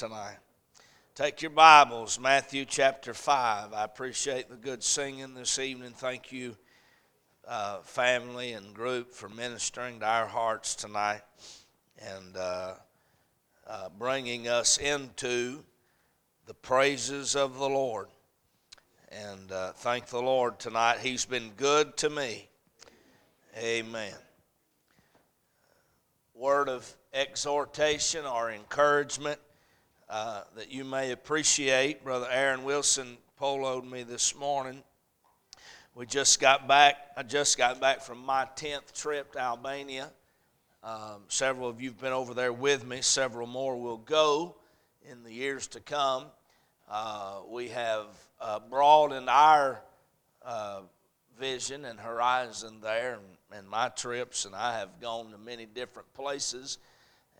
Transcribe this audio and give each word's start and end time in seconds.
tonight. 0.00 0.38
Take 1.14 1.42
your 1.42 1.50
Bibles, 1.50 2.18
Matthew 2.18 2.64
chapter 2.64 3.12
5. 3.12 3.74
I 3.74 3.84
appreciate 3.84 4.48
the 4.48 4.56
good 4.56 4.82
singing 4.82 5.34
this 5.34 5.58
evening. 5.58 5.92
Thank 5.94 6.32
you, 6.32 6.56
uh, 7.46 7.80
family 7.80 8.54
and 8.54 8.72
group, 8.72 9.12
for 9.12 9.28
ministering 9.28 10.00
to 10.00 10.06
our 10.06 10.24
hearts 10.24 10.74
tonight 10.74 11.20
and 11.98 12.34
uh, 12.34 12.72
uh, 13.66 13.88
bringing 13.98 14.48
us 14.48 14.78
into 14.78 15.62
the 16.46 16.54
praises 16.54 17.36
of 17.36 17.58
the 17.58 17.68
Lord. 17.68 18.08
And 19.10 19.52
uh, 19.52 19.72
thank 19.72 20.06
the 20.06 20.22
Lord 20.22 20.58
tonight. 20.58 21.00
He's 21.00 21.26
been 21.26 21.50
good 21.58 21.98
to 21.98 22.08
me. 22.08 22.48
Amen. 23.58 24.14
Word 26.32 26.70
of 26.70 26.90
exhortation 27.12 28.24
or 28.24 28.50
encouragement 28.50 29.38
uh, 30.10 30.42
that 30.56 30.72
you 30.72 30.84
may 30.84 31.12
appreciate. 31.12 32.02
Brother 32.02 32.26
Aaron 32.28 32.64
Wilson 32.64 33.16
poloed 33.40 33.88
me 33.88 34.02
this 34.02 34.34
morning. 34.34 34.82
We 35.94 36.04
just 36.04 36.40
got 36.40 36.66
back, 36.66 36.96
I 37.16 37.22
just 37.22 37.56
got 37.56 37.80
back 37.80 38.02
from 38.02 38.18
my 38.18 38.48
10th 38.56 38.92
trip 38.92 39.32
to 39.32 39.38
Albania. 39.38 40.10
Um, 40.82 41.22
several 41.28 41.68
of 41.68 41.80
you 41.80 41.90
have 41.90 42.00
been 42.00 42.12
over 42.12 42.34
there 42.34 42.52
with 42.52 42.84
me, 42.84 43.02
several 43.02 43.46
more 43.46 43.80
will 43.80 43.98
go 43.98 44.56
in 45.08 45.22
the 45.22 45.32
years 45.32 45.68
to 45.68 45.80
come. 45.80 46.24
Uh, 46.88 47.42
we 47.48 47.68
have 47.68 48.06
uh, 48.40 48.58
broadened 48.58 49.30
our 49.30 49.80
uh, 50.44 50.80
vision 51.38 51.84
and 51.84 52.00
horizon 52.00 52.78
there, 52.82 53.14
and, 53.14 53.58
and, 53.58 53.68
my 53.68 53.88
trips, 53.90 54.44
and 54.44 54.56
I 54.56 54.78
have 54.78 55.00
gone 55.00 55.30
to 55.30 55.38
many 55.38 55.66
different 55.66 56.12
places. 56.14 56.78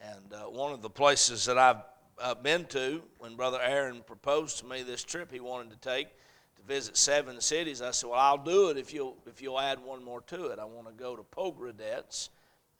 And 0.04 0.32
uh, 0.32 0.44
one 0.44 0.72
of 0.72 0.82
the 0.82 0.90
places 0.90 1.46
that 1.46 1.58
I've 1.58 1.82
uh, 2.20 2.34
been 2.34 2.66
to 2.66 3.02
when 3.18 3.36
Brother 3.36 3.58
Aaron 3.60 4.02
proposed 4.06 4.58
to 4.58 4.66
me 4.66 4.82
this 4.82 5.02
trip 5.02 5.32
he 5.32 5.40
wanted 5.40 5.70
to 5.70 5.76
take 5.76 6.08
to 6.56 6.62
visit 6.62 6.96
seven 6.96 7.40
cities. 7.40 7.82
I 7.82 7.90
said, 7.90 8.10
"Well, 8.10 8.18
I'll 8.18 8.38
do 8.38 8.68
it 8.68 8.76
if 8.76 8.92
you'll 8.92 9.16
if 9.26 9.40
you'll 9.40 9.60
add 9.60 9.82
one 9.82 10.04
more 10.04 10.20
to 10.22 10.46
it. 10.46 10.58
I 10.58 10.64
want 10.64 10.86
to 10.86 10.92
go 10.92 11.16
to 11.16 11.22
Pogradets, 11.22 12.28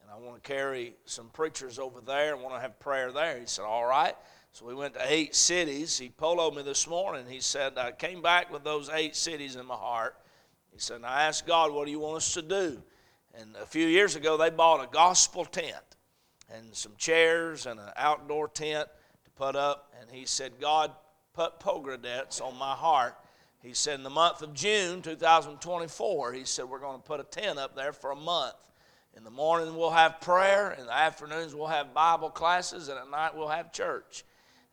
and 0.02 0.10
I 0.10 0.16
want 0.16 0.42
to 0.42 0.48
carry 0.48 0.94
some 1.04 1.28
preachers 1.30 1.78
over 1.78 2.00
there 2.00 2.34
and 2.34 2.42
want 2.42 2.54
to 2.54 2.60
have 2.60 2.78
prayer 2.78 3.12
there." 3.12 3.38
He 3.38 3.46
said, 3.46 3.64
"All 3.64 3.86
right." 3.86 4.14
So 4.52 4.66
we 4.66 4.74
went 4.74 4.94
to 4.94 5.12
eight 5.12 5.34
cities. 5.34 5.96
He 5.96 6.10
poloed 6.10 6.56
me 6.56 6.62
this 6.62 6.88
morning. 6.88 7.26
He 7.28 7.40
said, 7.40 7.78
"I 7.78 7.92
came 7.92 8.20
back 8.20 8.52
with 8.52 8.64
those 8.64 8.88
eight 8.90 9.16
cities 9.16 9.56
in 9.56 9.64
my 9.66 9.76
heart." 9.76 10.16
He 10.72 10.78
said, 10.78 11.02
"I 11.04 11.24
asked 11.24 11.46
God, 11.46 11.72
what 11.72 11.86
do 11.86 11.90
you 11.90 12.00
want 12.00 12.18
us 12.18 12.34
to 12.34 12.42
do?" 12.42 12.82
And 13.34 13.54
a 13.56 13.66
few 13.66 13.86
years 13.86 14.16
ago, 14.16 14.36
they 14.36 14.50
bought 14.50 14.82
a 14.82 14.88
gospel 14.88 15.44
tent 15.44 15.96
and 16.52 16.74
some 16.74 16.96
chairs 16.96 17.66
and 17.66 17.78
an 17.78 17.92
outdoor 17.96 18.48
tent 18.48 18.88
put 19.40 19.56
up, 19.56 19.90
and 19.98 20.10
he 20.10 20.26
said, 20.26 20.52
God 20.60 20.92
put 21.32 21.60
Pogradets 21.60 22.42
on 22.42 22.58
my 22.58 22.74
heart. 22.74 23.16
He 23.62 23.72
said, 23.72 23.94
in 23.94 24.02
the 24.02 24.10
month 24.10 24.42
of 24.42 24.52
June 24.52 25.00
2024, 25.00 26.34
he 26.34 26.44
said, 26.44 26.66
we're 26.66 26.78
going 26.78 26.98
to 26.98 27.02
put 27.02 27.20
a 27.20 27.24
tent 27.24 27.58
up 27.58 27.74
there 27.74 27.94
for 27.94 28.10
a 28.10 28.16
month. 28.16 28.54
In 29.16 29.24
the 29.24 29.30
morning, 29.30 29.74
we'll 29.74 29.90
have 29.90 30.20
prayer. 30.20 30.72
In 30.78 30.84
the 30.84 30.92
afternoons, 30.92 31.54
we'll 31.54 31.68
have 31.68 31.94
Bible 31.94 32.28
classes. 32.28 32.88
And 32.88 32.98
at 32.98 33.10
night, 33.10 33.34
we'll 33.34 33.48
have 33.48 33.72
church. 33.72 34.24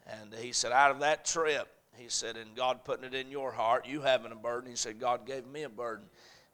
And 0.06 0.34
he 0.34 0.52
said, 0.52 0.74
out 0.74 0.92
of 0.92 1.00
that 1.00 1.24
trip, 1.24 1.70
he 1.96 2.10
said, 2.10 2.36
and 2.36 2.54
God 2.54 2.84
putting 2.84 3.06
it 3.06 3.14
in 3.14 3.32
your 3.32 3.54
heart, 3.54 3.88
you 3.88 4.02
having 4.02 4.34
a 4.34 4.36
burden. 4.36 4.70
He 4.70 4.76
said, 4.76 5.00
God 5.00 5.26
gave 5.26 5.48
me 5.48 5.64
a 5.64 5.70
burden. 5.70 6.06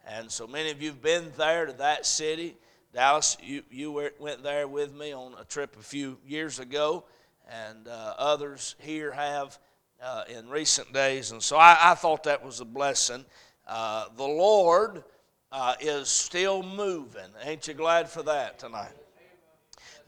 And 0.08 0.30
so 0.30 0.45
many 0.45 0.69
of 0.69 0.84
you 0.84 0.89
have 0.89 1.02
been 1.02 1.31
there 1.36 1.66
to 1.66 1.73
that 1.73 2.06
city. 2.06 2.58
Dallas, 2.94 3.38
you, 3.41 3.64
you 3.72 4.11
went 4.19 4.44
there 4.44 4.67
with 4.67 4.94
me 4.94 5.14
on 5.14 5.34
a 5.41 5.45
trip 5.45 5.75
a 5.80 5.84
few 5.84 6.19
years 6.28 6.59
ago 6.59 7.06
and 7.49 7.88
uh, 7.88 8.13
others 8.17 8.75
here 8.80 9.11
have 9.11 9.58
uh, 10.02 10.23
in 10.30 10.49
recent 10.49 10.91
days. 10.94 11.31
And 11.31 11.41
so 11.41 11.58
I, 11.58 11.77
I 11.81 11.95
thought 11.95 12.23
that 12.23 12.44
was 12.44 12.59
a 12.59 12.66
blessing. 12.66 13.25
Uh, 13.67 14.05
the 14.17 14.23
Lord 14.23 15.03
uh, 15.52 15.75
is 15.80 16.09
still 16.09 16.63
moving. 16.63 17.22
Ain't 17.44 17.68
you 17.68 17.73
glad 17.73 18.09
for 18.09 18.23
that 18.23 18.59
tonight? 18.59 18.91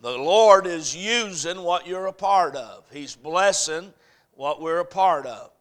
The 0.01 0.17
Lord 0.17 0.67
is 0.67 0.95
using 0.95 1.61
what 1.61 1.87
you're 1.87 2.07
a 2.07 2.13
part 2.13 2.55
of, 2.55 2.85
He's 2.91 3.15
blessing 3.15 3.93
what 4.33 4.61
we're 4.61 4.79
a 4.79 4.85
part 4.85 5.25
of. 5.25 5.51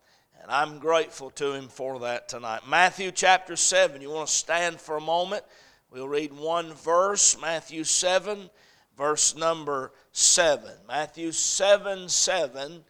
And 0.43 0.51
I'm 0.51 0.79
grateful 0.79 1.31
to 1.31 1.53
Him 1.53 1.69
for 1.69 2.01
that 2.01 2.29
tonight. 2.29 2.63
Matthew 2.69 3.13
chapter 3.13 3.57
7, 3.57 4.03
you 4.03 4.11
want 4.11 4.29
to 4.29 4.35
stand 4.35 4.81
for 4.81 4.97
a 4.97 5.01
moment? 5.01 5.45
We'll 5.91 6.09
read 6.09 6.33
one 6.33 6.73
verse, 6.73 7.41
Matthew 7.41 7.85
7 7.85 8.51
verse 8.97 9.37
number 9.37 9.93
7. 10.13 10.71
Matthew 10.89 11.33
7 11.33 12.09
7. 12.09 12.85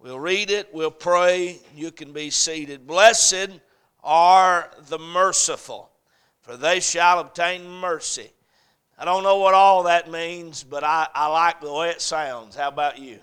We'll 0.00 0.20
read 0.20 0.50
it, 0.50 0.72
we'll 0.72 0.92
pray, 0.92 1.58
you 1.74 1.90
can 1.90 2.12
be 2.12 2.30
seated. 2.30 2.86
Blessed 2.86 3.50
are 4.04 4.70
the 4.88 4.98
merciful, 4.98 5.90
for 6.40 6.56
they 6.56 6.78
shall 6.78 7.18
obtain 7.18 7.68
mercy. 7.68 8.30
I 8.96 9.04
don't 9.04 9.24
know 9.24 9.38
what 9.38 9.54
all 9.54 9.84
that 9.84 10.10
means, 10.10 10.62
but 10.62 10.84
I, 10.84 11.08
I 11.14 11.26
like 11.26 11.60
the 11.60 11.72
way 11.72 11.90
it 11.90 12.00
sounds. 12.00 12.54
How 12.54 12.68
about 12.68 12.98
you? 12.98 13.18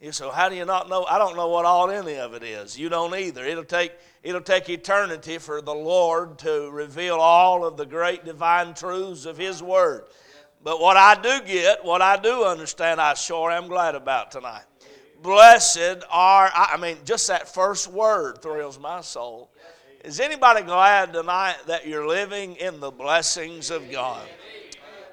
You 0.00 0.12
so 0.12 0.30
how 0.30 0.50
do 0.50 0.56
you 0.56 0.66
not 0.66 0.90
know? 0.90 1.04
I 1.04 1.18
don't 1.18 1.36
know 1.36 1.48
what 1.48 1.64
all 1.64 1.90
any 1.90 2.16
of 2.16 2.34
it 2.34 2.42
is. 2.42 2.78
You 2.78 2.90
don't 2.90 3.14
either. 3.14 3.44
It'll 3.44 3.64
take 3.64 3.92
it'll 4.22 4.42
take 4.42 4.68
eternity 4.68 5.38
for 5.38 5.62
the 5.62 5.74
Lord 5.74 6.38
to 6.40 6.70
reveal 6.70 7.16
all 7.16 7.64
of 7.64 7.78
the 7.78 7.86
great 7.86 8.24
divine 8.24 8.74
truths 8.74 9.24
of 9.24 9.38
His 9.38 9.62
Word. 9.62 10.04
But 10.66 10.80
what 10.80 10.96
I 10.96 11.14
do 11.14 11.42
get, 11.46 11.84
what 11.84 12.02
I 12.02 12.16
do 12.16 12.42
understand, 12.42 13.00
I 13.00 13.14
sure 13.14 13.52
am 13.52 13.68
glad 13.68 13.94
about 13.94 14.32
tonight. 14.32 14.64
Blessed 15.22 16.02
are, 16.10 16.50
I 16.52 16.76
mean, 16.76 16.96
just 17.04 17.28
that 17.28 17.46
first 17.46 17.86
word 17.86 18.42
thrills 18.42 18.76
my 18.76 19.00
soul. 19.00 19.48
Is 20.02 20.18
anybody 20.18 20.62
glad 20.62 21.12
tonight 21.12 21.54
that 21.68 21.86
you're 21.86 22.08
living 22.08 22.56
in 22.56 22.80
the 22.80 22.90
blessings 22.90 23.70
of 23.70 23.88
God? 23.92 24.26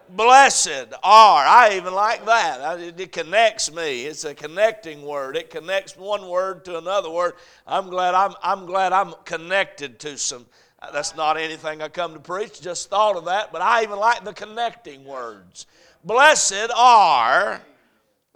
Blessed 0.09 0.91
are, 1.03 1.45
I 1.45 1.75
even 1.75 1.93
like 1.93 2.25
that. 2.25 2.79
It 2.99 3.11
connects 3.11 3.71
me. 3.71 4.05
It's 4.05 4.23
a 4.23 4.33
connecting 4.33 5.03
word. 5.03 5.37
It 5.37 5.51
connects 5.51 5.95
one 5.95 6.27
word 6.29 6.65
to 6.65 6.79
another 6.79 7.11
word. 7.11 7.33
I'm 7.67 7.91
glad 7.91 8.15
I'm, 8.15 8.33
I'm 8.41 8.65
glad 8.65 8.91
I'm 8.91 9.13
connected 9.23 9.99
to 9.99 10.17
some 10.17 10.47
that's 10.91 11.15
not 11.15 11.37
anything 11.37 11.81
I 11.81 11.87
come 11.87 12.13
to 12.13 12.19
preach, 12.19 12.61
just 12.61 12.89
thought 12.89 13.15
of 13.15 13.25
that, 13.25 13.51
but 13.51 13.61
I 13.61 13.83
even 13.83 13.99
like 13.99 14.23
the 14.23 14.33
connecting 14.33 15.05
words. 15.05 15.67
Blessed 16.03 16.71
are 16.75 17.61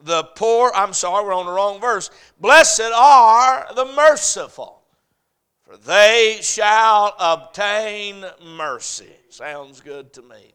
the 0.02 0.24
poor, 0.24 0.72
I'm 0.76 0.94
sorry, 0.94 1.26
we're 1.26 1.34
on 1.34 1.46
the 1.46 1.52
wrong 1.52 1.82
verse. 1.82 2.10
Blessed 2.40 2.92
are 2.96 3.68
the 3.76 3.86
merciful, 3.86 4.82
for 5.64 5.76
they 5.78 6.40
shall 6.42 7.16
obtain 7.20 8.26
mercy. 8.56 9.12
Sounds 9.30 9.82
good 9.82 10.14
to 10.14 10.22
me. 10.22 10.54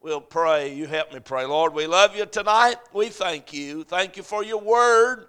We'll 0.00 0.20
pray. 0.20 0.74
You 0.74 0.86
help 0.86 1.12
me 1.12 1.20
pray. 1.20 1.44
Lord, 1.46 1.74
we 1.74 1.86
love 1.86 2.16
you 2.16 2.26
tonight. 2.26 2.76
We 2.92 3.08
thank 3.08 3.52
you. 3.52 3.84
Thank 3.84 4.16
you 4.16 4.24
for 4.24 4.42
your 4.42 4.60
word. 4.60 5.26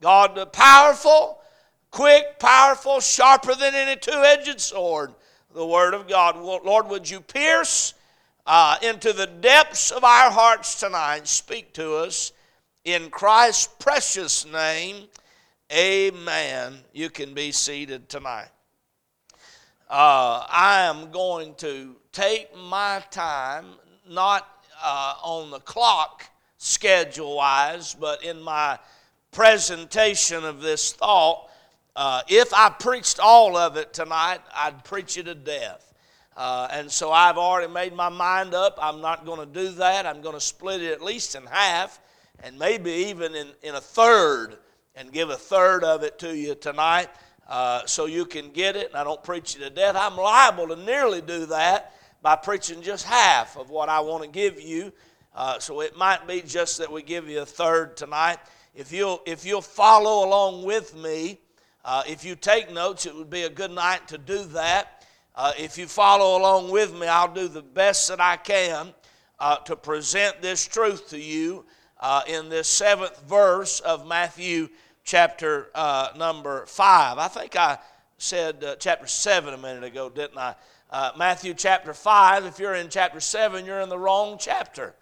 God, 0.00 0.52
powerful, 0.52 1.40
quick, 1.92 2.38
powerful, 2.40 3.00
sharper 3.00 3.54
than 3.54 3.74
any 3.74 3.96
two 3.96 4.10
edged 4.12 4.60
sword 4.60 5.14
the 5.56 5.66
Word 5.66 5.94
of 5.94 6.06
God. 6.06 6.36
Lord, 6.36 6.86
would 6.88 7.08
you 7.08 7.18
pierce 7.18 7.94
uh, 8.46 8.76
into 8.82 9.14
the 9.14 9.26
depths 9.26 9.90
of 9.90 10.04
our 10.04 10.30
hearts 10.30 10.78
tonight? 10.78 11.26
Speak 11.26 11.72
to 11.72 11.94
us 11.94 12.32
in 12.84 13.08
Christ's 13.08 13.68
precious 13.78 14.44
name. 14.44 15.06
Amen. 15.72 16.74
You 16.92 17.08
can 17.08 17.32
be 17.32 17.52
seated 17.52 18.10
tonight. 18.10 18.50
Uh, 19.88 20.44
I 20.46 20.82
am 20.82 21.10
going 21.10 21.54
to 21.54 21.96
take 22.12 22.54
my 22.54 23.02
time, 23.10 23.64
not 24.06 24.46
uh, 24.84 25.14
on 25.22 25.50
the 25.50 25.60
clock 25.60 26.24
schedule 26.58 27.36
wise, 27.36 27.94
but 27.94 28.22
in 28.22 28.42
my 28.42 28.78
presentation 29.32 30.44
of 30.44 30.60
this 30.60 30.92
thought 30.92 31.48
uh, 31.96 32.20
if 32.28 32.52
I 32.52 32.68
preached 32.68 33.18
all 33.18 33.56
of 33.56 33.78
it 33.78 33.94
tonight, 33.94 34.40
I'd 34.54 34.84
preach 34.84 35.16
it 35.16 35.24
to 35.24 35.34
death. 35.34 35.94
Uh, 36.36 36.68
and 36.70 36.92
so 36.92 37.10
I've 37.10 37.38
already 37.38 37.72
made 37.72 37.94
my 37.94 38.10
mind 38.10 38.52
up. 38.52 38.78
I'm 38.80 39.00
not 39.00 39.24
going 39.24 39.40
to 39.40 39.46
do 39.46 39.70
that. 39.76 40.04
I'm 40.04 40.20
going 40.20 40.34
to 40.34 40.40
split 40.40 40.82
it 40.82 40.92
at 40.92 41.00
least 41.00 41.34
in 41.34 41.46
half 41.46 41.98
and 42.42 42.58
maybe 42.58 42.90
even 42.90 43.34
in, 43.34 43.48
in 43.62 43.74
a 43.76 43.80
third 43.80 44.58
and 44.94 45.10
give 45.10 45.30
a 45.30 45.36
third 45.36 45.84
of 45.84 46.02
it 46.02 46.18
to 46.18 46.36
you 46.36 46.54
tonight 46.54 47.08
uh, 47.48 47.86
so 47.86 48.04
you 48.04 48.26
can 48.26 48.50
get 48.50 48.76
it 48.76 48.88
and 48.88 48.96
I 48.96 49.04
don't 49.04 49.22
preach 49.24 49.56
it 49.56 49.60
to 49.60 49.70
death. 49.70 49.96
I'm 49.96 50.18
liable 50.18 50.68
to 50.68 50.76
nearly 50.76 51.22
do 51.22 51.46
that 51.46 51.94
by 52.20 52.36
preaching 52.36 52.82
just 52.82 53.06
half 53.06 53.56
of 53.56 53.70
what 53.70 53.88
I 53.88 54.00
want 54.00 54.22
to 54.22 54.28
give 54.28 54.60
you. 54.60 54.92
Uh, 55.34 55.58
so 55.58 55.80
it 55.80 55.96
might 55.96 56.26
be 56.26 56.42
just 56.42 56.76
that 56.76 56.92
we 56.92 57.02
give 57.02 57.26
you 57.26 57.40
a 57.40 57.46
third 57.46 57.96
tonight. 57.96 58.38
If 58.74 58.92
you'll, 58.92 59.22
if 59.24 59.46
you'll 59.46 59.62
follow 59.62 60.28
along 60.28 60.64
with 60.64 60.94
me, 60.94 61.40
uh, 61.86 62.02
if 62.08 62.24
you 62.24 62.34
take 62.34 62.72
notes, 62.72 63.06
it 63.06 63.14
would 63.14 63.30
be 63.30 63.42
a 63.42 63.48
good 63.48 63.70
night 63.70 64.08
to 64.08 64.18
do 64.18 64.42
that. 64.42 65.04
Uh, 65.36 65.52
if 65.56 65.78
you 65.78 65.86
follow 65.86 66.36
along 66.36 66.68
with 66.68 66.92
me, 66.92 67.06
I'll 67.06 67.32
do 67.32 67.46
the 67.46 67.62
best 67.62 68.08
that 68.08 68.20
I 68.20 68.36
can 68.36 68.92
uh, 69.38 69.58
to 69.58 69.76
present 69.76 70.42
this 70.42 70.66
truth 70.66 71.10
to 71.10 71.18
you 71.18 71.64
uh, 72.00 72.22
in 72.26 72.48
this 72.48 72.66
seventh 72.66 73.22
verse 73.28 73.78
of 73.78 74.04
Matthew 74.04 74.68
chapter 75.04 75.70
uh, 75.76 76.08
number 76.16 76.66
5. 76.66 77.18
I 77.18 77.28
think 77.28 77.54
I 77.54 77.78
said 78.18 78.64
uh, 78.64 78.74
chapter 78.80 79.06
7 79.06 79.54
a 79.54 79.58
minute 79.58 79.84
ago, 79.84 80.10
didn't 80.10 80.38
I? 80.38 80.56
Matthew 81.16 81.54
chapter 81.54 81.94
5. 81.94 82.46
If 82.46 82.58
you're 82.58 82.74
in 82.74 82.88
chapter 82.88 83.20
7, 83.20 83.64
you're 83.64 83.80
in 83.80 83.90
the 83.90 83.98
wrong 83.98 84.38
chapter. 84.40 84.92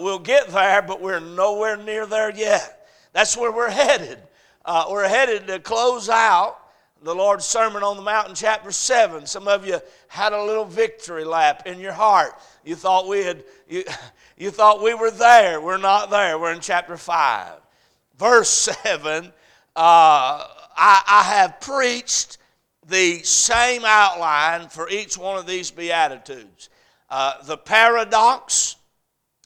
We'll 0.00 0.18
get 0.18 0.48
there, 0.48 0.80
but 0.80 1.02
we're 1.02 1.20
nowhere 1.20 1.76
near 1.76 2.06
there 2.06 2.34
yet. 2.34 2.88
That's 3.12 3.36
where 3.36 3.52
we're 3.52 3.68
headed. 3.68 4.18
Uh, 4.64 4.86
we're 4.90 5.08
headed 5.08 5.46
to 5.46 5.58
close 5.58 6.08
out 6.08 6.58
the 7.02 7.14
Lord's 7.14 7.46
Sermon 7.46 7.82
on 7.82 7.96
the 7.96 8.02
Mount 8.02 8.28
in 8.28 8.34
chapter 8.34 8.70
7. 8.70 9.26
Some 9.26 9.48
of 9.48 9.66
you 9.66 9.80
had 10.08 10.32
a 10.32 10.44
little 10.44 10.66
victory 10.66 11.24
lap 11.24 11.66
in 11.66 11.80
your 11.80 11.92
heart. 11.92 12.32
You 12.64 12.74
thought 12.76 13.08
we 13.08 13.24
had 13.24 13.44
you, 13.68 13.84
you 14.36 14.50
thought 14.50 14.82
we 14.82 14.94
were 14.94 15.10
there. 15.10 15.60
We're 15.60 15.78
not 15.78 16.10
there. 16.10 16.38
We're 16.38 16.52
in 16.52 16.60
chapter 16.60 16.96
5 16.96 17.60
verse 18.20 18.50
7, 18.84 19.26
uh, 19.26 19.30
I, 19.76 21.02
I 21.06 21.22
have 21.36 21.60
preached 21.60 22.38
the 22.86 23.22
same 23.22 23.82
outline 23.84 24.68
for 24.68 24.88
each 24.88 25.16
one 25.18 25.38
of 25.38 25.46
these 25.46 25.70
Beatitudes. 25.70 26.68
Uh, 27.08 27.42
the 27.44 27.56
paradox 27.56 28.76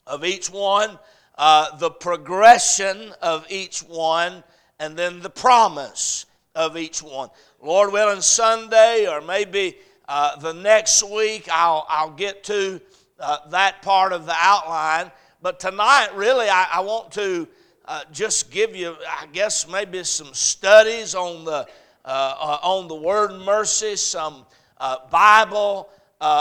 of 0.06 0.24
each 0.24 0.50
one, 0.50 0.98
uh, 1.38 1.76
the 1.76 1.90
progression 1.90 3.12
of 3.22 3.46
each 3.48 3.80
one, 3.80 4.44
and 4.78 4.96
then 4.96 5.20
the 5.20 5.30
promise 5.30 6.26
of 6.54 6.76
each 6.76 7.02
one. 7.02 7.30
Lord 7.60 7.92
willing, 7.92 8.20
Sunday 8.20 9.06
or 9.06 9.20
maybe 9.20 9.76
uh, 10.08 10.36
the 10.36 10.52
next 10.52 11.02
week, 11.02 11.48
I'll, 11.50 11.86
I'll 11.88 12.10
get 12.10 12.44
to 12.44 12.80
uh, 13.18 13.48
that 13.50 13.82
part 13.82 14.12
of 14.12 14.26
the 14.26 14.34
outline. 14.36 15.10
But 15.40 15.60
tonight, 15.60 16.10
really, 16.14 16.48
I, 16.48 16.68
I 16.74 16.80
want 16.80 17.12
to 17.12 17.48
uh, 17.86 18.02
just 18.12 18.50
give 18.50 18.74
you, 18.74 18.96
I 19.08 19.26
guess, 19.32 19.68
maybe 19.68 20.04
some 20.04 20.32
studies 20.32 21.14
on 21.14 21.44
the 21.44 21.66
uh, 22.06 22.34
uh, 22.38 22.58
on 22.62 22.86
the 22.86 22.94
word 22.94 23.32
mercy, 23.32 23.96
some 23.96 24.44
uh, 24.78 24.98
Bible 25.10 25.88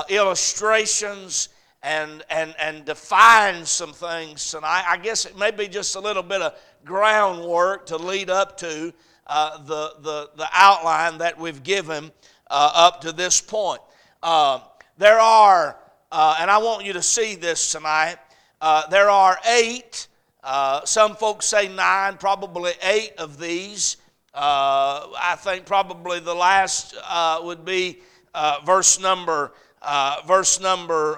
illustrations, 0.10 1.50
and 1.82 2.24
and 2.30 2.54
and 2.60 2.86
define 2.86 3.66
some 3.66 3.94
things 3.94 4.52
tonight. 4.52 4.84
I 4.88 4.98
guess 4.98 5.26
it 5.26 5.38
may 5.38 5.52
be 5.52 5.68
just 5.68 5.96
a 5.96 6.00
little 6.00 6.24
bit 6.24 6.42
of 6.42 6.54
groundwork 6.86 7.86
to 7.88 7.98
lead 7.98 8.30
up 8.30 8.58
to 8.58 8.94
uh, 9.28 9.58
the 9.64 9.94
the 10.02 10.30
the 10.36 10.48
outline 10.52 11.18
that 11.20 11.38
we've 11.40 11.64
given 11.64 12.12
up 12.50 13.02
to 13.02 13.12
this 13.12 13.42
point. 13.42 13.82
there 14.22 15.20
are, 15.20 15.78
and 16.12 16.52
I 16.52 16.58
want 16.60 16.86
you 16.86 16.94
to 16.94 17.02
see 17.02 17.36
this 17.36 17.72
tonight. 17.72 18.18
there 18.90 19.10
are 19.10 19.38
eight. 19.46 20.08
Uh, 20.44 20.84
some 20.84 21.16
folks 21.16 21.46
say 21.46 21.70
nine, 21.70 22.18
probably 22.18 22.74
eight 22.84 23.14
of 23.18 23.40
these. 23.40 23.96
Uh, 24.34 25.08
I 25.18 25.38
think 25.40 25.66
probably 25.66 26.20
the 26.20 26.34
last 26.34 26.96
uh, 27.08 27.40
would 27.44 27.64
be 27.64 28.02
uh, 28.34 28.58
verse 28.66 29.00
number 29.00 29.54
uh, 29.82 30.22
verse 30.28 30.60
number 30.60 31.18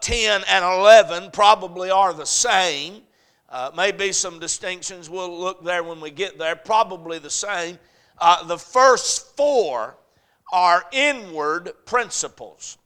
10 0.00 0.42
and 0.48 0.64
11 0.64 1.30
probably 1.32 1.90
are 1.90 2.12
the 2.12 2.26
same. 2.26 3.02
Uh, 3.50 3.70
maybe 3.74 4.12
some 4.12 4.38
distinctions. 4.38 5.08
We'll 5.08 5.38
look 5.38 5.64
there 5.64 5.82
when 5.82 6.00
we 6.00 6.10
get 6.10 6.38
there. 6.38 6.54
Probably 6.54 7.18
the 7.18 7.30
same. 7.30 7.78
Uh, 8.18 8.44
the 8.44 8.58
first 8.58 9.36
four 9.36 9.96
are 10.52 10.84
inward 10.92 11.72
principles. 11.86 12.78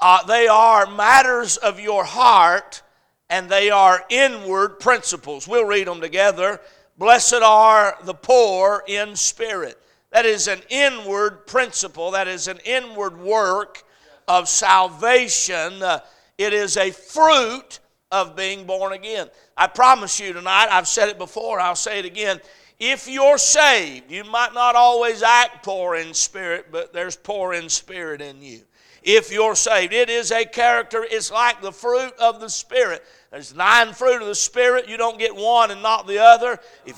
Uh, 0.00 0.24
they 0.26 0.46
are 0.48 0.86
matters 0.86 1.56
of 1.56 1.80
your 1.80 2.04
heart 2.04 2.82
and 3.30 3.48
they 3.48 3.70
are 3.70 4.04
inward 4.10 4.78
principles. 4.78 5.48
We'll 5.48 5.64
read 5.64 5.86
them 5.86 6.00
together. 6.00 6.60
Blessed 6.98 7.42
are 7.42 7.96
the 8.04 8.14
poor 8.14 8.84
in 8.86 9.16
spirit. 9.16 9.80
That 10.10 10.26
is 10.26 10.46
an 10.46 10.60
inward 10.68 11.46
principle, 11.46 12.12
that 12.12 12.28
is 12.28 12.46
an 12.46 12.58
inward 12.64 13.18
work 13.18 13.82
of 14.28 14.48
salvation. 14.48 15.82
Uh, 15.82 16.00
it 16.38 16.52
is 16.52 16.76
a 16.76 16.92
fruit 16.92 17.80
of 18.14 18.36
being 18.36 18.64
born 18.64 18.92
again. 18.92 19.28
I 19.56 19.66
promise 19.66 20.20
you 20.20 20.32
tonight, 20.32 20.68
I've 20.70 20.88
said 20.88 21.08
it 21.08 21.18
before, 21.18 21.60
I'll 21.60 21.74
say 21.74 21.98
it 21.98 22.04
again. 22.04 22.40
If 22.78 23.08
you're 23.08 23.38
saved, 23.38 24.10
you 24.10 24.24
might 24.24 24.54
not 24.54 24.74
always 24.74 25.22
act 25.22 25.64
poor 25.64 25.96
in 25.96 26.14
spirit, 26.14 26.66
but 26.72 26.92
there's 26.92 27.16
poor 27.16 27.54
in 27.54 27.68
spirit 27.68 28.20
in 28.20 28.42
you. 28.42 28.62
If 29.04 29.30
you're 29.30 29.54
saved, 29.54 29.92
it 29.92 30.08
is 30.08 30.32
a 30.32 30.46
character, 30.46 31.06
it's 31.08 31.30
like 31.30 31.60
the 31.60 31.72
fruit 31.72 32.14
of 32.18 32.40
the 32.40 32.48
Spirit. 32.48 33.04
There's 33.30 33.54
nine 33.54 33.92
fruit 33.92 34.22
of 34.22 34.26
the 34.26 34.34
Spirit. 34.34 34.88
You 34.88 34.96
don't 34.96 35.18
get 35.18 35.36
one 35.36 35.70
and 35.70 35.82
not 35.82 36.06
the 36.06 36.18
other. 36.18 36.58
If 36.86 36.96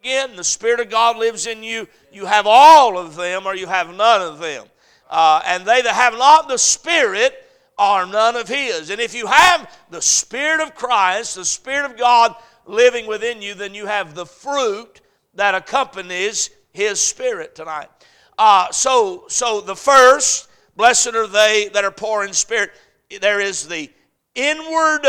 again 0.00 0.34
the 0.34 0.44
Spirit 0.44 0.80
of 0.80 0.88
God 0.88 1.18
lives 1.18 1.46
in 1.46 1.62
you, 1.62 1.86
you 2.10 2.24
have 2.24 2.46
all 2.48 2.96
of 2.96 3.16
them 3.16 3.46
or 3.46 3.54
you 3.54 3.66
have 3.66 3.94
none 3.94 4.22
of 4.22 4.38
them. 4.38 4.64
Uh, 5.10 5.42
and 5.44 5.66
they 5.66 5.82
that 5.82 5.94
have 5.94 6.14
not 6.14 6.48
the 6.48 6.56
Spirit 6.56 7.34
are 7.78 8.06
none 8.06 8.36
of 8.36 8.48
His. 8.48 8.90
And 8.90 9.00
if 9.00 9.14
you 9.14 9.26
have 9.26 9.70
the 9.90 10.02
Spirit 10.02 10.60
of 10.60 10.74
Christ, 10.74 11.34
the 11.34 11.44
Spirit 11.44 11.90
of 11.90 11.96
God 11.96 12.34
living 12.66 13.06
within 13.06 13.42
you, 13.42 13.54
then 13.54 13.74
you 13.74 13.86
have 13.86 14.14
the 14.14 14.26
fruit 14.26 15.00
that 15.34 15.54
accompanies 15.54 16.50
His 16.72 17.00
Spirit 17.00 17.54
tonight. 17.54 17.88
Uh, 18.38 18.70
so, 18.70 19.24
so 19.28 19.60
the 19.60 19.76
first, 19.76 20.48
blessed 20.76 21.14
are 21.14 21.26
they 21.26 21.70
that 21.72 21.84
are 21.84 21.90
poor 21.90 22.24
in 22.24 22.32
spirit. 22.32 22.70
There 23.20 23.40
is 23.40 23.68
the 23.68 23.90
inward 24.34 25.06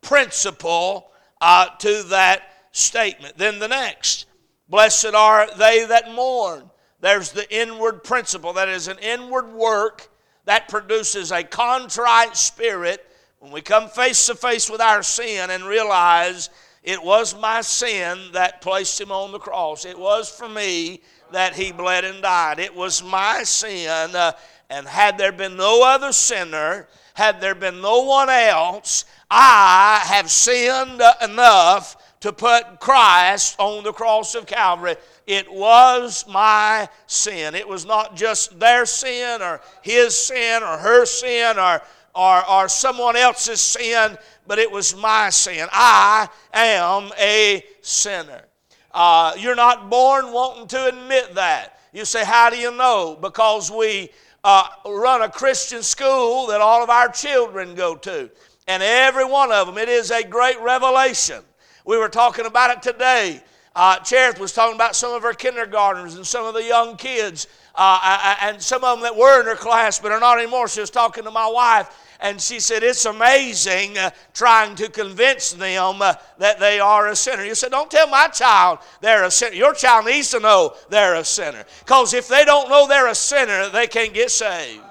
principle 0.00 1.10
uh, 1.40 1.68
to 1.78 2.04
that 2.04 2.42
statement. 2.72 3.36
Then 3.36 3.58
the 3.58 3.68
next, 3.68 4.26
blessed 4.68 5.14
are 5.14 5.48
they 5.56 5.84
that 5.86 6.12
mourn. 6.14 6.70
There's 7.00 7.32
the 7.32 7.50
inward 7.54 8.04
principle. 8.04 8.52
That 8.52 8.68
is 8.68 8.88
an 8.88 8.98
inward 8.98 9.52
work 9.52 10.09
that 10.50 10.66
produces 10.66 11.30
a 11.30 11.44
contrite 11.44 12.36
spirit 12.36 13.06
when 13.38 13.52
we 13.52 13.60
come 13.60 13.88
face 13.88 14.26
to 14.26 14.34
face 14.34 14.68
with 14.68 14.80
our 14.80 15.00
sin 15.00 15.48
and 15.48 15.62
realize 15.62 16.50
it 16.82 17.00
was 17.00 17.38
my 17.38 17.60
sin 17.60 18.18
that 18.32 18.60
placed 18.60 19.00
him 19.00 19.12
on 19.12 19.30
the 19.30 19.38
cross. 19.38 19.84
It 19.84 19.96
was 19.96 20.28
for 20.28 20.48
me 20.48 21.02
that 21.30 21.54
he 21.54 21.70
bled 21.70 22.04
and 22.04 22.20
died. 22.20 22.58
It 22.58 22.74
was 22.74 23.00
my 23.00 23.44
sin. 23.44 24.16
Uh, 24.16 24.32
and 24.68 24.88
had 24.88 25.18
there 25.18 25.30
been 25.30 25.56
no 25.56 25.84
other 25.84 26.12
sinner, 26.12 26.88
had 27.14 27.40
there 27.40 27.54
been 27.54 27.80
no 27.80 28.00
one 28.00 28.28
else, 28.28 29.04
I 29.30 30.02
have 30.04 30.32
sinned 30.32 31.00
enough 31.22 32.18
to 32.22 32.32
put 32.32 32.80
Christ 32.80 33.54
on 33.60 33.84
the 33.84 33.92
cross 33.92 34.34
of 34.34 34.46
Calvary. 34.46 34.96
It 35.30 35.48
was 35.48 36.26
my 36.26 36.88
sin. 37.06 37.54
It 37.54 37.68
was 37.68 37.86
not 37.86 38.16
just 38.16 38.58
their 38.58 38.84
sin 38.84 39.40
or 39.40 39.60
his 39.80 40.18
sin 40.18 40.60
or 40.60 40.76
her 40.76 41.06
sin 41.06 41.56
or, 41.56 41.80
or, 42.16 42.50
or 42.50 42.68
someone 42.68 43.14
else's 43.14 43.60
sin, 43.60 44.18
but 44.48 44.58
it 44.58 44.68
was 44.68 44.96
my 44.96 45.30
sin. 45.30 45.68
I 45.70 46.28
am 46.52 47.12
a 47.16 47.64
sinner. 47.80 48.42
Uh, 48.90 49.34
you're 49.38 49.54
not 49.54 49.88
born 49.88 50.32
wanting 50.32 50.66
to 50.66 50.86
admit 50.88 51.36
that. 51.36 51.78
You 51.92 52.04
say, 52.04 52.24
How 52.24 52.50
do 52.50 52.56
you 52.56 52.76
know? 52.76 53.16
Because 53.22 53.70
we 53.70 54.10
uh, 54.42 54.64
run 54.84 55.22
a 55.22 55.28
Christian 55.28 55.84
school 55.84 56.48
that 56.48 56.60
all 56.60 56.82
of 56.82 56.90
our 56.90 57.08
children 57.08 57.76
go 57.76 57.94
to 57.94 58.28
and 58.66 58.82
every 58.82 59.24
one 59.24 59.52
of 59.52 59.68
them. 59.68 59.78
It 59.78 59.88
is 59.88 60.10
a 60.10 60.24
great 60.24 60.58
revelation. 60.60 61.44
We 61.86 61.98
were 61.98 62.08
talking 62.08 62.46
about 62.46 62.76
it 62.76 62.82
today. 62.82 63.44
Uh, 63.74 63.98
Cherith 64.00 64.40
was 64.40 64.52
talking 64.52 64.74
about 64.74 64.96
some 64.96 65.12
of 65.12 65.22
her 65.22 65.32
kindergartners 65.32 66.16
and 66.16 66.26
some 66.26 66.44
of 66.44 66.54
the 66.54 66.64
young 66.64 66.96
kids, 66.96 67.46
uh, 67.76 68.36
and 68.42 68.60
some 68.60 68.82
of 68.82 68.98
them 68.98 69.02
that 69.02 69.16
were 69.16 69.40
in 69.40 69.46
her 69.46 69.54
class 69.54 70.00
but 70.00 70.10
are 70.10 70.18
not 70.18 70.38
anymore. 70.38 70.66
She 70.66 70.80
was 70.80 70.90
talking 70.90 71.22
to 71.22 71.30
my 71.30 71.48
wife, 71.48 71.88
and 72.20 72.40
she 72.40 72.58
said, 72.58 72.82
It's 72.82 73.04
amazing 73.04 73.96
uh, 73.96 74.10
trying 74.34 74.74
to 74.76 74.90
convince 74.90 75.52
them 75.52 76.02
uh, 76.02 76.14
that 76.38 76.58
they 76.58 76.80
are 76.80 77.08
a 77.08 77.16
sinner. 77.16 77.44
You 77.44 77.54
said, 77.54 77.70
Don't 77.70 77.90
tell 77.90 78.08
my 78.08 78.26
child 78.26 78.80
they're 79.00 79.24
a 79.24 79.30
sinner. 79.30 79.54
Your 79.54 79.74
child 79.74 80.06
needs 80.06 80.30
to 80.30 80.40
know 80.40 80.74
they're 80.88 81.14
a 81.14 81.24
sinner. 81.24 81.64
Because 81.78 82.12
if 82.12 82.26
they 82.26 82.44
don't 82.44 82.68
know 82.68 82.88
they're 82.88 83.08
a 83.08 83.14
sinner, 83.14 83.68
they 83.68 83.86
can't 83.86 84.12
get 84.12 84.32
saved. 84.32 84.82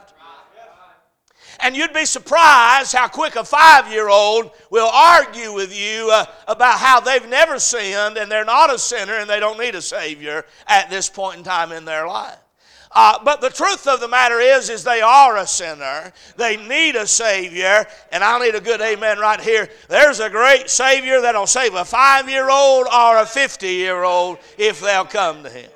And 1.62 1.76
you'd 1.76 1.94
be 1.94 2.06
surprised 2.06 2.94
how 2.94 3.08
quick 3.08 3.36
a 3.36 3.44
five 3.44 3.92
year 3.92 4.10
old 4.10 4.52
will 4.70 4.90
argue 4.92 5.54
with 5.54 5.78
you 5.78 6.10
uh, 6.12 6.26
about 6.48 6.80
how 6.80 7.00
they've 7.00 7.28
never 7.28 7.60
sinned 7.60 8.18
and 8.18 8.32
they're 8.32 8.46
not 8.46 8.74
a 8.74 8.80
sinner 8.80 9.14
and 9.14 9.30
they 9.30 9.40
don't 9.40 9.60
need 9.60 9.76
a 9.76 9.82
Savior 9.82 10.46
at 10.68 10.90
this 10.90 11.10
point 11.10 11.38
in 11.40 11.44
time 11.44 11.72
in 11.72 11.86
their 11.86 12.08
life. 12.08 12.38
Uh, 12.92 13.20
but 13.24 13.40
the 13.40 13.50
truth 13.50 13.88
of 13.88 14.00
the 14.00 14.08
matter 14.08 14.40
is, 14.40 14.70
is 14.70 14.84
they 14.84 15.02
are 15.02 15.38
a 15.38 15.46
sinner. 15.46 16.12
They 16.38 16.58
need 16.58 16.96
a 16.96 17.06
Savior, 17.06 17.86
and 18.12 18.24
I 18.24 18.40
need 18.40 18.56
a 18.56 18.62
good 18.62 18.82
amen 18.82 19.20
right 19.20 19.40
here. 19.40 19.70
There's 19.88 20.20
a 20.20 20.30
great 20.30 20.72
Savior 20.72 21.22
that'll 21.22 21.46
save 21.46 21.76
a 21.76 21.86
five-year-old 21.86 22.88
or 22.88 23.18
a 23.18 23.28
fifty-year-old 23.28 24.40
if 24.58 24.82
they'll 24.82 25.06
come 25.06 25.44
to 25.44 25.50
Him. 25.50 25.70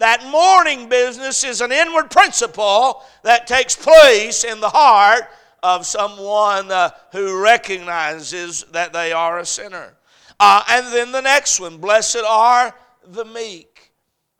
That 0.00 0.24
mourning 0.24 0.88
business 0.88 1.44
is 1.44 1.60
an 1.60 1.72
inward 1.72 2.10
principle 2.10 3.02
that 3.22 3.46
takes 3.46 3.76
place 3.76 4.44
in 4.44 4.58
the 4.58 4.70
heart 4.70 5.24
of 5.62 5.84
someone 5.84 6.72
uh, 6.72 6.88
who 7.12 7.38
recognizes 7.38 8.64
that 8.72 8.94
they 8.94 9.12
are 9.12 9.40
a 9.40 9.44
sinner. 9.44 9.92
Uh, 10.40 10.64
and 10.70 10.86
then 10.86 11.12
the 11.12 11.20
next 11.20 11.60
one 11.60 11.76
blessed 11.76 12.24
are 12.26 12.74
the 13.08 13.26
meek. 13.26 13.92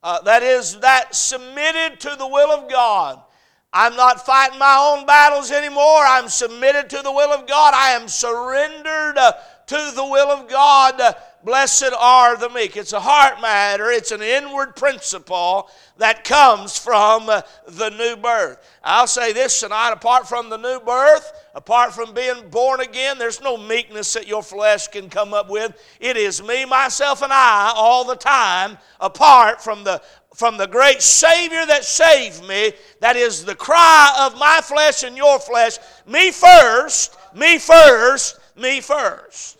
Uh, 0.02 0.22
that 0.22 0.42
is, 0.42 0.80
that 0.80 1.14
submitted 1.14 2.00
to 2.00 2.16
the 2.18 2.26
will 2.26 2.50
of 2.50 2.70
God. 2.70 3.20
I'm 3.70 3.94
not 3.96 4.24
fighting 4.24 4.58
my 4.58 4.94
own 4.96 5.04
battles 5.04 5.50
anymore. 5.50 6.04
I'm 6.06 6.30
submitted 6.30 6.88
to 6.88 7.02
the 7.02 7.12
will 7.12 7.32
of 7.32 7.46
God. 7.46 7.74
I 7.74 7.90
am 7.90 8.08
surrendered 8.08 9.18
uh, 9.18 9.32
to 9.66 9.92
the 9.94 10.06
will 10.06 10.30
of 10.30 10.48
God. 10.48 11.16
Blessed 11.42 11.92
are 11.98 12.36
the 12.36 12.50
meek. 12.50 12.76
It's 12.76 12.92
a 12.92 13.00
heart 13.00 13.40
matter, 13.40 13.90
it's 13.90 14.10
an 14.10 14.20
inward 14.20 14.76
principle 14.76 15.70
that 15.96 16.22
comes 16.22 16.76
from 16.76 17.30
uh, 17.30 17.42
the 17.66 17.88
new 17.90 18.16
birth. 18.16 18.58
I'll 18.84 19.06
say 19.06 19.32
this 19.32 19.60
tonight 19.60 19.92
apart 19.92 20.28
from 20.28 20.50
the 20.50 20.58
new 20.58 20.80
birth, 20.80 21.32
apart 21.54 21.94
from 21.94 22.12
being 22.12 22.50
born 22.50 22.80
again, 22.80 23.16
there's 23.16 23.40
no 23.40 23.56
meekness 23.56 24.12
that 24.12 24.28
your 24.28 24.42
flesh 24.42 24.88
can 24.88 25.08
come 25.08 25.32
up 25.32 25.48
with. 25.48 25.72
It 25.98 26.18
is 26.18 26.42
me, 26.42 26.66
myself, 26.66 27.22
and 27.22 27.32
I 27.32 27.72
all 27.74 28.04
the 28.04 28.16
time, 28.16 28.76
apart 29.00 29.62
from 29.62 29.84
the 29.84 30.02
from 30.34 30.56
the 30.56 30.66
great 30.66 31.02
Savior 31.02 31.66
that 31.66 31.84
saved 31.84 32.46
me, 32.46 32.72
that 33.00 33.16
is 33.16 33.44
the 33.44 33.54
cry 33.54 34.14
of 34.20 34.38
my 34.38 34.60
flesh 34.62 35.02
and 35.02 35.16
your 35.16 35.38
flesh, 35.40 35.78
me 36.06 36.30
first, 36.30 37.18
me 37.34 37.58
first, 37.58 38.38
me 38.56 38.80
first. 38.80 39.59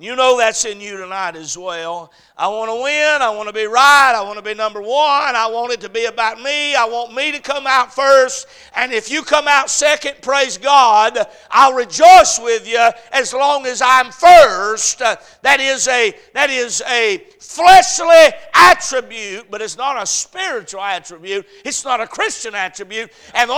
And 0.00 0.06
you 0.06 0.16
know 0.16 0.38
that's 0.38 0.64
in 0.64 0.80
you 0.80 0.96
tonight 0.96 1.36
as 1.36 1.58
well. 1.58 2.10
I 2.34 2.48
want 2.48 2.70
to 2.70 2.82
win. 2.82 3.20
I 3.20 3.28
want 3.36 3.48
to 3.48 3.52
be 3.52 3.66
right. 3.66 4.14
I 4.16 4.22
want 4.22 4.38
to 4.38 4.42
be 4.42 4.54
number 4.54 4.80
one. 4.80 4.90
I 4.90 5.46
want 5.52 5.74
it 5.74 5.80
to 5.82 5.90
be 5.90 6.06
about 6.06 6.40
me. 6.40 6.74
I 6.74 6.86
want 6.86 7.14
me 7.14 7.30
to 7.32 7.38
come 7.38 7.66
out 7.66 7.94
first. 7.94 8.46
And 8.74 8.94
if 8.94 9.10
you 9.10 9.22
come 9.22 9.46
out 9.46 9.68
second, 9.68 10.22
praise 10.22 10.56
God, 10.56 11.18
I'll 11.50 11.74
rejoice 11.74 12.40
with 12.42 12.66
you 12.66 12.88
as 13.12 13.34
long 13.34 13.66
as 13.66 13.82
I'm 13.84 14.10
first. 14.10 15.00
That 15.00 15.60
is 15.60 15.86
a 15.86 16.16
that 16.32 16.48
is 16.48 16.82
a 16.88 17.18
fleshly 17.38 18.34
attribute, 18.54 19.50
but 19.50 19.60
it's 19.60 19.76
not 19.76 20.02
a 20.02 20.06
spiritual 20.06 20.80
attribute. 20.80 21.44
It's 21.62 21.84
not 21.84 22.00
a 22.00 22.06
Christian 22.06 22.54
attribute. 22.54 23.12
And 23.34 23.50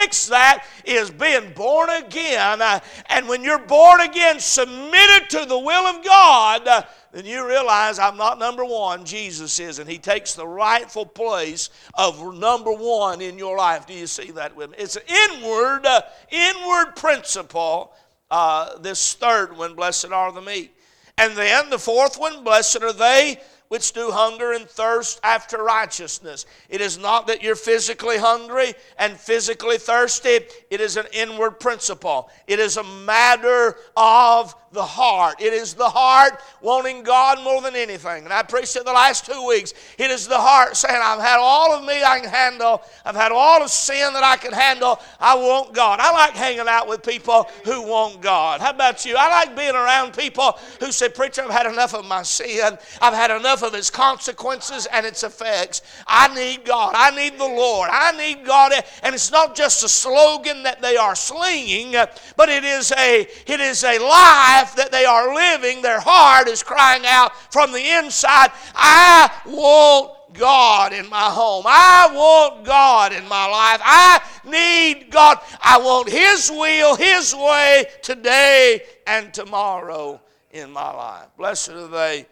fix 0.00 0.26
that 0.26 0.64
is 0.84 1.10
being 1.10 1.52
born 1.52 1.90
again. 1.90 2.62
Uh, 2.62 2.80
and 3.06 3.28
when 3.28 3.44
you're 3.44 3.58
born 3.58 4.00
again, 4.00 4.40
submitted 4.40 5.28
to 5.30 5.44
the 5.46 5.58
will 5.58 5.86
of 5.86 6.04
God, 6.04 6.66
uh, 6.66 6.82
then 7.12 7.26
you 7.26 7.46
realize 7.46 7.98
I'm 7.98 8.16
not 8.16 8.38
number 8.38 8.64
one, 8.64 9.04
Jesus 9.04 9.58
is, 9.60 9.78
and 9.78 9.90
He 9.90 9.98
takes 9.98 10.34
the 10.34 10.46
rightful 10.46 11.06
place 11.06 11.70
of 11.94 12.34
number 12.34 12.72
one 12.72 13.20
in 13.20 13.38
your 13.38 13.56
life. 13.56 13.86
Do 13.86 13.94
you 13.94 14.06
see 14.06 14.30
that 14.32 14.56
with 14.56 14.70
me? 14.70 14.76
It's 14.78 14.96
an 14.96 15.02
inward, 15.06 15.84
uh, 15.84 16.02
inward 16.30 16.96
principle. 16.96 17.92
Uh, 18.30 18.78
this 18.78 19.14
third 19.14 19.56
one, 19.56 19.74
blessed 19.74 20.12
are 20.12 20.32
the 20.32 20.40
meek. 20.40 20.74
And 21.18 21.36
then 21.36 21.68
the 21.68 21.78
fourth 21.78 22.18
one, 22.18 22.44
blessed 22.44 22.82
are 22.82 22.92
they 22.92 23.40
which 23.70 23.92
do 23.92 24.10
hunger 24.10 24.52
and 24.52 24.68
thirst 24.68 25.20
after 25.22 25.62
righteousness. 25.62 26.44
It 26.68 26.80
is 26.80 26.98
not 26.98 27.28
that 27.28 27.40
you're 27.40 27.54
physically 27.54 28.18
hungry 28.18 28.74
and 28.98 29.16
physically 29.16 29.78
thirsty, 29.78 30.40
it 30.70 30.80
is 30.80 30.96
an 30.96 31.06
inward 31.12 31.60
principle. 31.60 32.30
It 32.48 32.58
is 32.58 32.76
a 32.76 32.82
matter 32.82 33.76
of 33.96 34.56
the 34.72 34.82
heart. 34.82 35.40
It 35.40 35.52
is 35.52 35.74
the 35.74 35.88
heart 35.88 36.40
wanting 36.60 37.02
God 37.02 37.42
more 37.42 37.60
than 37.60 37.74
anything. 37.74 38.24
And 38.24 38.32
I 38.32 38.42
preached 38.42 38.76
it 38.76 38.84
the 38.84 38.92
last 38.92 39.26
two 39.26 39.46
weeks. 39.46 39.74
It 39.98 40.12
is 40.12 40.28
the 40.28 40.38
heart 40.38 40.76
saying, 40.76 41.00
I've 41.02 41.20
had 41.20 41.38
all 41.40 41.74
of 41.74 41.84
me 41.84 42.04
I 42.04 42.20
can 42.20 42.28
handle. 42.28 42.82
I've 43.04 43.16
had 43.16 43.32
all 43.32 43.62
of 43.62 43.70
sin 43.70 44.12
that 44.12 44.22
I 44.22 44.36
can 44.36 44.52
handle. 44.52 45.00
I 45.18 45.34
want 45.34 45.74
God. 45.74 45.98
I 46.00 46.12
like 46.12 46.34
hanging 46.34 46.68
out 46.68 46.88
with 46.88 47.02
people 47.02 47.48
who 47.64 47.82
want 47.82 48.20
God. 48.20 48.60
How 48.60 48.70
about 48.70 49.04
you? 49.04 49.16
I 49.18 49.28
like 49.28 49.56
being 49.56 49.74
around 49.74 50.14
people 50.14 50.56
who 50.78 50.92
say, 50.92 51.08
Preacher, 51.08 51.42
I've 51.42 51.50
had 51.50 51.66
enough 51.66 51.94
of 51.94 52.04
my 52.04 52.22
sin. 52.22 52.78
I've 53.02 53.14
had 53.14 53.32
enough 53.32 53.64
of 53.64 53.74
its 53.74 53.90
consequences 53.90 54.86
and 54.92 55.04
its 55.04 55.24
effects. 55.24 55.82
I 56.06 56.32
need 56.32 56.64
God. 56.64 56.92
I 56.94 57.10
need 57.10 57.38
the 57.38 57.44
Lord. 57.44 57.88
I 57.92 58.12
need 58.12 58.46
God. 58.46 58.72
And 59.02 59.16
it's 59.16 59.32
not 59.32 59.56
just 59.56 59.82
a 59.82 59.88
slogan 59.88 60.62
that 60.62 60.80
they 60.80 60.96
are 60.96 61.16
slinging, 61.16 61.92
but 62.36 62.48
it 62.48 62.62
is 62.62 62.92
a, 62.92 63.26
it 63.46 63.60
is 63.60 63.82
a 63.82 63.98
lie 63.98 64.59
life 64.60 64.76
that 64.76 64.92
they 64.92 65.04
are 65.04 65.34
living, 65.34 65.82
their 65.82 66.00
heart 66.00 66.48
is 66.48 66.62
crying 66.62 67.04
out 67.06 67.36
from 67.52 67.72
the 67.72 67.98
inside, 67.98 68.50
I 68.74 69.30
want 69.46 70.12
God 70.34 70.92
in 70.92 71.08
my 71.08 71.24
home. 71.30 71.64
I 71.66 72.10
want 72.12 72.64
God 72.64 73.12
in 73.12 73.26
my 73.28 73.46
life. 73.46 73.80
I 73.82 74.20
need 74.44 75.10
God. 75.10 75.38
I 75.60 75.78
want 75.78 76.08
His 76.08 76.50
will, 76.50 76.94
His 76.94 77.34
way 77.34 77.86
today 78.02 78.82
and 79.06 79.32
tomorrow 79.34 80.20
in 80.52 80.70
my 80.70 80.92
life. 80.92 81.28
Blessed 81.36 81.70
are 81.70 81.88
they. 81.88 82.26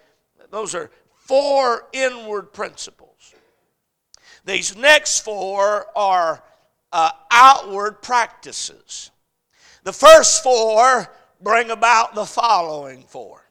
Those 0.50 0.74
are 0.74 0.90
four 1.14 1.88
inward 1.92 2.52
principles. 2.52 3.34
These 4.44 4.76
next 4.76 5.20
four 5.24 5.86
are 5.96 6.42
uh, 6.92 7.10
outward 7.30 8.00
practices. 8.00 9.10
The 9.82 9.92
first 9.92 10.42
four 10.42 11.08
bring 11.40 11.70
about 11.70 12.14
the 12.14 12.24
following 12.24 13.04
four. 13.08 13.42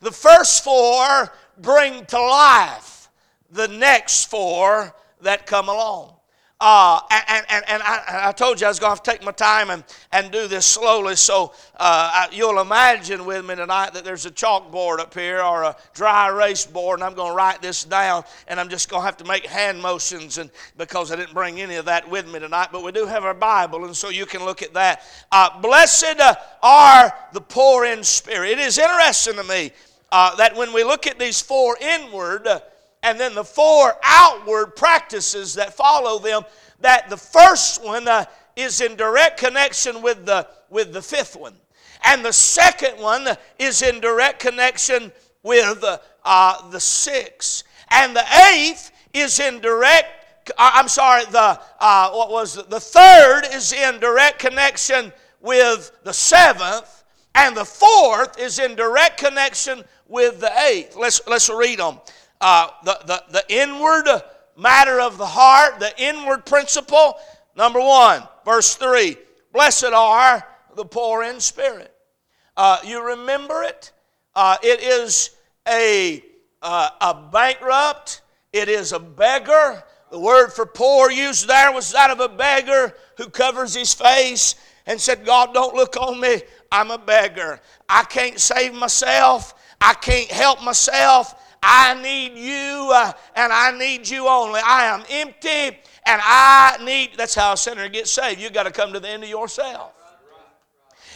The 0.00 0.12
first 0.12 0.64
four 0.64 1.32
bring 1.58 2.04
to 2.06 2.18
life 2.18 3.08
the 3.50 3.68
next 3.68 4.26
four 4.26 4.94
that 5.20 5.46
come 5.46 5.68
along. 5.68 6.15
Uh, 6.58 7.00
and 7.10 7.44
and, 7.50 7.64
and 7.68 7.82
I, 7.82 8.28
I, 8.28 8.32
told 8.32 8.62
you 8.62 8.66
I 8.66 8.70
was 8.70 8.78
going 8.78 8.96
to, 8.96 9.02
take 9.02 9.22
my 9.22 9.32
time 9.32 9.68
and, 9.68 9.84
and 10.10 10.32
do 10.32 10.48
this 10.48 10.64
slowly, 10.64 11.14
so 11.14 11.52
uh, 11.76 12.28
you'll 12.32 12.60
imagine 12.60 13.26
with 13.26 13.44
me 13.44 13.56
tonight 13.56 13.92
that 13.92 14.04
there's 14.04 14.24
a 14.24 14.30
chalkboard 14.30 14.98
up 14.98 15.12
here 15.12 15.42
or 15.42 15.64
a 15.64 15.76
dry 15.92 16.30
erase 16.30 16.64
board, 16.64 17.00
and 17.00 17.04
I'm 17.04 17.14
going 17.14 17.32
to 17.32 17.36
write 17.36 17.60
this 17.60 17.84
down, 17.84 18.24
and 18.48 18.58
I'm 18.58 18.70
just 18.70 18.88
going 18.88 19.02
to 19.02 19.04
have 19.04 19.18
to 19.18 19.24
make 19.24 19.44
hand 19.44 19.82
motions 19.82 20.38
and 20.38 20.50
because 20.78 21.12
I 21.12 21.16
didn't 21.16 21.34
bring 21.34 21.60
any 21.60 21.74
of 21.74 21.84
that 21.84 22.08
with 22.08 22.26
me 22.26 22.38
tonight, 22.38 22.68
but 22.72 22.82
we 22.82 22.90
do 22.90 23.04
have 23.04 23.24
our 23.24 23.34
Bible, 23.34 23.84
and 23.84 23.94
so 23.94 24.08
you 24.08 24.24
can 24.24 24.42
look 24.42 24.62
at 24.62 24.72
that. 24.72 25.02
Uh, 25.30 25.60
blessed 25.60 26.20
are 26.62 27.14
the 27.34 27.40
poor 27.42 27.84
in 27.84 28.02
spirit. 28.02 28.52
It 28.52 28.60
is 28.60 28.78
interesting 28.78 29.34
to 29.34 29.44
me 29.44 29.72
uh, 30.10 30.34
that 30.36 30.56
when 30.56 30.72
we 30.72 30.84
look 30.84 31.06
at 31.06 31.18
these 31.18 31.42
four 31.42 31.76
inward, 31.82 32.48
and 33.06 33.20
then 33.20 33.36
the 33.36 33.44
four 33.44 33.94
outward 34.02 34.74
practices 34.74 35.54
that 35.54 35.72
follow 35.72 36.18
them, 36.18 36.42
that 36.80 37.08
the 37.08 37.16
first 37.16 37.84
one 37.84 38.08
uh, 38.08 38.24
is 38.56 38.80
in 38.80 38.96
direct 38.96 39.38
connection 39.38 40.02
with 40.02 40.26
the, 40.26 40.44
with 40.70 40.92
the 40.92 41.00
fifth 41.00 41.36
one. 41.36 41.54
And 42.04 42.24
the 42.24 42.32
second 42.32 43.00
one 43.00 43.28
is 43.60 43.82
in 43.82 44.00
direct 44.00 44.40
connection 44.40 45.12
with 45.44 45.84
uh, 46.24 46.70
the 46.70 46.80
sixth. 46.80 47.62
And 47.92 48.16
the 48.16 48.24
eighth 48.50 48.90
is 49.12 49.38
in 49.38 49.60
direct, 49.60 50.50
uh, 50.58 50.72
I'm 50.74 50.88
sorry, 50.88 51.26
the, 51.26 51.60
uh, 51.78 52.10
what 52.10 52.30
was 52.32 52.58
it? 52.58 52.68
The 52.68 52.80
third 52.80 53.42
is 53.52 53.72
in 53.72 54.00
direct 54.00 54.40
connection 54.40 55.12
with 55.40 55.92
the 56.02 56.12
seventh. 56.12 57.04
And 57.36 57.56
the 57.56 57.64
fourth 57.64 58.40
is 58.40 58.58
in 58.58 58.74
direct 58.74 59.18
connection 59.18 59.84
with 60.08 60.40
the 60.40 60.50
eighth. 60.66 60.96
Let's, 60.96 61.20
let's 61.28 61.48
read 61.48 61.78
them 61.78 62.00
uh, 62.40 62.68
the, 62.84 62.98
the, 63.06 63.24
the 63.30 63.44
inward 63.48 64.08
matter 64.56 65.00
of 65.00 65.18
the 65.18 65.26
heart, 65.26 65.78
the 65.78 65.92
inward 66.02 66.46
principle. 66.46 67.16
Number 67.56 67.80
one, 67.80 68.22
verse 68.44 68.74
3 68.74 69.16
Blessed 69.52 69.84
are 69.84 70.46
the 70.74 70.84
poor 70.84 71.22
in 71.22 71.40
spirit. 71.40 71.92
Uh, 72.56 72.78
you 72.84 73.04
remember 73.04 73.62
it? 73.62 73.92
Uh, 74.34 74.56
it 74.62 74.80
is 74.80 75.30
a, 75.66 76.22
uh, 76.62 76.90
a 77.00 77.14
bankrupt, 77.32 78.22
it 78.52 78.68
is 78.68 78.92
a 78.92 79.00
beggar. 79.00 79.82
The 80.10 80.20
word 80.20 80.52
for 80.52 80.66
poor 80.66 81.10
used 81.10 81.48
there 81.48 81.72
was 81.72 81.92
that 81.92 82.10
of 82.10 82.20
a 82.20 82.28
beggar 82.28 82.94
who 83.16 83.28
covers 83.28 83.74
his 83.74 83.92
face 83.92 84.54
and 84.86 85.00
said, 85.00 85.26
God, 85.26 85.52
don't 85.52 85.74
look 85.74 85.96
on 85.96 86.20
me. 86.20 86.42
I'm 86.70 86.90
a 86.90 86.98
beggar. 86.98 87.60
I 87.88 88.04
can't 88.04 88.38
save 88.38 88.72
myself. 88.72 89.54
I 89.80 89.94
can't 89.94 90.30
help 90.30 90.62
myself. 90.62 91.34
I 91.68 92.00
need 92.00 92.38
you 92.38 92.90
uh, 92.92 93.12
and 93.34 93.52
I 93.52 93.76
need 93.76 94.08
you 94.08 94.28
only. 94.28 94.60
I 94.64 94.84
am 94.84 95.02
empty 95.10 95.76
and 96.06 96.20
I 96.22 96.78
need, 96.84 97.10
that's 97.16 97.34
how 97.34 97.54
a 97.54 97.56
sinner 97.56 97.88
gets 97.88 98.12
saved. 98.12 98.40
You've 98.40 98.52
got 98.52 98.62
to 98.62 98.70
come 98.70 98.92
to 98.92 99.00
the 99.00 99.08
end 99.08 99.24
of 99.24 99.28
yourself. 99.28 99.92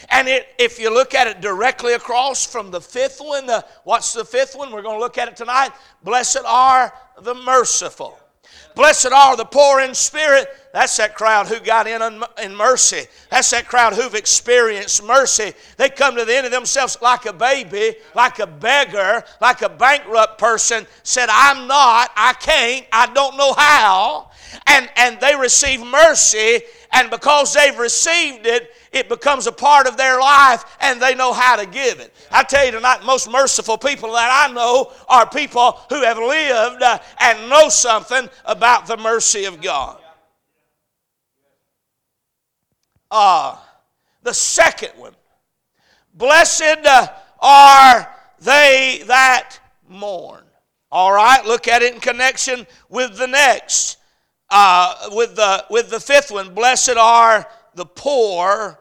And 0.09 0.27
it, 0.27 0.47
if 0.59 0.77
you 0.77 0.93
look 0.93 1.15
at 1.15 1.27
it 1.27 1.39
directly 1.39 1.93
across 1.93 2.45
from 2.45 2.69
the 2.69 2.81
fifth 2.81 3.19
one, 3.21 3.49
uh, 3.49 3.61
what's 3.85 4.11
the 4.11 4.25
fifth 4.25 4.57
one? 4.57 4.73
We're 4.73 4.81
going 4.81 4.97
to 4.97 4.99
look 4.99 5.17
at 5.17 5.29
it 5.29 5.37
tonight. 5.37 5.71
Blessed 6.03 6.41
are 6.45 6.93
the 7.21 7.33
merciful. 7.33 8.19
Blessed 8.75 9.11
are 9.11 9.35
the 9.35 9.45
poor 9.45 9.81
in 9.81 9.93
spirit. 9.93 10.47
That's 10.73 10.95
that 10.97 11.15
crowd 11.15 11.47
who 11.47 11.59
got 11.59 11.87
in 11.87 12.01
in 12.41 12.55
mercy. 12.55 13.03
That's 13.29 13.49
that 13.51 13.67
crowd 13.67 13.93
who've 13.93 14.15
experienced 14.15 15.03
mercy. 15.03 15.53
They 15.75 15.89
come 15.89 16.15
to 16.15 16.23
the 16.23 16.35
end 16.35 16.45
of 16.45 16.51
themselves 16.51 16.97
like 17.01 17.25
a 17.25 17.33
baby, 17.33 17.95
like 18.15 18.39
a 18.39 18.47
beggar, 18.47 19.23
like 19.41 19.61
a 19.61 19.69
bankrupt 19.69 20.37
person, 20.37 20.87
said, 21.03 21.27
I'm 21.29 21.67
not, 21.67 22.11
I 22.15 22.33
can't, 22.33 22.85
I 22.93 23.11
don't 23.13 23.35
know 23.35 23.53
how. 23.53 24.31
And, 24.67 24.89
and 24.95 25.19
they 25.19 25.35
receive 25.35 25.81
mercy, 25.85 26.61
and 26.91 27.09
because 27.09 27.53
they've 27.53 27.77
received 27.77 28.45
it, 28.45 28.71
it 28.91 29.07
becomes 29.07 29.47
a 29.47 29.51
part 29.51 29.87
of 29.87 29.97
their 29.97 30.19
life 30.19 30.65
and 30.81 31.01
they 31.01 31.15
know 31.15 31.33
how 31.33 31.55
to 31.55 31.65
give 31.65 31.99
it. 31.99 32.13
I 32.31 32.43
tell 32.43 32.65
you 32.65 32.71
tonight, 32.71 33.03
most 33.05 33.29
merciful 33.29 33.77
people 33.77 34.13
that 34.13 34.49
I 34.49 34.53
know 34.53 34.91
are 35.07 35.29
people 35.29 35.79
who 35.89 36.03
have 36.03 36.17
lived 36.17 36.83
uh, 36.83 36.99
and 37.19 37.49
know 37.49 37.69
something 37.69 38.29
about 38.45 38.87
the 38.87 38.97
mercy 38.97 39.45
of 39.45 39.61
God. 39.61 39.99
Uh, 43.09 43.57
the 44.23 44.33
second 44.33 44.91
one 44.97 45.13
Blessed 46.13 46.85
uh, 46.85 47.07
are 47.39 48.15
they 48.39 49.03
that 49.07 49.57
mourn. 49.87 50.43
All 50.91 51.13
right, 51.13 51.45
look 51.45 51.67
at 51.67 51.81
it 51.81 51.93
in 51.93 52.01
connection 52.01 52.67
with 52.89 53.17
the 53.17 53.27
next. 53.27 53.97
Uh, 54.49 55.09
with 55.11 55.37
the 55.37 55.65
with 55.69 55.89
the 55.89 55.99
fifth 55.99 56.29
one, 56.29 56.53
blessed 56.53 56.97
are 56.97 57.47
the 57.75 57.85
poor 57.85 58.80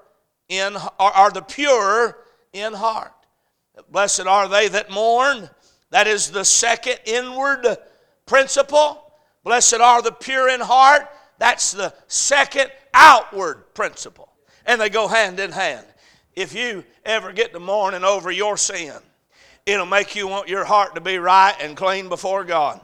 in 0.50 0.76
are, 0.76 1.12
are 1.12 1.30
the 1.30 1.40
pure 1.40 2.18
in 2.52 2.74
heart. 2.74 3.14
Blessed 3.90 4.26
are 4.26 4.48
they 4.48 4.68
that 4.68 4.90
mourn. 4.90 5.48
That 5.90 6.06
is 6.06 6.30
the 6.30 6.44
second 6.44 6.98
inward 7.06 7.66
principle. 8.26 9.12
Blessed 9.42 9.80
are 9.80 10.02
the 10.02 10.12
pure 10.12 10.50
in 10.50 10.60
heart. 10.60 11.08
That's 11.38 11.72
the 11.72 11.94
second 12.08 12.70
outward 12.92 13.74
principle. 13.74 14.28
And 14.66 14.80
they 14.80 14.90
go 14.90 15.08
hand 15.08 15.40
in 15.40 15.52
hand. 15.52 15.86
If 16.34 16.54
you 16.54 16.84
ever 17.04 17.32
get 17.32 17.52
to 17.54 17.60
mourning 17.60 18.04
over 18.04 18.30
your 18.30 18.56
sin, 18.56 18.94
it'll 19.64 19.86
make 19.86 20.14
you 20.14 20.28
want 20.28 20.48
your 20.48 20.64
heart 20.64 20.94
to 20.96 21.00
be 21.00 21.18
right 21.18 21.54
and 21.60 21.76
clean 21.76 22.08
before 22.08 22.44
God. 22.44 22.80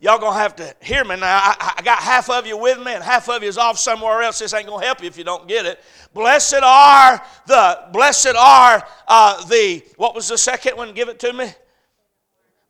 Y'all 0.00 0.18
gonna 0.18 0.38
have 0.38 0.54
to 0.54 0.76
hear 0.80 1.04
me 1.04 1.16
now. 1.16 1.38
I, 1.42 1.74
I, 1.78 1.82
got 1.82 1.98
half 1.98 2.30
of 2.30 2.46
you 2.46 2.56
with 2.56 2.78
me, 2.78 2.94
and 2.94 3.02
half 3.02 3.28
of 3.28 3.42
you 3.42 3.48
is 3.48 3.58
off 3.58 3.78
somewhere 3.78 4.22
else. 4.22 4.38
This 4.38 4.54
ain't 4.54 4.68
gonna 4.68 4.84
help 4.84 5.00
you 5.00 5.08
if 5.08 5.18
you 5.18 5.24
don't 5.24 5.48
get 5.48 5.66
it. 5.66 5.80
Blessed 6.14 6.62
are 6.62 7.20
the 7.46 7.88
blessed 7.92 8.36
are 8.38 8.86
uh, 9.08 9.44
the 9.46 9.82
what 9.96 10.14
was 10.14 10.28
the 10.28 10.38
second 10.38 10.76
one? 10.76 10.94
Give 10.94 11.08
it 11.08 11.18
to 11.20 11.32
me. 11.32 11.50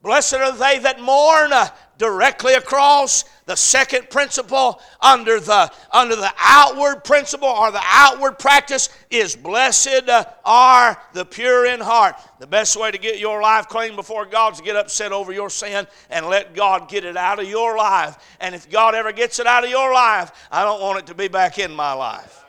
Blessed 0.01 0.35
are 0.35 0.57
they 0.57 0.79
that 0.79 1.03
mourn. 1.03 1.53
Directly 1.99 2.55
across 2.55 3.25
the 3.47 3.57
second 3.57 4.09
principle 4.09 4.81
under 5.01 5.41
the 5.41 5.73
under 5.91 6.15
the 6.15 6.33
outward 6.39 7.03
principle 7.03 7.49
or 7.49 7.73
the 7.73 7.83
outward 7.83 8.39
practice 8.39 8.89
is 9.11 9.35
blessed 9.35 10.09
are 10.45 10.97
the 11.15 11.25
pure 11.25 11.67
in 11.67 11.81
heart 11.81 12.15
the 12.39 12.47
best 12.47 12.77
way 12.77 12.91
to 12.91 12.99
get 12.99 13.19
your 13.19 13.41
life 13.41 13.67
clean 13.69 13.97
before 13.97 14.27
god 14.27 14.53
is 14.53 14.59
to 14.59 14.65
get 14.65 14.77
upset 14.77 15.13
over 15.13 15.33
your 15.33 15.49
sin 15.49 15.87
and 16.11 16.27
let 16.27 16.55
god 16.55 16.91
get 16.91 17.07
it 17.07 17.17
out 17.17 17.41
of 17.41 17.49
your 17.49 17.77
life 17.77 18.37
and 18.39 18.55
if 18.55 18.69
god 18.71 18.95
ever 18.95 19.13
gets 19.13 19.39
it 19.39 19.47
out 19.47 19.65
of 19.65 19.71
your 19.71 19.95
life 19.95 20.31
i 20.53 20.63
don't 20.63 20.83
want 20.83 20.99
it 20.99 21.07
to 21.07 21.15
be 21.15 21.27
back 21.27 21.59
in 21.59 21.73
my 21.73 21.95
life 21.95 22.45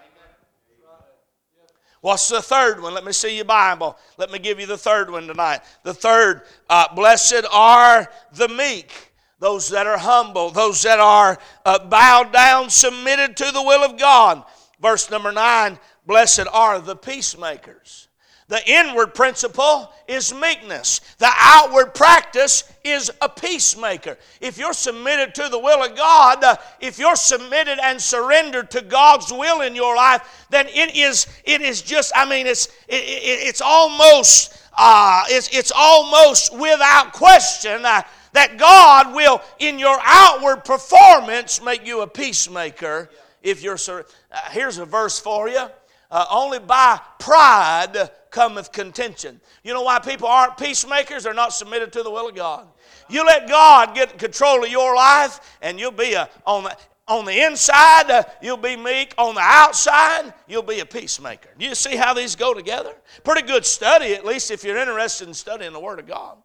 What's 2.02 2.30
the 2.30 2.42
third 2.42 2.82
one? 2.82 2.94
Let 2.94 3.04
me 3.04 3.12
see 3.12 3.36
your 3.36 3.44
Bible. 3.44 3.98
Let 4.18 4.32
me 4.32 4.40
give 4.40 4.58
you 4.58 4.66
the 4.66 4.78
third 4.78 5.10
one 5.10 5.28
tonight. 5.28 5.60
The 5.84 5.94
third, 5.94 6.44
uh, 6.70 6.96
blessed 6.96 7.44
are 7.52 8.10
the 8.32 8.48
meek 8.48 9.09
those 9.40 9.70
that 9.70 9.88
are 9.88 9.98
humble, 9.98 10.52
those 10.52 10.82
that 10.84 11.00
are 11.00 11.38
uh, 11.66 11.80
bowed 11.88 12.32
down, 12.32 12.70
submitted 12.70 13.38
to 13.38 13.52
the 13.52 13.62
will 13.62 13.84
of 13.84 13.98
God. 13.98 14.44
Verse 14.82 15.10
number 15.10 15.32
nine 15.32 15.80
Blessed 16.06 16.48
are 16.52 16.80
the 16.80 16.96
peacemakers. 16.96 18.08
The 18.50 18.68
inward 18.68 19.14
principle 19.14 19.94
is 20.08 20.34
meekness. 20.34 21.02
The 21.20 21.30
outward 21.38 21.94
practice 21.94 22.64
is 22.84 23.12
a 23.22 23.30
peacemaker. 23.30 24.18
If 24.42 24.58
you're 24.58 24.74
submitted 24.74 25.36
to 25.36 25.50
the 25.50 25.60
will 25.60 25.84
of 25.84 25.96
God, 25.96 26.44
uh, 26.44 26.56
if 26.80 26.98
you're 26.98 27.16
submitted 27.16 27.78
and 27.84 28.02
surrendered 28.02 28.72
to 28.72 28.82
God's 28.82 29.32
will 29.32 29.62
in 29.62 29.76
your 29.76 29.96
life, 29.96 30.48
then 30.50 30.66
it 30.68 30.96
is 30.96 31.28
it 31.44 31.62
is 31.62 31.84
just 31.84 32.12
I 32.16 32.28
mean 32.28 32.48
it's 32.48 32.66
it, 32.88 33.04
it, 33.04 33.48
it's 33.48 33.62
almost 33.62 34.60
uh, 34.76 35.26
it's, 35.28 35.56
it's 35.56 35.72
almost 35.76 36.58
without 36.58 37.14
question 37.14 37.86
uh, 37.86 38.02
that 38.34 38.58
God 38.58 39.14
will, 39.16 39.42
in 39.60 39.80
your 39.80 39.98
outward 40.04 40.64
performance, 40.66 41.62
make 41.64 41.86
you 41.86 42.02
a 42.02 42.08
peacemaker 42.08 43.10
if 43.42 43.64
you're. 43.64 43.78
Uh, 43.90 44.04
here's 44.52 44.78
a 44.78 44.86
verse 44.86 45.20
for 45.20 45.50
you. 45.50 45.66
Uh, 46.12 46.26
only 46.32 46.58
by 46.58 47.00
pride 47.20 48.10
cometh 48.32 48.72
contention. 48.72 49.40
You 49.64 49.74
know 49.74 49.84
why 49.84 50.00
people 50.00 50.28
aren't 50.28 50.58
peacemakers? 50.58 51.24
They're 51.24 51.34
not 51.34 51.54
submitted 51.54 51.94
to 51.94 52.04
the 52.04 52.10
will 52.10 52.30
of 52.30 52.36
God. 52.36 52.68
You 53.10 53.26
let 53.26 53.48
God 53.48 53.94
get 53.94 54.18
control 54.18 54.64
of 54.64 54.72
your 54.72 54.96
life, 54.96 55.58
and 55.62 55.80
you'll 55.80 55.92
be 55.92 56.14
a, 56.14 56.28
on 56.46 56.64
the, 56.64 56.76
on 57.08 57.26
the 57.26 57.46
inside, 57.46 58.10
uh, 58.12 58.24
you'll 58.42 58.58
be 58.58 58.76
meek. 58.76 59.14
On 59.18 59.34
the 59.34 59.42
outside, 59.42 60.32
you'll 60.48 60.62
be 60.64 60.80
a 60.80 60.86
peacemaker. 60.86 61.50
You 61.58 61.74
see 61.74 61.96
how 61.96 62.14
these 62.14 62.36
go 62.36 62.54
together? 62.54 62.96
Pretty 63.24 63.42
good 63.48 63.66
study, 63.66 64.14
at 64.14 64.26
least 64.26 64.52
if 64.52 64.64
you're 64.64 64.78
interested 64.78 65.28
in 65.28 65.34
studying 65.34 65.74
the 65.74 65.80
Word 65.80 66.00
of 66.00 66.08
God. 66.08 66.38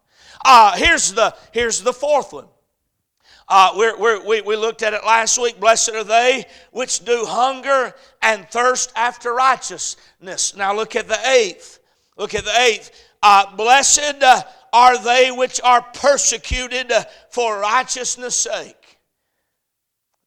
Uh, 0.47 0.77
here's, 0.77 1.11
the, 1.13 1.35
here's 1.51 1.81
the 1.81 1.91
fourth 1.91 2.31
one. 2.31 2.45
Uh, 3.47 3.71
we're, 3.75 3.97
we're, 3.99 4.25
we 4.25 4.41
we 4.41 4.55
looked 4.55 4.81
at 4.81 4.93
it 4.93 5.03
last 5.05 5.39
week. 5.39 5.59
Blessed 5.59 5.91
are 5.91 6.03
they 6.03 6.45
which 6.71 7.05
do 7.05 7.25
hunger 7.27 7.93
and 8.21 8.47
thirst 8.49 8.91
after 8.95 9.33
righteousness. 9.33 10.55
Now 10.55 10.75
look 10.75 10.95
at 10.95 11.07
the 11.07 11.19
eighth. 11.29 11.79
Look 12.17 12.33
at 12.33 12.43
the 12.43 12.59
eighth. 12.61 12.91
Uh, 13.21 13.55
blessed 13.55 14.23
uh, 14.23 14.43
are 14.73 15.03
they 15.03 15.31
which 15.31 15.61
are 15.63 15.81
persecuted 15.81 16.91
for 17.29 17.59
righteousness' 17.59 18.35
sake. 18.35 18.99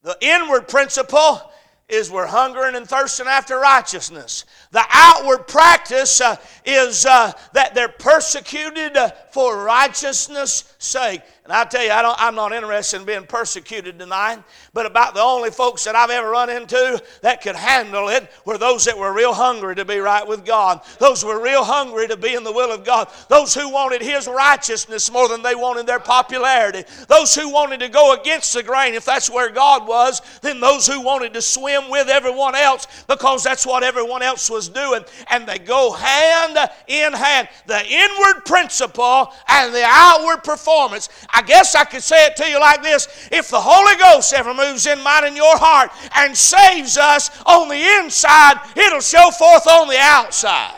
The 0.03 0.17
inward 0.21 0.67
principle 0.67 1.51
is 1.89 2.11
we're 2.11 2.27
hungering 2.27 2.75
and 2.75 2.87
thirsting 2.87 3.27
after 3.27 3.59
righteousness. 3.59 4.45
The 4.71 4.85
outward 4.91 5.47
practice 5.47 6.21
uh, 6.21 6.35
is 6.63 7.05
uh, 7.05 7.33
that 7.53 7.73
they're 7.73 7.89
persecuted 7.89 8.95
uh, 8.95 9.11
for 9.31 9.63
righteousness' 9.63 10.75
sake. 10.77 11.21
And 11.49 11.57
I 11.57 11.65
tell 11.65 11.83
you, 11.83 11.89
I 11.89 12.15
I'm 12.19 12.35
not 12.35 12.53
interested 12.53 12.99
in 12.99 13.07
being 13.07 13.25
persecuted 13.25 13.97
tonight, 13.97 14.43
but 14.71 14.85
about 14.85 15.15
the 15.15 15.21
only 15.21 15.49
folks 15.49 15.83
that 15.85 15.95
I've 15.95 16.11
ever 16.11 16.29
run 16.29 16.47
into 16.47 17.01
that 17.23 17.41
could 17.41 17.55
handle 17.55 18.09
it 18.09 18.31
were 18.45 18.59
those 18.59 18.85
that 18.85 18.95
were 18.95 19.11
real 19.11 19.33
hungry 19.33 19.75
to 19.77 19.83
be 19.83 19.97
right 19.97 20.27
with 20.27 20.45
God. 20.45 20.81
Those 20.99 21.25
were 21.25 21.41
real 21.41 21.63
hungry 21.63 22.07
to 22.07 22.17
be 22.17 22.35
in 22.35 22.43
the 22.43 22.51
will 22.51 22.71
of 22.71 22.85
God. 22.85 23.09
Those 23.29 23.55
who 23.55 23.67
wanted 23.67 24.03
His 24.03 24.27
righteousness 24.27 25.11
more 25.11 25.27
than 25.27 25.41
they 25.41 25.55
wanted 25.55 25.87
their 25.87 25.99
popularity. 25.99 26.83
Those 27.07 27.33
who 27.33 27.49
wanted 27.49 27.79
to 27.79 27.89
go 27.89 28.13
against 28.13 28.53
the 28.53 28.61
grain, 28.61 28.93
if 28.93 29.05
that's 29.05 29.27
where 29.27 29.49
God 29.49 29.87
was, 29.87 30.21
then 30.43 30.59
those 30.59 30.85
who 30.85 31.01
wanted 31.01 31.33
to 31.33 31.41
swim 31.41 31.89
with 31.89 32.09
everyone 32.09 32.53
else 32.53 32.85
because 33.07 33.43
that's 33.43 33.65
what 33.65 33.81
everyone 33.81 34.21
else 34.21 34.51
was 34.51 34.69
doing. 34.69 35.03
And 35.31 35.47
they 35.47 35.57
go 35.57 35.93
hand 35.93 36.59
in 36.85 37.11
hand. 37.11 37.49
The 37.65 37.83
inward 37.83 38.45
principle 38.45 39.33
and 39.47 39.73
the 39.73 39.83
outward 39.83 40.43
performance. 40.43 41.09
I 41.39 41.41
guess 41.41 41.73
I 41.73 41.85
could 41.85 42.03
say 42.03 42.25
it 42.25 42.35
to 42.35 42.49
you 42.49 42.59
like 42.59 42.83
this 42.83 43.07
if 43.31 43.47
the 43.47 43.61
Holy 43.61 43.95
Ghost 43.95 44.33
ever 44.33 44.53
moves 44.53 44.85
in 44.85 45.01
mine 45.01 45.23
and 45.23 45.37
your 45.37 45.57
heart 45.57 45.89
and 46.15 46.35
saves 46.35 46.97
us 46.97 47.31
on 47.45 47.69
the 47.69 47.81
inside, 47.97 48.59
it'll 48.75 48.99
show 48.99 49.31
forth 49.31 49.65
on 49.65 49.87
the 49.87 49.97
outside. 49.97 50.75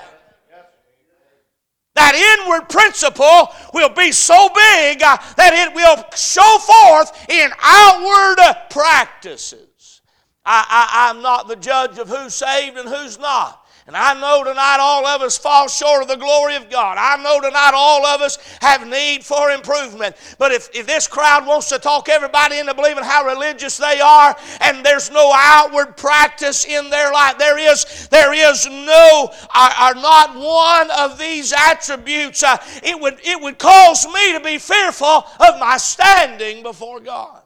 That 1.95 2.13
inward 2.13 2.69
principle 2.69 3.49
will 3.73 3.89
be 3.89 4.11
so 4.11 4.49
big 4.49 5.01
uh, 5.01 5.17
that 5.35 5.53
it 5.53 5.73
will 5.73 5.97
show 6.15 6.59
forth 6.59 7.27
in 7.27 7.49
outward 7.59 8.37
practices. 8.69 10.01
I, 10.45 10.63
I, 10.69 11.09
I'm 11.09 11.23
not 11.23 11.47
the 11.47 11.55
judge 11.55 11.97
of 11.97 12.07
who's 12.07 12.35
saved 12.35 12.77
and 12.77 12.87
who's 12.87 13.17
not. 13.17 13.60
And 13.87 13.97
I 13.97 14.13
know 14.13 14.43
tonight 14.43 14.77
all 14.79 15.07
of 15.07 15.21
us 15.21 15.37
fall 15.37 15.67
short 15.67 16.03
of 16.03 16.07
the 16.07 16.15
glory 16.15 16.55
of 16.55 16.69
God. 16.69 16.97
I 16.99 17.21
know 17.21 17.41
tonight 17.41 17.71
all 17.73 18.05
of 18.05 18.21
us 18.21 18.37
have 18.61 18.87
need 18.87 19.23
for 19.23 19.49
improvement. 19.49 20.15
But 20.37 20.51
if, 20.51 20.69
if 20.73 20.85
this 20.85 21.07
crowd 21.07 21.47
wants 21.47 21.69
to 21.69 21.79
talk 21.79 22.07
everybody 22.07 22.59
into 22.59 22.75
believing 22.75 23.03
how 23.03 23.25
religious 23.25 23.77
they 23.77 23.99
are 23.99 24.35
and 24.61 24.85
there's 24.85 25.09
no 25.09 25.31
outward 25.33 25.97
practice 25.97 26.65
in 26.65 26.91
their 26.91 27.11
life, 27.11 27.39
there 27.39 27.57
is, 27.57 28.07
there 28.09 28.33
is 28.33 28.67
no, 28.67 29.33
are, 29.55 29.95
not 29.95 30.35
one 30.35 30.91
of 30.91 31.17
these 31.17 31.51
attributes, 31.51 32.43
uh, 32.43 32.57
it, 32.83 32.99
would, 32.99 33.17
it 33.23 33.41
would 33.41 33.57
cause 33.57 34.05
me 34.05 34.33
to 34.33 34.39
be 34.39 34.59
fearful 34.59 35.25
of 35.39 35.59
my 35.59 35.77
standing 35.77 36.61
before 36.61 36.99
God. 36.99 37.40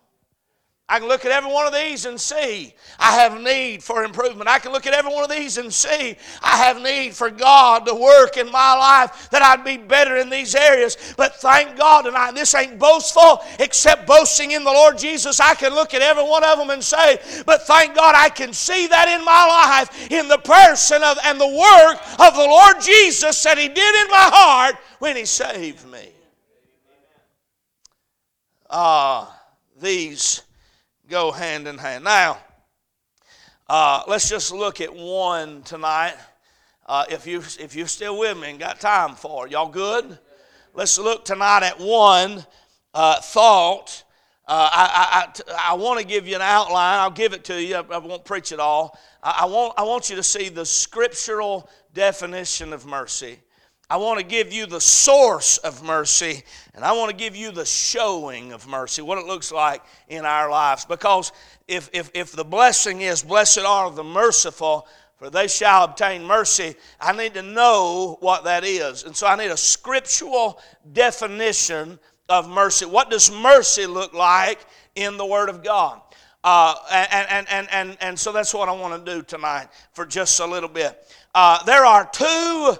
I 0.88 1.00
can 1.00 1.08
look 1.08 1.26
at 1.26 1.32
every 1.32 1.52
one 1.52 1.66
of 1.66 1.74
these 1.74 2.06
and 2.06 2.22
see 2.22 2.76
I 3.00 3.14
have 3.14 3.42
need 3.42 3.82
for 3.82 4.04
improvement. 4.04 4.48
I 4.48 4.60
can 4.60 4.72
look 4.72 4.86
at 4.86 4.94
every 4.94 5.12
one 5.12 5.24
of 5.24 5.32
these 5.32 5.58
and 5.58 5.74
see 5.74 6.16
I 6.44 6.58
have 6.58 6.80
need 6.80 7.16
for 7.16 7.32
God 7.32 7.88
to 7.88 7.96
work 7.96 8.38
in 8.38 8.52
my 8.52 8.76
life 8.76 9.32
that 9.32 9.42
I'd 9.42 9.64
be 9.64 9.78
better 9.78 10.18
in 10.18 10.30
these 10.30 10.54
areas. 10.54 10.96
But 11.18 11.38
thank 11.38 11.76
God, 11.76 12.06
and 12.06 12.38
this 12.38 12.54
ain't 12.54 12.78
boastful 12.78 13.44
except 13.60 14.06
boasting 14.06 14.52
in 14.52 14.64
the 14.64 14.72
Lord 14.72 15.00
Jesus. 15.00 15.40
I 15.40 15.56
can 15.56 15.74
look 15.74 15.96
at 15.96 16.04
every 16.04 16.24
one 16.24 16.44
of 16.44 16.60
them 16.60 16.70
and 16.70 16.84
say, 16.84 17.20
but 17.48 17.64
thank 17.64 17.96
God 17.96 18.14
I 18.16 18.30
can 18.30 18.54
see 18.54 18.86
that 18.86 19.10
in 19.10 19.26
my 19.26 19.48
life 19.48 20.12
in 20.12 20.28
the 20.28 20.38
person 20.38 21.02
of 21.02 21.18
and 21.26 21.42
the 21.42 21.48
work 21.48 21.98
of 22.20 22.36
the 22.36 22.46
Lord 22.46 22.76
Jesus 22.80 23.42
that 23.44 23.58
He 23.58 23.70
did 23.70 24.06
in 24.06 24.12
my 24.12 24.30
heart 24.32 24.76
when 25.00 25.16
He 25.16 25.26
saved 25.26 25.88
me. 25.92 26.10
Ah, 28.70 29.32
uh, 29.32 29.36
these 29.80 30.45
go 31.10 31.32
hand 31.32 31.68
in 31.68 31.78
hand. 31.78 32.04
Now, 32.04 32.38
Uh, 33.68 34.04
let's 34.08 34.30
just 34.30 34.52
look 34.54 34.80
at 34.80 34.94
one 34.94 35.64
tonight. 35.64 36.14
Uh, 36.86 37.04
if 37.10 37.26
you 37.26 37.40
if 37.60 37.76
you're 37.76 37.88
still 37.88 38.20
with 38.20 38.38
me 38.38 38.52
and 38.52 38.60
got 38.60 38.80
time 38.80 39.16
for 39.16 39.48
it, 39.48 39.52
y'all 39.52 39.70
good? 39.70 40.20
Let's 40.76 41.00
look 41.00 41.26
tonight 41.26 41.64
at 41.64 41.80
one 41.80 42.46
uh, 42.94 43.20
thought. 43.22 44.04
Uh, 44.48 44.70
I, 44.72 45.34
I, 45.48 45.54
I, 45.54 45.72
I 45.72 45.74
want 45.74 46.00
to 46.00 46.06
give 46.06 46.28
you 46.28 46.36
an 46.36 46.44
outline. 46.44 47.00
I'll 47.00 47.10
give 47.10 47.34
it 47.34 47.44
to 47.46 47.60
you. 47.60 47.78
I, 47.78 47.96
I 47.96 47.98
won't 47.98 48.24
preach 48.24 48.52
it 48.52 48.60
all. 48.60 48.96
I, 49.24 49.40
I, 49.42 49.46
want, 49.46 49.74
I 49.80 49.82
want 49.82 50.12
you 50.12 50.16
to 50.18 50.24
see 50.24 50.50
the 50.50 50.66
scriptural 50.66 51.68
definition 51.92 52.72
of 52.72 52.86
mercy. 52.86 53.40
I 53.90 53.98
want 53.98 54.20
to 54.20 54.26
give 54.26 54.52
you 54.52 54.66
the 54.66 54.82
source 54.82 55.58
of 55.60 55.84
mercy, 55.84 56.44
and 56.74 56.84
I 56.84 56.94
want 56.94 57.12
to 57.12 57.16
give 57.16 57.36
you 57.36 57.52
the 57.52 57.66
showing 57.66 58.52
of 58.52 58.68
mercy, 58.68 59.04
what 59.04 59.20
it 59.20 59.26
looks 59.26 59.52
like 59.52 59.84
in 60.08 60.26
our 60.26 60.50
lives. 60.50 60.86
Because 60.86 61.32
if, 61.68 61.90
if, 61.94 62.10
if 62.16 62.32
the 62.32 62.44
blessing 62.44 63.02
is, 63.02 63.22
blessed 63.22 63.60
are 63.60 63.92
the 63.92 64.04
merciful, 64.04 64.88
for 65.18 65.30
they 65.30 65.48
shall 65.48 65.84
obtain 65.84 66.24
mercy, 66.24 66.76
I 67.00 67.16
need 67.16 67.36
to 67.36 67.44
know 67.44 68.18
what 68.22 68.44
that 68.46 68.64
is. 68.64 69.04
And 69.04 69.16
so 69.16 69.28
I 69.28 69.36
need 69.36 69.52
a 69.52 69.58
scriptural 69.58 70.60
definition 70.94 72.00
of 72.28 72.50
mercy. 72.50 72.86
What 72.86 73.12
does 73.12 73.32
mercy 73.32 73.86
look 73.86 74.14
like 74.14 74.66
in 74.96 75.18
the 75.18 75.26
Word 75.26 75.50
of 75.50 75.64
God? 75.64 76.02
Uh, 76.44 76.76
and, 76.92 77.28
and, 77.30 77.48
and, 77.50 77.68
and, 77.72 77.98
and 78.02 78.20
so 78.20 78.32
that's 78.32 78.54
what 78.54 78.68
I 78.68 78.72
want 78.72 79.06
to 79.06 79.14
do 79.14 79.22
tonight 79.22 79.68
for 79.94 80.06
just 80.06 80.40
a 80.40 80.46
little 80.46 80.70
bit. 80.70 81.08
Uh, 81.34 81.64
there 81.66 81.86
are 81.86 82.10
two 82.12 82.78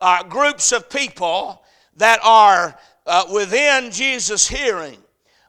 uh, 0.00 0.22
groups 0.24 0.72
of 0.72 0.88
people 0.90 1.62
that 1.96 2.20
are 2.22 2.78
uh, 3.06 3.24
within 3.32 3.90
Jesus' 3.90 4.48
hearing. 4.48 4.98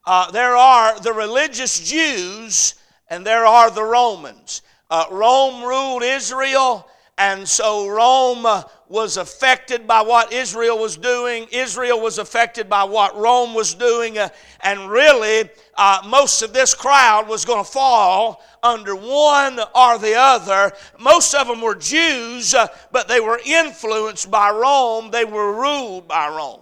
Uh, 0.06 0.32
there 0.32 0.56
are 0.56 1.00
the 1.00 1.12
religious 1.12 1.80
Jews 1.80 2.76
and 3.10 3.26
there 3.26 3.46
are 3.46 3.72
the 3.72 3.84
Romans. 3.84 4.62
Uh, 4.90 5.06
Rome 5.12 5.64
ruled 5.64 6.04
Israel, 6.04 6.88
and 7.18 7.48
so 7.48 7.88
Rome 7.90 8.46
was 8.88 9.18
affected 9.18 9.86
by 9.86 10.02
what 10.02 10.32
Israel 10.32 10.78
was 10.78 10.96
doing. 10.96 11.48
Israel 11.52 12.00
was 12.00 12.20
affected 12.20 12.70
by 12.70 12.84
what 12.84 13.18
Rome 13.18 13.54
was 13.54 13.74
doing. 13.74 14.18
Uh, 14.18 14.30
and 14.62 14.90
really, 14.90 15.50
uh, 15.78 16.02
most 16.08 16.42
of 16.42 16.54
this 16.54 16.74
crowd 16.74 17.28
was 17.28 17.46
going 17.46 17.64
to 17.64 17.72
fall 17.72 18.44
under 18.64 18.96
one 18.96 19.60
or 19.76 19.98
the 20.00 20.16
other. 20.16 20.72
Most 21.00 21.34
of 21.34 21.48
them 21.48 21.62
were 21.62 21.76
Jews, 21.76 22.54
uh, 22.54 22.68
but 22.92 23.08
they 23.08 23.20
were 23.20 23.40
influenced 23.46 24.32
by 24.32 24.50
Rome, 24.50 25.12
they 25.12 25.26
were 25.26 25.54
ruled 25.54 26.08
by 26.08 26.28
Rome. 26.30 26.62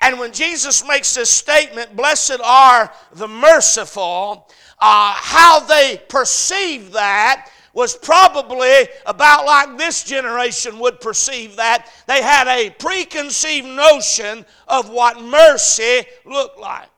And 0.00 0.18
when 0.18 0.32
Jesus 0.32 0.86
makes 0.86 1.14
this 1.14 1.30
statement, 1.30 1.96
blessed 1.96 2.40
are 2.44 2.92
the 3.12 3.28
merciful, 3.28 4.50
uh, 4.80 5.14
how 5.16 5.60
they 5.60 6.00
perceive 6.08 6.92
that 6.92 7.50
was 7.74 7.96
probably 7.96 8.88
about 9.04 9.44
like 9.44 9.76
this 9.76 10.04
generation 10.04 10.78
would 10.78 11.00
perceive 11.00 11.56
that. 11.56 11.90
They 12.06 12.22
had 12.22 12.46
a 12.46 12.70
preconceived 12.70 13.66
notion 13.66 14.46
of 14.68 14.90
what 14.90 15.20
mercy 15.20 16.04
looked 16.24 16.58
like. 16.58 16.88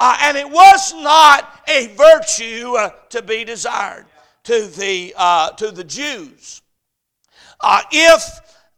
Uh, 0.00 0.16
and 0.22 0.36
it 0.38 0.48
was 0.50 0.94
not 0.94 1.60
a 1.68 1.88
virtue 1.88 2.74
uh, 2.74 2.88
to 3.10 3.20
be 3.20 3.44
desired 3.44 4.06
to 4.42 4.66
the, 4.68 5.14
uh, 5.14 5.50
to 5.50 5.70
the 5.70 5.84
Jews. 5.84 6.62
Uh, 7.60 7.82
if 7.92 8.22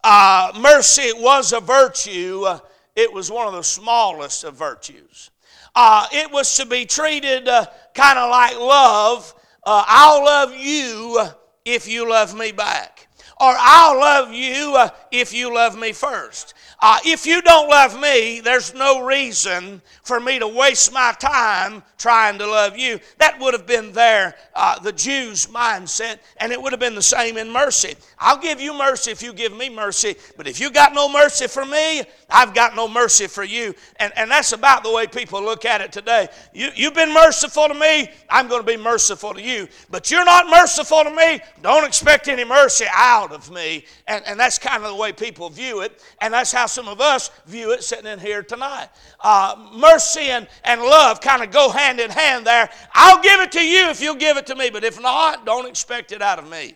uh, 0.02 0.50
mercy 0.60 1.12
was 1.14 1.52
a 1.52 1.60
virtue, 1.60 2.42
uh, 2.42 2.58
it 2.96 3.12
was 3.12 3.30
one 3.30 3.46
of 3.46 3.54
the 3.54 3.62
smallest 3.62 4.42
of 4.42 4.54
virtues. 4.54 5.30
it 5.76 6.30
was 6.32 6.56
to 6.56 6.66
be 6.66 6.84
treated 6.84 7.48
kind 7.94 8.18
of 8.18 8.28
like 8.28 8.58
love. 8.58 9.32
I'll 9.64 10.24
love 10.24 10.56
you 10.56 11.24
if 11.64 11.86
you 11.86 12.10
love 12.10 12.36
me 12.36 12.50
back. 12.50 13.06
Or 13.40 13.54
I'll 13.56 13.98
love 13.98 14.32
you 14.32 14.76
if 15.12 15.32
you 15.32 15.54
love 15.54 15.78
me 15.78 15.92
first. 15.92 16.54
Uh, 16.84 16.98
if 17.04 17.26
you 17.26 17.40
don't 17.42 17.68
love 17.68 18.00
me, 18.00 18.40
there's 18.40 18.74
no 18.74 19.06
reason 19.06 19.80
for 20.02 20.18
me 20.18 20.40
to 20.40 20.48
waste 20.48 20.92
my 20.92 21.14
time 21.20 21.80
trying 21.96 22.36
to 22.36 22.44
love 22.44 22.76
you. 22.76 22.98
That 23.18 23.38
would 23.38 23.54
have 23.54 23.68
been 23.68 23.92
their, 23.92 24.34
uh, 24.56 24.80
the 24.80 24.90
Jews' 24.90 25.46
mindset, 25.46 26.18
and 26.38 26.50
it 26.50 26.60
would 26.60 26.72
have 26.72 26.80
been 26.80 26.96
the 26.96 27.00
same 27.00 27.36
in 27.36 27.52
mercy. 27.52 27.94
I'll 28.18 28.36
give 28.36 28.60
you 28.60 28.76
mercy 28.76 29.12
if 29.12 29.22
you 29.22 29.32
give 29.32 29.56
me 29.56 29.70
mercy, 29.70 30.16
but 30.36 30.48
if 30.48 30.58
you 30.58 30.72
got 30.72 30.92
no 30.92 31.08
mercy 31.08 31.46
for 31.46 31.64
me, 31.64 32.02
I've 32.28 32.52
got 32.52 32.74
no 32.74 32.88
mercy 32.88 33.28
for 33.28 33.44
you. 33.44 33.76
And, 34.00 34.12
and 34.16 34.28
that's 34.28 34.52
about 34.52 34.82
the 34.82 34.90
way 34.90 35.06
people 35.06 35.40
look 35.40 35.64
at 35.64 35.80
it 35.80 35.92
today. 35.92 36.26
You, 36.52 36.70
you've 36.74 36.94
been 36.94 37.14
merciful 37.14 37.68
to 37.68 37.74
me, 37.74 38.10
I'm 38.28 38.48
going 38.48 38.60
to 38.60 38.66
be 38.66 38.76
merciful 38.76 39.34
to 39.34 39.40
you. 39.40 39.68
But 39.88 40.10
you're 40.10 40.24
not 40.24 40.50
merciful 40.50 41.04
to 41.04 41.14
me, 41.14 41.38
don't 41.62 41.86
expect 41.86 42.26
any 42.26 42.44
mercy 42.44 42.86
out 42.92 43.30
of 43.30 43.52
me. 43.52 43.84
And, 44.08 44.26
and 44.26 44.40
that's 44.40 44.58
kind 44.58 44.82
of 44.82 44.90
the 44.90 44.96
way 44.96 45.12
people 45.12 45.48
view 45.48 45.82
it, 45.82 46.02
and 46.20 46.34
that's 46.34 46.50
how 46.50 46.66
some 46.72 46.88
of 46.88 47.00
us 47.00 47.30
view 47.46 47.72
it 47.72 47.84
sitting 47.84 48.06
in 48.06 48.18
here 48.18 48.42
tonight. 48.42 48.88
Uh, 49.20 49.68
mercy 49.74 50.30
and, 50.30 50.48
and 50.64 50.80
love 50.80 51.20
kind 51.20 51.42
of 51.42 51.50
go 51.50 51.70
hand 51.70 52.00
in 52.00 52.10
hand 52.10 52.46
there. 52.46 52.70
I'll 52.94 53.22
give 53.22 53.40
it 53.40 53.52
to 53.52 53.64
you 53.64 53.88
if 53.88 54.00
you'll 54.00 54.14
give 54.14 54.36
it 54.36 54.46
to 54.46 54.56
me, 54.56 54.70
but 54.70 54.84
if 54.84 55.00
not, 55.00 55.46
don't 55.46 55.68
expect 55.68 56.12
it 56.12 56.22
out 56.22 56.38
of 56.38 56.50
me. 56.50 56.74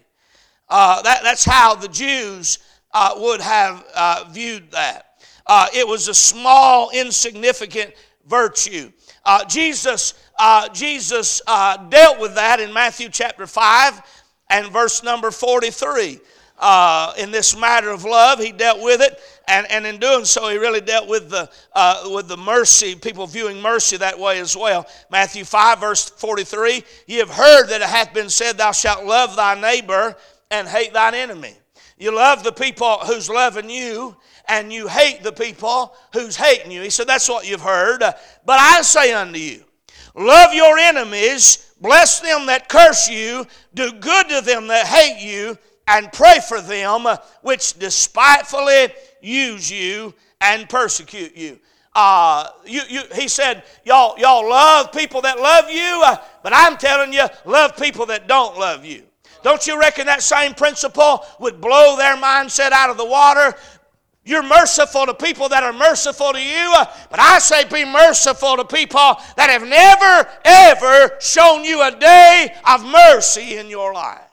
Uh, 0.68 1.02
that, 1.02 1.22
that's 1.22 1.44
how 1.44 1.74
the 1.74 1.88
Jews 1.88 2.58
uh, 2.92 3.14
would 3.16 3.40
have 3.40 3.84
uh, 3.94 4.24
viewed 4.30 4.70
that. 4.72 5.22
Uh, 5.46 5.66
it 5.74 5.86
was 5.86 6.08
a 6.08 6.14
small, 6.14 6.90
insignificant 6.90 7.92
virtue. 8.26 8.92
Uh, 9.24 9.44
Jesus, 9.44 10.14
Jesus 10.72 11.40
dealt 11.88 12.20
with 12.20 12.34
that 12.34 12.60
in 12.60 12.72
Matthew 12.72 13.08
chapter 13.08 13.46
5 13.46 14.02
and 14.50 14.72
verse 14.72 15.02
number 15.02 15.30
43 15.30 16.20
uh, 16.58 17.12
in 17.18 17.30
this 17.30 17.56
matter 17.56 17.90
of 17.90 18.04
love. 18.04 18.38
He 18.38 18.52
dealt 18.52 18.82
with 18.82 19.00
it, 19.00 19.20
and, 19.48 19.70
and 19.70 19.86
in 19.86 19.98
doing 19.98 20.24
so, 20.24 20.48
he 20.48 20.58
really 20.58 20.80
dealt 20.80 21.08
with 21.08 21.30
the, 21.30 21.48
uh, 21.72 22.08
with 22.12 22.26
the 22.26 22.36
mercy, 22.36 22.96
people 22.96 23.26
viewing 23.26 23.62
mercy 23.62 23.96
that 23.98 24.18
way 24.18 24.40
as 24.40 24.56
well. 24.56 24.86
Matthew 25.10 25.44
5, 25.44 25.78
verse 25.78 26.10
43 26.10 26.82
Ye 27.06 27.16
have 27.18 27.30
heard 27.30 27.68
that 27.68 27.80
it 27.80 27.86
hath 27.86 28.12
been 28.12 28.28
said, 28.28 28.58
Thou 28.58 28.72
shalt 28.72 29.04
love 29.04 29.36
thy 29.36 29.58
neighbor 29.60 30.16
and 30.50 30.66
hate 30.66 30.92
thine 30.92 31.14
enemy. 31.14 31.54
You 31.96 32.14
love 32.14 32.42
the 32.42 32.52
people 32.52 32.98
who's 33.06 33.30
loving 33.30 33.70
you, 33.70 34.16
and 34.48 34.72
you 34.72 34.88
hate 34.88 35.22
the 35.22 35.32
people 35.32 35.94
who's 36.12 36.36
hating 36.36 36.70
you. 36.72 36.82
He 36.82 36.90
said, 36.90 37.06
That's 37.06 37.28
what 37.28 37.48
you've 37.48 37.60
heard. 37.60 38.00
But 38.00 38.58
I 38.58 38.82
say 38.82 39.12
unto 39.12 39.38
you, 39.38 39.62
Love 40.16 40.54
your 40.54 40.76
enemies, 40.76 41.70
bless 41.80 42.20
them 42.20 42.46
that 42.46 42.68
curse 42.68 43.08
you, 43.08 43.46
do 43.74 43.92
good 43.92 44.28
to 44.28 44.40
them 44.40 44.66
that 44.66 44.86
hate 44.86 45.22
you, 45.24 45.56
and 45.86 46.12
pray 46.12 46.38
for 46.46 46.60
them 46.60 47.06
which 47.42 47.78
despitefully 47.78 48.88
use 49.26 49.70
you 49.70 50.14
and 50.40 50.68
persecute 50.68 51.36
you. 51.36 51.58
Uh, 51.94 52.48
you, 52.66 52.82
you, 52.88 53.00
he 53.14 53.26
said, 53.26 53.64
y'all, 53.84 54.18
y'all 54.18 54.48
love 54.48 54.92
people 54.92 55.22
that 55.22 55.40
love 55.40 55.70
you, 55.70 56.02
uh, 56.04 56.16
but 56.42 56.52
I'm 56.54 56.76
telling 56.76 57.12
you, 57.12 57.24
love 57.46 57.76
people 57.76 58.04
that 58.06 58.28
don't 58.28 58.58
love 58.58 58.84
you. 58.84 59.02
Don't 59.42 59.66
you 59.66 59.78
reckon 59.78 60.06
that 60.06 60.22
same 60.22 60.54
principle 60.54 61.24
would 61.40 61.60
blow 61.60 61.96
their 61.96 62.16
mindset 62.16 62.72
out 62.72 62.90
of 62.90 62.98
the 62.98 63.04
water? 63.04 63.54
You're 64.26 64.42
merciful 64.42 65.06
to 65.06 65.14
people 65.14 65.48
that 65.48 65.62
are 65.62 65.72
merciful 65.72 66.32
to 66.32 66.42
you, 66.42 66.72
uh, 66.76 66.84
but 67.10 67.20
I 67.20 67.38
say 67.38 67.64
be 67.64 67.84
merciful 67.84 68.56
to 68.56 68.64
people 68.64 69.16
that 69.36 69.48
have 69.48 69.66
never, 69.66 70.28
ever 70.44 71.14
shown 71.20 71.64
you 71.64 71.80
a 71.80 71.92
day 71.92 72.54
of 72.68 72.84
mercy 72.84 73.56
in 73.56 73.70
your 73.70 73.94
life. 73.94 74.25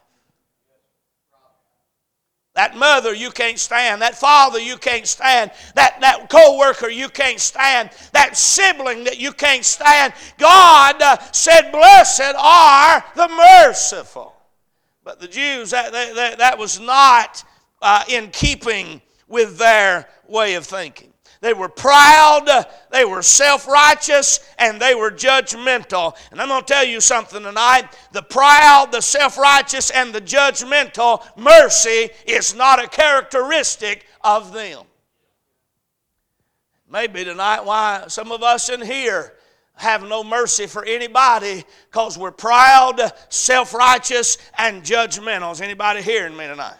That 2.55 2.77
mother 2.77 3.13
you 3.13 3.31
can't 3.31 3.57
stand. 3.57 4.01
That 4.01 4.15
father 4.15 4.59
you 4.59 4.77
can't 4.77 5.07
stand. 5.07 5.51
That, 5.73 5.99
that 6.01 6.29
co-worker 6.29 6.89
you 6.89 7.09
can't 7.09 7.39
stand. 7.39 7.89
That 8.11 8.37
sibling 8.37 9.05
that 9.05 9.19
you 9.19 9.31
can't 9.31 9.65
stand. 9.65 10.13
God 10.37 11.01
uh, 11.01 11.17
said, 11.31 11.71
Blessed 11.71 12.35
are 12.37 13.03
the 13.15 13.27
merciful. 13.27 14.35
But 15.03 15.19
the 15.19 15.27
Jews, 15.27 15.71
that, 15.71 15.91
that, 15.91 16.37
that 16.37 16.57
was 16.59 16.79
not 16.79 17.43
uh, 17.81 18.03
in 18.07 18.29
keeping 18.29 19.01
with 19.27 19.57
their 19.57 20.07
way 20.27 20.53
of 20.53 20.65
thinking. 20.65 21.12
They 21.43 21.53
were 21.53 21.67
proud, 21.67 22.47
they 22.89 23.03
were 23.03 23.21
self 23.21 23.67
righteous, 23.67 24.39
and 24.58 24.82
they 24.82 24.95
were 24.95 25.12
judgmental. 25.12 26.15
And 26.32 26.41
I'm 26.41 26.47
going 26.47 26.62
to 26.62 26.65
tell 26.65 26.86
you 26.86 27.01
something 27.01 27.43
tonight 27.43 27.84
the 28.13 28.21
proud, 28.21 28.93
the 28.93 29.01
self 29.01 29.38
righteous, 29.38 29.89
and 29.89 30.13
the 30.13 30.21
judgmental, 30.21 31.21
mercy 31.36 32.12
is 32.25 32.56
not 32.56 32.82
a 32.82 32.88
characteristic 32.88 34.06
of 34.23 34.53
them. 34.53 34.86
Maybe 36.89 37.25
tonight, 37.25 37.65
why 37.65 38.06
some 38.08 38.32
of 38.32 38.41
us 38.41 38.69
in 38.69 38.82
here 38.82 39.34
have 39.73 40.01
no 40.01 40.23
mercy 40.23 40.65
for 40.65 40.86
anybody 40.86 41.65
because 41.91 42.17
we're 42.17 42.32
proud, 42.32 43.01
self 43.27 43.73
righteous, 43.73 44.38
and 44.58 44.82
judgmental. 44.82 45.51
Is 45.51 45.60
anybody 45.60 46.01
hearing 46.03 46.38
me 46.38 46.47
tonight? 46.47 46.77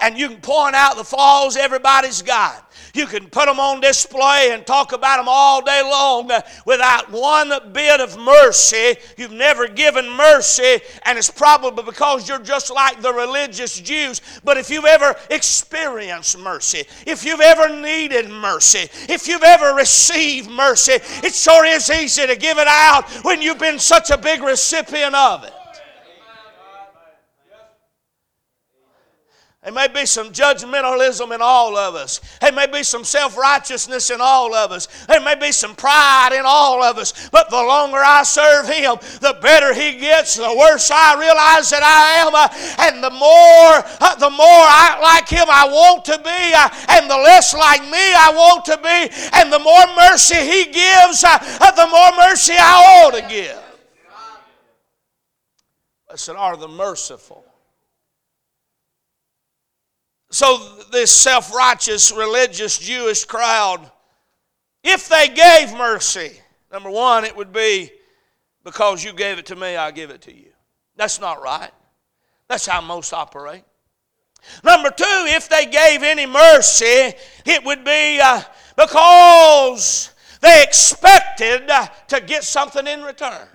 and 0.00 0.18
you 0.18 0.28
can 0.28 0.40
point 0.40 0.74
out 0.74 0.96
the 0.96 1.04
flaws 1.04 1.56
everybody's 1.56 2.22
got. 2.22 2.69
You 2.94 3.06
can 3.06 3.28
put 3.28 3.46
them 3.46 3.60
on 3.60 3.80
display 3.80 4.50
and 4.52 4.66
talk 4.66 4.92
about 4.92 5.18
them 5.18 5.26
all 5.28 5.62
day 5.62 5.82
long 5.82 6.30
uh, 6.30 6.42
without 6.66 7.10
one 7.10 7.52
bit 7.72 8.00
of 8.00 8.18
mercy. 8.18 8.96
You've 9.16 9.32
never 9.32 9.68
given 9.68 10.08
mercy, 10.10 10.80
and 11.04 11.16
it's 11.16 11.30
probably 11.30 11.84
because 11.84 12.28
you're 12.28 12.38
just 12.38 12.72
like 12.72 13.00
the 13.00 13.12
religious 13.12 13.78
Jews. 13.80 14.20
But 14.44 14.56
if 14.56 14.70
you've 14.70 14.84
ever 14.84 15.14
experienced 15.30 16.38
mercy, 16.38 16.84
if 17.06 17.24
you've 17.24 17.40
ever 17.40 17.80
needed 17.80 18.28
mercy, 18.28 18.88
if 19.08 19.28
you've 19.28 19.42
ever 19.42 19.74
received 19.74 20.50
mercy, 20.50 20.94
it 21.24 21.34
sure 21.34 21.64
is 21.64 21.90
easy 21.90 22.26
to 22.26 22.36
give 22.36 22.58
it 22.58 22.68
out 22.68 23.08
when 23.22 23.40
you've 23.40 23.58
been 23.58 23.78
such 23.78 24.10
a 24.10 24.18
big 24.18 24.42
recipient 24.42 25.14
of 25.14 25.44
it. 25.44 25.52
There 29.62 29.72
may 29.72 29.88
be 29.88 30.06
some 30.06 30.30
judgmentalism 30.30 31.34
in 31.34 31.42
all 31.42 31.76
of 31.76 31.94
us. 31.94 32.22
There 32.40 32.50
may 32.50 32.66
be 32.66 32.82
some 32.82 33.04
self 33.04 33.36
righteousness 33.36 34.08
in 34.08 34.18
all 34.18 34.54
of 34.54 34.72
us. 34.72 34.88
There 35.04 35.20
may 35.20 35.34
be 35.34 35.52
some 35.52 35.74
pride 35.74 36.30
in 36.32 36.44
all 36.46 36.82
of 36.82 36.96
us. 36.96 37.28
But 37.28 37.50
the 37.50 37.56
longer 37.56 37.98
I 37.98 38.22
serve 38.22 38.68
Him, 38.68 38.96
the 39.20 39.38
better 39.42 39.74
He 39.74 39.98
gets, 39.98 40.36
the 40.36 40.56
worse 40.58 40.90
I 40.90 41.20
realize 41.20 41.68
that 41.68 41.82
I 41.82 42.24
am. 42.24 42.34
Uh, 42.34 42.48
and 42.88 43.04
the 43.04 43.10
more, 43.10 43.84
uh, 44.00 44.14
the 44.14 44.30
more 44.30 44.40
I 44.40 44.98
like 45.02 45.28
Him 45.28 45.46
I 45.50 45.66
want 45.66 46.06
to 46.06 46.16
be, 46.16 46.54
uh, 46.54 46.70
and 46.88 47.10
the 47.10 47.18
less 47.18 47.52
like 47.52 47.82
me 47.82 47.90
I 47.92 48.32
want 48.34 48.64
to 48.64 48.78
be. 48.78 49.14
And 49.34 49.52
the 49.52 49.58
more 49.58 49.84
mercy 49.94 50.36
He 50.36 50.72
gives, 50.72 51.20
the 51.20 51.88
more 51.90 52.28
mercy 52.28 52.54
I 52.56 53.04
ought 53.04 53.14
to 53.14 53.28
give. 53.28 53.58
Listen, 56.10 56.36
are 56.36 56.56
the 56.56 56.66
merciful 56.66 57.44
so, 60.30 60.58
this 60.92 61.10
self 61.10 61.52
righteous 61.52 62.12
religious 62.12 62.78
Jewish 62.78 63.24
crowd, 63.24 63.90
if 64.84 65.08
they 65.08 65.28
gave 65.28 65.76
mercy, 65.76 66.40
number 66.72 66.88
one, 66.88 67.24
it 67.24 67.36
would 67.36 67.52
be 67.52 67.90
because 68.64 69.02
you 69.02 69.12
gave 69.12 69.38
it 69.38 69.46
to 69.46 69.56
me, 69.56 69.76
I 69.76 69.90
give 69.90 70.10
it 70.10 70.22
to 70.22 70.34
you. 70.34 70.50
That's 70.96 71.20
not 71.20 71.42
right. 71.42 71.72
That's 72.48 72.64
how 72.64 72.80
most 72.80 73.12
operate. 73.12 73.64
Number 74.62 74.90
two, 74.90 75.04
if 75.06 75.48
they 75.48 75.66
gave 75.66 76.02
any 76.02 76.26
mercy, 76.26 77.12
it 77.44 77.64
would 77.64 77.84
be 77.84 78.20
uh, 78.22 78.42
because 78.76 80.14
they 80.40 80.62
expected 80.62 81.68
uh, 81.68 81.88
to 82.08 82.20
get 82.20 82.44
something 82.44 82.86
in 82.86 83.02
return. 83.02 83.48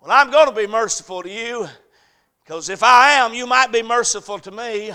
Well, 0.00 0.12
I'm 0.12 0.30
going 0.30 0.48
to 0.48 0.54
be 0.54 0.66
merciful 0.66 1.22
to 1.22 1.30
you 1.30 1.68
because 2.44 2.68
if 2.68 2.82
I 2.82 3.12
am, 3.12 3.34
you 3.34 3.46
might 3.46 3.72
be 3.72 3.82
merciful 3.82 4.38
to 4.40 4.50
me 4.50 4.92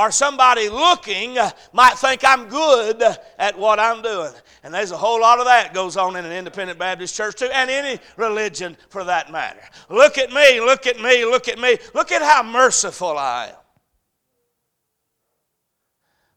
or 0.00 0.10
somebody 0.10 0.70
looking 0.70 1.36
might 1.74 1.98
think 1.98 2.24
I'm 2.24 2.48
good 2.48 3.02
at 3.38 3.58
what 3.58 3.78
I'm 3.78 4.00
doing. 4.00 4.32
And 4.62 4.72
there's 4.72 4.92
a 4.92 4.96
whole 4.96 5.20
lot 5.20 5.38
of 5.40 5.44
that 5.44 5.74
goes 5.74 5.98
on 5.98 6.16
in 6.16 6.24
an 6.24 6.32
independent 6.32 6.78
Baptist 6.78 7.14
church 7.14 7.36
too, 7.36 7.50
and 7.52 7.70
any 7.70 8.00
religion 8.16 8.78
for 8.88 9.04
that 9.04 9.30
matter. 9.30 9.60
Look 9.90 10.16
at 10.16 10.32
me, 10.32 10.58
look 10.58 10.86
at 10.86 10.98
me, 10.98 11.26
look 11.26 11.48
at 11.48 11.58
me. 11.58 11.76
Look 11.92 12.12
at 12.12 12.22
how 12.22 12.42
merciful 12.42 13.18
I 13.18 13.48
am. 13.48 13.54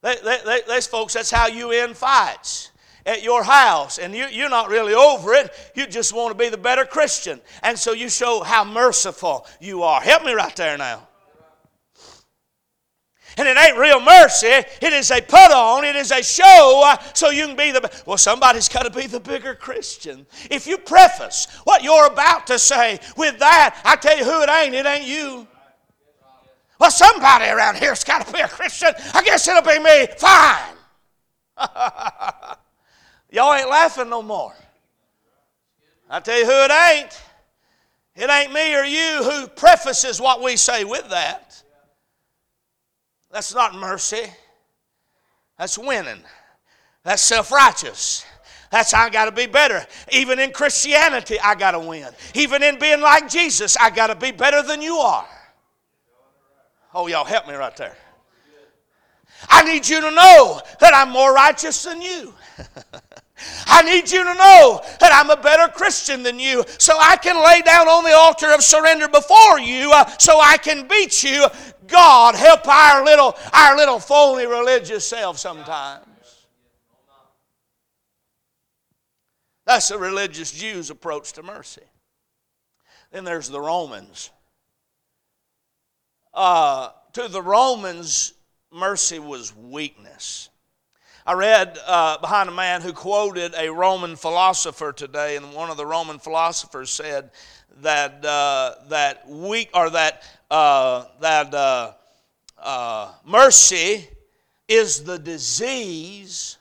They, 0.02 0.16
they, 0.18 0.38
they, 0.46 0.62
these 0.68 0.88
folks, 0.88 1.14
that's 1.14 1.32
how 1.32 1.48
you 1.48 1.72
end 1.72 1.96
fights 1.96 2.72
at 3.06 3.24
your 3.24 3.44
house 3.44 3.98
and 3.98 4.14
you, 4.14 4.26
you're 4.28 4.50
not 4.50 4.70
really 4.70 4.94
over 4.94 5.34
it 5.34 5.52
you 5.76 5.86
just 5.86 6.14
want 6.14 6.32
to 6.32 6.42
be 6.42 6.50
the 6.50 6.58
better 6.58 6.86
christian 6.86 7.42
and 7.62 7.78
so 7.78 7.92
you 7.92 8.08
show 8.08 8.42
how 8.42 8.64
merciful 8.64 9.46
you 9.60 9.84
are 9.84 10.00
help 10.00 10.24
me 10.24 10.32
right 10.32 10.56
there 10.56 10.78
now 10.78 11.06
and 13.38 13.48
it 13.48 13.58
ain't 13.58 13.78
real 13.78 14.00
mercy. 14.00 14.48
It 14.48 14.94
is 14.94 15.12
a 15.12 15.22
put 15.22 15.52
on. 15.52 15.84
It 15.84 15.96
is 15.96 16.12
a 16.12 16.24
show 16.24 16.82
uh, 16.86 16.98
so 17.14 17.30
you 17.30 17.48
can 17.48 17.56
be 17.56 17.72
the. 17.72 18.04
Well, 18.06 18.18
somebody's 18.18 18.70
got 18.70 18.84
to 18.84 18.90
be 18.90 19.08
the 19.08 19.20
bigger 19.20 19.56
Christian. 19.56 20.26
If 20.52 20.68
you 20.68 20.78
preface 20.78 21.48
what 21.64 21.84
you're 21.84 22.08
about 22.08 22.48
to 22.48 22.60
say 22.60 23.00
with 23.18 23.40
that, 23.40 23.82
I 23.84 23.96
tell 23.96 24.18
you 24.18 24.24
who 24.26 24.42
it 24.42 24.50
ain't. 24.50 24.76
It 24.76 24.86
ain't 24.86 25.08
you. 25.08 25.48
Well, 26.80 26.92
somebody 26.92 27.46
around 27.46 27.78
here's 27.78 28.04
got 28.04 28.26
to 28.28 28.34
be 28.34 28.40
a 28.40 28.48
Christian. 28.48 28.90
I 29.14 29.24
guess 29.24 29.48
it'll 29.48 29.62
be 29.62 29.80
me. 29.80 30.08
Fine. 30.18 30.76
Y'all 33.32 33.54
ain't 33.54 33.70
laughing 33.70 34.10
no 34.10 34.22
more. 34.22 34.54
I 36.10 36.20
tell 36.20 36.38
you 36.38 36.46
who 36.46 36.52
it 36.52 36.72
ain't. 36.72 37.22
It 38.16 38.30
ain't 38.30 38.54
me 38.54 38.76
or 38.76 38.84
you 38.84 39.24
who 39.24 39.48
prefaces 39.48 40.22
what 40.22 40.44
we 40.44 40.56
say 40.56 40.84
with 40.84 41.10
that. 41.10 41.63
That's 43.34 43.54
not 43.56 43.74
mercy. 43.74 44.24
That's 45.58 45.78
winning. 45.78 46.22
That's 47.04 47.22
self 47.22 47.52
righteous. 47.52 48.24
That's 48.70 48.94
I 48.94 49.10
got 49.10 49.26
to 49.26 49.32
be 49.32 49.48
better. 49.48 49.86
Even 50.12 50.38
in 50.40 50.52
Christianity, 50.52 51.40
I 51.40 51.56
got 51.56 51.72
to 51.72 51.80
win. 51.80 52.08
Even 52.36 52.62
in 52.62 52.78
being 52.78 53.02
like 53.02 53.28
Jesus, 53.28 53.76
I 53.76 53.90
got 53.90 54.08
to 54.08 54.16
be 54.16 54.32
better 54.32 54.62
than 54.62 54.84
you 54.84 54.98
are. 54.98 55.28
Oh, 56.94 57.08
y'all 57.08 57.26
help 57.26 57.48
me 57.48 57.56
right 57.56 57.76
there. 57.76 57.98
I 59.50 59.64
need 59.64 59.88
you 59.88 60.00
to 60.00 60.12
know 60.12 60.62
that 60.80 60.94
I'm 60.94 61.10
more 61.10 61.34
righteous 61.34 61.84
than 61.84 62.02
you. 62.02 62.34
I 63.66 63.82
need 63.84 64.12
you 64.12 64.24
to 64.24 64.34
know 64.34 64.82
that 65.00 65.12
I'm 65.14 65.30
a 65.30 65.42
better 65.42 65.72
Christian 65.72 66.24
than 66.24 66.40
you 66.40 66.64
so 66.78 66.96
I 67.00 67.18
can 67.18 67.44
lay 67.44 67.62
down 67.62 67.88
on 67.88 68.04
the 68.04 68.14
altar 68.14 68.52
of 68.52 68.64
surrender 68.64 69.08
before 69.08 69.60
you 69.60 69.92
uh, 69.92 70.06
so 70.18 70.40
I 70.40 70.58
can 70.58 70.88
beat 70.88 71.24
you. 71.24 71.46
God, 71.88 72.36
help 72.36 72.68
our 72.68 73.04
little, 73.04 73.36
our 73.54 73.76
little 73.78 74.00
phony 74.00 74.46
religious 74.46 75.06
self 75.06 75.38
sometimes. 75.38 76.06
That's 79.66 79.90
the 79.90 79.98
religious 79.98 80.52
Jews' 80.52 80.90
approach 80.90 81.34
to 81.34 81.44
mercy. 81.44 81.84
Then 83.12 83.24
there's 83.24 83.50
the 83.50 83.62
Romans. 83.62 84.32
Uh, 86.34 86.90
to 87.14 87.28
the 87.28 87.42
Romans, 87.42 88.34
mercy 88.72 89.20
was 89.20 89.56
weakness. 89.56 90.50
I 91.26 91.34
read 91.34 91.80
uh, 91.88 92.18
behind 92.18 92.50
a 92.50 92.54
man 92.54 92.82
who 92.82 92.92
quoted 92.92 93.54
a 93.58 93.70
Roman 93.72 94.18
philosopher 94.18 94.92
today, 94.92 95.38
and 95.38 95.54
one 95.54 95.70
of 95.70 95.78
the 95.78 95.86
Roman 95.86 96.20
philosophers 96.20 96.90
said 96.90 97.32
that 97.82 98.26
uh, 98.26 98.76
that 98.90 99.26
weak 99.30 99.70
or 99.74 99.90
that 99.90 100.24
uh, 100.52 101.06
that 101.22 101.54
uh, 101.54 101.94
uh, 102.58 103.14
mercy 103.26 104.06
is 104.68 105.06
the 105.06 105.18
disease 105.18 106.58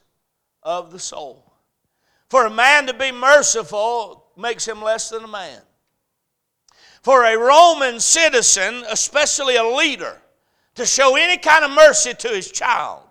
of 0.62 0.92
the 0.92 0.98
soul. 1.00 1.52
For 2.28 2.46
a 2.46 2.50
man 2.50 2.86
to 2.86 2.94
be 2.94 3.10
merciful 3.10 4.26
makes 4.36 4.66
him 4.66 4.80
less 4.80 5.10
than 5.10 5.24
a 5.24 5.28
man. 5.28 5.60
For 7.02 7.24
a 7.24 7.36
Roman 7.36 7.98
citizen, 7.98 8.84
especially 8.88 9.56
a 9.56 9.64
leader, 9.64 10.22
to 10.76 10.86
show 10.86 11.16
any 11.16 11.36
kind 11.36 11.64
of 11.64 11.72
mercy 11.72 12.14
to 12.14 12.28
his 12.28 12.52
child 12.52 13.02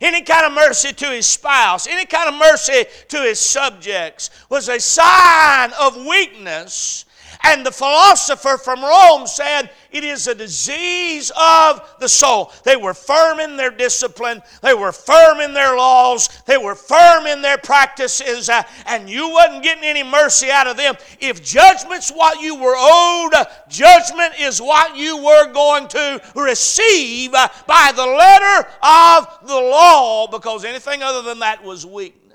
any 0.00 0.22
kind 0.22 0.46
of 0.46 0.52
mercy 0.52 0.92
to 0.92 1.06
his 1.06 1.26
spouse, 1.26 1.86
any 1.86 2.06
kind 2.06 2.28
of 2.28 2.34
mercy 2.38 2.84
to 3.08 3.22
his 3.22 3.40
subjects 3.40 4.30
was 4.48 4.68
a 4.68 4.78
sign 4.78 5.72
of 5.80 5.96
weakness 6.06 7.04
and 7.42 7.64
the 7.64 7.70
philosopher 7.70 8.58
from 8.58 8.82
Rome 8.82 9.26
said 9.26 9.70
it 9.90 10.04
is 10.04 10.26
a 10.26 10.34
disease 10.34 11.30
of 11.38 11.96
the 12.00 12.08
soul. 12.08 12.52
They 12.64 12.76
were 12.76 12.94
firm 12.94 13.40
in 13.40 13.56
their 13.56 13.70
discipline, 13.70 14.42
they 14.62 14.74
were 14.74 14.92
firm 14.92 15.40
in 15.40 15.54
their 15.54 15.76
laws, 15.76 16.28
they 16.46 16.58
were 16.58 16.74
firm 16.74 17.26
in 17.26 17.42
their 17.42 17.58
practices, 17.58 18.48
uh, 18.48 18.62
and 18.86 19.08
you 19.08 19.30
wasn't 19.30 19.62
getting 19.62 19.84
any 19.84 20.02
mercy 20.02 20.50
out 20.50 20.66
of 20.66 20.76
them. 20.76 20.94
If 21.20 21.42
judgment's 21.42 22.10
what 22.10 22.40
you 22.40 22.54
were 22.54 22.76
owed, 22.76 23.32
judgment 23.68 24.34
is 24.38 24.60
what 24.60 24.96
you 24.96 25.22
were 25.22 25.52
going 25.52 25.88
to 25.88 26.22
receive 26.34 27.34
uh, 27.34 27.48
by 27.66 27.92
the 27.94 28.06
letter 28.06 28.68
of 28.82 29.46
the 29.46 29.54
law, 29.54 30.26
because 30.26 30.64
anything 30.64 31.02
other 31.02 31.22
than 31.22 31.38
that 31.40 31.62
was 31.64 31.86
weakness. 31.86 32.27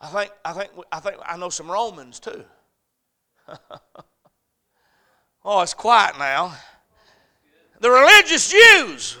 I 0.00 0.06
think, 0.08 0.30
I 0.44 0.52
think, 0.52 0.70
I 0.92 1.00
think 1.00 1.16
I 1.24 1.36
know 1.36 1.48
some 1.48 1.70
Romans 1.70 2.20
too. 2.20 2.44
oh, 5.44 5.62
it's 5.62 5.74
quiet 5.74 6.18
now. 6.18 6.54
The 7.80 7.90
religious 7.90 8.50
Jews. 8.50 9.18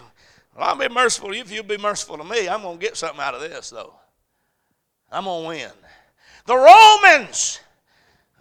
Well, 0.56 0.68
I'll 0.68 0.76
be 0.76 0.88
merciful 0.88 1.30
to 1.30 1.36
you 1.36 1.42
if 1.42 1.52
you'll 1.52 1.64
be 1.64 1.78
merciful 1.78 2.18
to 2.18 2.24
me. 2.24 2.48
I'm 2.48 2.62
going 2.62 2.78
to 2.78 2.84
get 2.84 2.96
something 2.96 3.20
out 3.20 3.34
of 3.34 3.40
this, 3.40 3.70
though. 3.70 3.94
I'm 5.10 5.24
going 5.24 5.42
to 5.42 5.48
win. 5.48 5.70
The 6.46 6.56
Romans. 6.56 7.60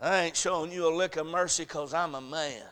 I 0.01 0.25
ain't 0.25 0.35
showing 0.35 0.71
you 0.71 0.87
a 0.87 0.93
lick 0.93 1.15
of 1.17 1.25
mercy 1.27 1.63
because 1.63 1.93
I'm 1.93 2.15
a 2.15 2.21
man. 2.21 2.63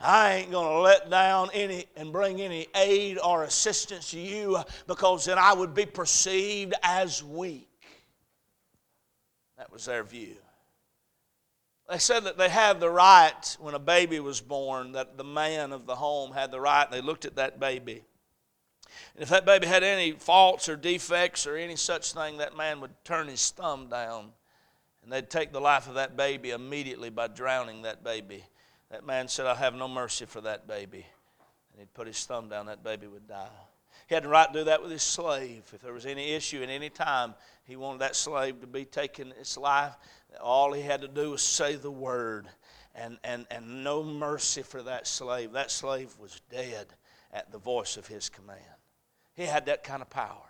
I 0.00 0.34
ain't 0.34 0.50
going 0.50 0.68
to 0.68 0.80
let 0.80 1.10
down 1.10 1.50
any 1.54 1.86
and 1.96 2.12
bring 2.12 2.40
any 2.40 2.66
aid 2.74 3.18
or 3.24 3.44
assistance 3.44 4.10
to 4.10 4.18
you 4.18 4.58
because 4.88 5.24
then 5.24 5.38
I 5.38 5.52
would 5.52 5.74
be 5.74 5.86
perceived 5.86 6.74
as 6.82 7.22
weak. 7.22 7.68
That 9.62 9.72
was 9.72 9.84
their 9.84 10.02
view. 10.02 10.34
they 11.88 11.98
said 11.98 12.24
that 12.24 12.36
they 12.36 12.48
had 12.48 12.80
the 12.80 12.90
right 12.90 13.56
when 13.60 13.74
a 13.74 13.78
baby 13.78 14.18
was 14.18 14.40
born, 14.40 14.90
that 14.92 15.16
the 15.16 15.22
man 15.22 15.70
of 15.70 15.86
the 15.86 15.94
home 15.94 16.32
had 16.32 16.50
the 16.50 16.60
right. 16.60 16.90
They 16.90 17.00
looked 17.00 17.24
at 17.24 17.36
that 17.36 17.60
baby. 17.60 18.02
And 19.14 19.22
if 19.22 19.28
that 19.28 19.46
baby 19.46 19.68
had 19.68 19.84
any 19.84 20.10
faults 20.10 20.68
or 20.68 20.74
defects 20.74 21.46
or 21.46 21.56
any 21.56 21.76
such 21.76 22.12
thing, 22.12 22.38
that 22.38 22.56
man 22.56 22.80
would 22.80 22.90
turn 23.04 23.28
his 23.28 23.52
thumb 23.52 23.86
down 23.86 24.32
and 25.04 25.12
they'd 25.12 25.30
take 25.30 25.52
the 25.52 25.60
life 25.60 25.86
of 25.86 25.94
that 25.94 26.16
baby 26.16 26.50
immediately 26.50 27.08
by 27.08 27.28
drowning 27.28 27.82
that 27.82 28.02
baby. 28.02 28.42
That 28.90 29.06
man 29.06 29.28
said, 29.28 29.46
I 29.46 29.54
have 29.54 29.76
no 29.76 29.86
mercy 29.86 30.24
for 30.24 30.40
that 30.40 30.66
baby. 30.66 31.06
And 31.70 31.78
he'd 31.78 31.94
put 31.94 32.08
his 32.08 32.24
thumb 32.24 32.48
down, 32.48 32.66
that 32.66 32.82
baby 32.82 33.06
would 33.06 33.28
die. 33.28 33.46
He 34.08 34.16
had 34.16 34.24
the 34.24 34.28
right 34.28 34.52
to 34.52 34.58
do 34.58 34.64
that 34.64 34.82
with 34.82 34.90
his 34.90 35.04
slave. 35.04 35.70
If 35.72 35.82
there 35.82 35.92
was 35.92 36.04
any 36.04 36.32
issue 36.32 36.64
at 36.64 36.68
any 36.68 36.90
time, 36.90 37.36
he 37.64 37.76
wanted 37.76 38.00
that 38.00 38.16
slave 38.16 38.60
to 38.60 38.66
be 38.66 38.84
taken 38.84 39.32
its 39.40 39.56
life. 39.56 39.94
All 40.42 40.72
he 40.72 40.82
had 40.82 41.00
to 41.02 41.08
do 41.08 41.30
was 41.30 41.42
say 41.42 41.76
the 41.76 41.90
word, 41.90 42.46
and, 42.94 43.18
and, 43.22 43.46
and 43.50 43.84
no 43.84 44.02
mercy 44.02 44.62
for 44.62 44.82
that 44.82 45.06
slave. 45.06 45.52
That 45.52 45.70
slave 45.70 46.14
was 46.18 46.40
dead 46.50 46.86
at 47.32 47.52
the 47.52 47.58
voice 47.58 47.96
of 47.96 48.06
his 48.06 48.28
command. 48.28 48.60
He 49.34 49.44
had 49.44 49.66
that 49.66 49.84
kind 49.84 50.02
of 50.02 50.10
power. 50.10 50.48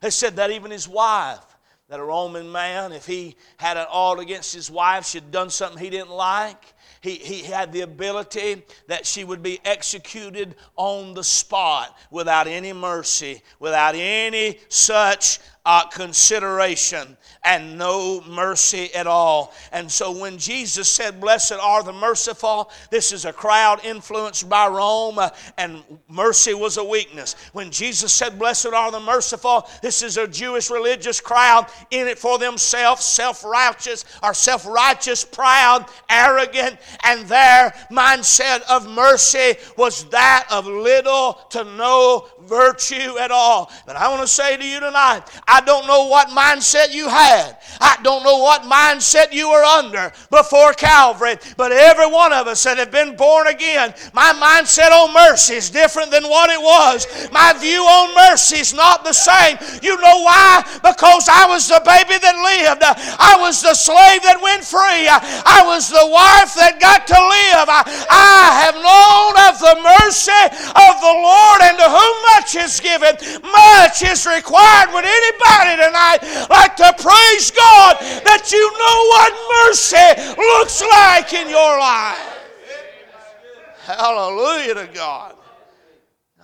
They 0.00 0.10
said 0.10 0.36
that 0.36 0.50
even 0.50 0.70
his 0.70 0.88
wife, 0.88 1.44
that 1.88 2.00
a 2.00 2.04
Roman 2.04 2.50
man, 2.50 2.92
if 2.92 3.06
he 3.06 3.36
had 3.58 3.76
an 3.76 3.86
ought 3.90 4.18
against 4.18 4.54
his 4.54 4.70
wife, 4.70 5.06
she'd 5.06 5.30
done 5.30 5.50
something 5.50 5.82
he 5.82 5.90
didn't 5.90 6.10
like, 6.10 6.74
he, 7.00 7.16
he 7.16 7.42
had 7.42 7.72
the 7.72 7.82
ability 7.82 8.62
that 8.86 9.04
she 9.04 9.24
would 9.24 9.42
be 9.42 9.60
executed 9.64 10.54
on 10.76 11.12
the 11.12 11.24
spot 11.24 11.96
without 12.10 12.46
any 12.46 12.72
mercy, 12.72 13.42
without 13.58 13.94
any 13.94 14.58
such 14.68 15.40
uh, 15.64 15.86
consideration 15.88 17.16
and 17.44 17.76
no 17.76 18.22
mercy 18.22 18.92
at 18.94 19.06
all. 19.06 19.54
And 19.72 19.90
so 19.90 20.10
when 20.18 20.38
Jesus 20.38 20.88
said, 20.88 21.20
Blessed 21.20 21.52
are 21.52 21.82
the 21.82 21.92
merciful, 21.92 22.70
this 22.90 23.12
is 23.12 23.24
a 23.24 23.32
crowd 23.32 23.84
influenced 23.84 24.48
by 24.48 24.66
Rome, 24.66 25.18
uh, 25.18 25.30
and 25.58 25.82
mercy 26.08 26.54
was 26.54 26.78
a 26.78 26.84
weakness. 26.84 27.36
When 27.52 27.70
Jesus 27.70 28.12
said, 28.12 28.38
Blessed 28.38 28.68
are 28.68 28.90
the 28.90 29.00
merciful, 29.00 29.68
this 29.82 30.02
is 30.02 30.16
a 30.16 30.26
Jewish 30.26 30.70
religious 30.70 31.20
crowd 31.20 31.66
in 31.90 32.08
it 32.08 32.18
for 32.18 32.38
themselves, 32.38 33.04
self 33.04 33.44
righteous, 33.44 34.04
or 34.22 34.32
self 34.32 34.66
righteous, 34.66 35.24
proud, 35.24 35.86
arrogant, 36.08 36.78
and 37.04 37.26
their 37.26 37.74
mindset 37.90 38.62
of 38.70 38.88
mercy 38.88 39.54
was 39.76 40.04
that 40.10 40.46
of 40.50 40.66
little 40.66 41.34
to 41.50 41.64
no 41.64 42.26
virtue 42.42 43.18
at 43.18 43.30
all. 43.30 43.70
But 43.86 43.96
I 43.96 44.08
want 44.08 44.22
to 44.22 44.28
say 44.28 44.56
to 44.56 44.66
you 44.66 44.80
tonight, 44.80 45.22
I 45.54 45.60
don't 45.60 45.86
know 45.86 46.06
what 46.10 46.34
mindset 46.34 46.92
you 46.92 47.06
had. 47.06 47.54
I 47.78 47.94
don't 48.02 48.24
know 48.24 48.38
what 48.38 48.62
mindset 48.62 49.30
you 49.30 49.50
were 49.50 49.62
under 49.62 50.10
before 50.28 50.72
Calvary, 50.74 51.38
but 51.56 51.70
every 51.70 52.10
one 52.10 52.32
of 52.32 52.48
us 52.48 52.64
that 52.64 52.78
have 52.78 52.90
been 52.90 53.14
born 53.14 53.46
again, 53.46 53.94
my 54.12 54.34
mindset 54.34 54.90
on 54.90 55.14
mercy 55.14 55.54
is 55.54 55.70
different 55.70 56.10
than 56.10 56.24
what 56.24 56.50
it 56.50 56.58
was. 56.58 57.06
My 57.30 57.54
view 57.54 57.86
on 57.86 58.10
mercy 58.18 58.66
is 58.66 58.74
not 58.74 59.04
the 59.04 59.12
same. 59.14 59.54
You 59.78 59.94
know 59.94 60.26
why? 60.26 60.66
Because 60.82 61.30
I 61.30 61.46
was 61.46 61.70
the 61.70 61.78
baby 61.86 62.18
that 62.18 62.34
lived. 62.34 62.82
I 62.82 63.38
was 63.38 63.62
the 63.62 63.78
slave 63.78 64.26
that 64.26 64.42
went 64.42 64.66
free. 64.66 65.06
I 65.06 65.62
was 65.70 65.86
the 65.86 66.02
wife 66.02 66.50
that 66.58 66.82
got 66.82 67.06
to 67.06 67.14
live. 67.14 67.70
I, 67.70 67.86
have 68.66 68.74
known 68.74 69.34
of 69.46 69.54
the 69.62 69.76
mercy 69.86 70.42
of 70.66 70.94
the 70.98 71.14
Lord 71.14 71.60
and 71.62 71.78
to 71.78 71.86
whom 71.86 72.14
much 72.34 72.58
is 72.58 72.80
given, 72.80 73.14
much 73.44 74.02
is 74.02 74.26
required. 74.26 74.90
Would 74.90 75.04
anybody 75.04 75.43
tonight 75.76 76.46
like 76.50 76.76
to 76.76 76.92
praise 77.02 77.50
God 77.50 77.96
that 78.24 78.50
you 78.52 78.64
know 78.78 78.98
what 79.14 79.32
mercy 79.66 80.08
looks 80.36 80.82
like 80.82 81.32
in 81.32 81.48
your 81.48 81.78
life? 81.78 82.34
Hallelujah 83.84 84.74
to 84.74 84.88
God. 84.94 85.36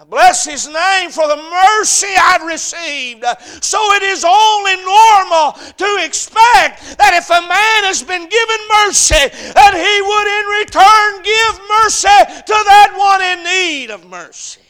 Bless 0.09 0.47
his 0.47 0.67
name 0.67 1.11
for 1.11 1.29
the 1.29 1.37
mercy 1.37 2.09
I've 2.19 2.43
received. 2.43 3.23
So 3.63 3.79
it 3.95 4.03
is 4.03 4.25
only 4.25 4.77
normal 4.77 5.53
to 5.53 6.05
expect 6.05 6.97
that 6.97 7.13
if 7.13 7.29
a 7.29 7.41
man 7.45 7.85
has 7.85 8.03
been 8.03 8.27
given 8.27 8.61
mercy, 8.87 9.29
that 9.53 9.77
he 9.77 9.95
would 10.01 10.29
in 10.41 10.47
return 10.65 11.23
give 11.23 11.61
mercy 11.85 12.43
to 12.47 12.57
that 12.65 12.97
one 12.97 13.21
in 13.21 13.45
need 13.45 13.91
of 13.91 14.09
mercy. 14.09 14.63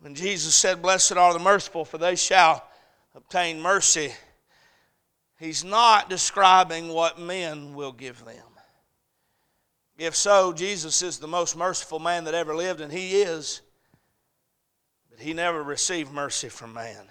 When 0.00 0.14
Jesus 0.14 0.54
said, 0.54 0.82
Blessed 0.82 1.12
are 1.12 1.32
the 1.32 1.38
merciful, 1.38 1.84
for 1.84 1.98
they 1.98 2.16
shall 2.16 2.66
obtain 3.14 3.60
mercy, 3.60 4.12
he's 5.38 5.64
not 5.64 6.08
describing 6.08 6.88
what 6.88 7.18
men 7.18 7.74
will 7.74 7.92
give 7.92 8.24
them. 8.24 8.36
If 9.98 10.16
so, 10.16 10.54
Jesus 10.54 11.02
is 11.02 11.18
the 11.18 11.28
most 11.28 11.56
merciful 11.56 11.98
man 11.98 12.24
that 12.24 12.34
ever 12.34 12.56
lived, 12.56 12.80
and 12.80 12.90
he 12.90 13.20
is. 13.20 13.60
But 15.10 15.20
he 15.20 15.34
never 15.34 15.62
received 15.62 16.10
mercy 16.10 16.48
from 16.48 16.72
man. 16.72 17.06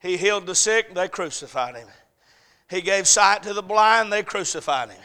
He 0.00 0.16
healed 0.16 0.46
the 0.46 0.54
sick, 0.54 0.94
they 0.94 1.08
crucified 1.08 1.76
him. 1.76 1.88
He 2.72 2.80
gave 2.80 3.06
sight 3.06 3.42
to 3.42 3.52
the 3.52 3.62
blind, 3.62 4.10
they 4.10 4.22
crucified 4.22 4.90
him. 4.90 5.00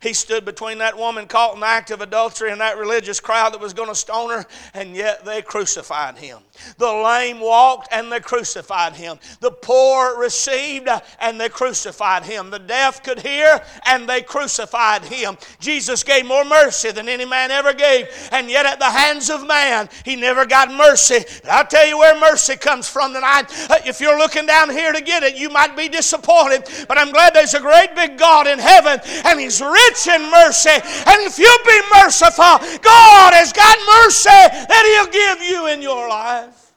He 0.00 0.12
stood 0.14 0.44
between 0.44 0.78
that 0.78 0.98
woman 0.98 1.28
caught 1.28 1.54
in 1.54 1.60
the 1.60 1.66
act 1.66 1.92
of 1.92 2.00
adultery 2.00 2.50
and 2.50 2.60
that 2.60 2.76
religious 2.76 3.20
crowd 3.20 3.52
that 3.52 3.60
was 3.60 3.72
going 3.72 3.88
to 3.88 3.94
stone 3.94 4.30
her, 4.30 4.44
and 4.74 4.96
yet 4.96 5.24
they 5.24 5.42
crucified 5.42 6.18
him. 6.18 6.38
The 6.76 6.92
lame 6.92 7.38
walked 7.38 7.88
and 7.92 8.10
they 8.10 8.18
crucified 8.18 8.94
him. 8.94 9.20
The 9.38 9.52
poor 9.52 10.18
received 10.18 10.88
and 11.20 11.40
they 11.40 11.48
crucified 11.48 12.24
him. 12.24 12.50
The 12.50 12.58
deaf 12.58 13.04
could 13.04 13.20
hear 13.20 13.62
and 13.86 14.08
they 14.08 14.22
crucified 14.22 15.04
him. 15.04 15.38
Jesus 15.60 16.02
gave 16.02 16.26
more 16.26 16.44
mercy 16.44 16.90
than 16.90 17.08
any 17.08 17.24
man 17.24 17.52
ever 17.52 17.72
gave, 17.72 18.08
and 18.32 18.50
yet 18.50 18.66
at 18.66 18.80
the 18.80 18.90
hands 18.90 19.30
of 19.30 19.46
man, 19.46 19.88
he 20.04 20.16
never 20.16 20.44
got 20.44 20.72
mercy. 20.72 21.24
I'll 21.48 21.64
tell 21.64 21.86
you 21.86 21.98
where 21.98 22.18
mercy 22.18 22.56
comes 22.56 22.88
from 22.88 23.14
tonight. 23.14 23.44
If 23.86 24.00
you're 24.00 24.18
looking 24.18 24.46
down 24.46 24.68
here 24.68 24.92
to 24.92 25.00
get 25.00 25.22
it, 25.22 25.36
you 25.36 25.48
might 25.48 25.76
be 25.76 25.88
disappointed, 25.88 26.64
but 26.88 26.98
I'm 26.98 27.11
glad 27.12 27.34
there's 27.34 27.54
a 27.54 27.60
great 27.60 27.94
big 27.94 28.18
God 28.18 28.46
in 28.46 28.58
heaven 28.58 29.00
and 29.24 29.38
He's 29.38 29.60
rich 29.60 30.06
in 30.06 30.30
mercy. 30.30 30.70
And 30.70 31.22
if 31.22 31.38
you 31.38 31.58
be 31.64 31.80
merciful, 32.02 32.58
God 32.80 33.34
has 33.34 33.52
got 33.52 33.78
mercy 34.02 34.28
that 34.30 34.84
He'll 34.96 35.12
give 35.12 35.48
you 35.48 35.66
in 35.68 35.82
your 35.82 36.08
life. 36.08 36.72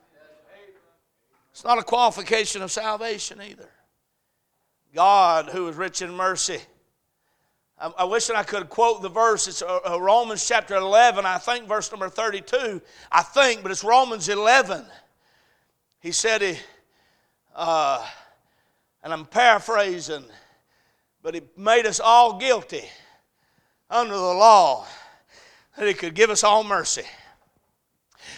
It's 1.51 1.63
not 1.63 1.77
a 1.77 1.83
qualification 1.83 2.61
of 2.61 2.71
salvation 2.71 3.41
either. 3.41 3.69
God, 4.93 5.49
who 5.49 5.67
is 5.67 5.75
rich 5.75 6.01
in 6.01 6.13
mercy. 6.13 6.59
I, 7.77 7.91
I 7.99 8.03
wish 8.05 8.27
that 8.27 8.35
I 8.35 8.43
could 8.43 8.69
quote 8.69 9.01
the 9.01 9.09
verse. 9.09 9.47
It's 9.47 9.61
uh, 9.61 9.79
uh, 9.89 9.99
Romans 9.99 10.47
chapter 10.47 10.75
11, 10.75 11.25
I 11.25 11.37
think, 11.37 11.67
verse 11.67 11.91
number 11.91 12.09
32. 12.09 12.81
I 13.11 13.21
think, 13.21 13.61
but 13.61 13.71
it's 13.71 13.83
Romans 13.83 14.29
11. 14.29 14.85
He 15.99 16.11
said, 16.11 16.41
he, 16.41 16.57
uh, 17.55 18.05
and 19.05 19.13
I'm 19.13 19.25
paraphrasing, 19.25 20.25
but 21.21 21.35
He 21.35 21.41
made 21.55 21.85
us 21.85 21.99
all 21.99 22.39
guilty 22.39 22.83
under 23.87 24.15
the 24.15 24.19
law 24.19 24.87
that 25.77 25.87
He 25.87 25.93
could 25.93 26.15
give 26.15 26.31
us 26.31 26.43
all 26.43 26.63
mercy. 26.63 27.03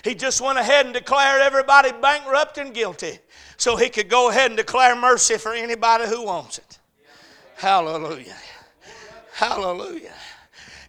He 0.03 0.13
just 0.13 0.41
went 0.41 0.59
ahead 0.59 0.85
and 0.85 0.93
declared 0.93 1.41
everybody 1.41 1.91
bankrupt 2.01 2.57
and 2.57 2.73
guilty 2.73 3.17
so 3.55 3.77
He 3.77 3.87
could 3.87 4.09
go 4.09 4.29
ahead 4.29 4.51
and 4.51 4.57
declare 4.57 4.93
mercy 4.93 5.37
for 5.37 5.53
anybody 5.53 6.05
who 6.05 6.25
wants 6.25 6.57
it. 6.57 6.79
Hallelujah. 7.55 8.35
Hallelujah. 9.31 10.13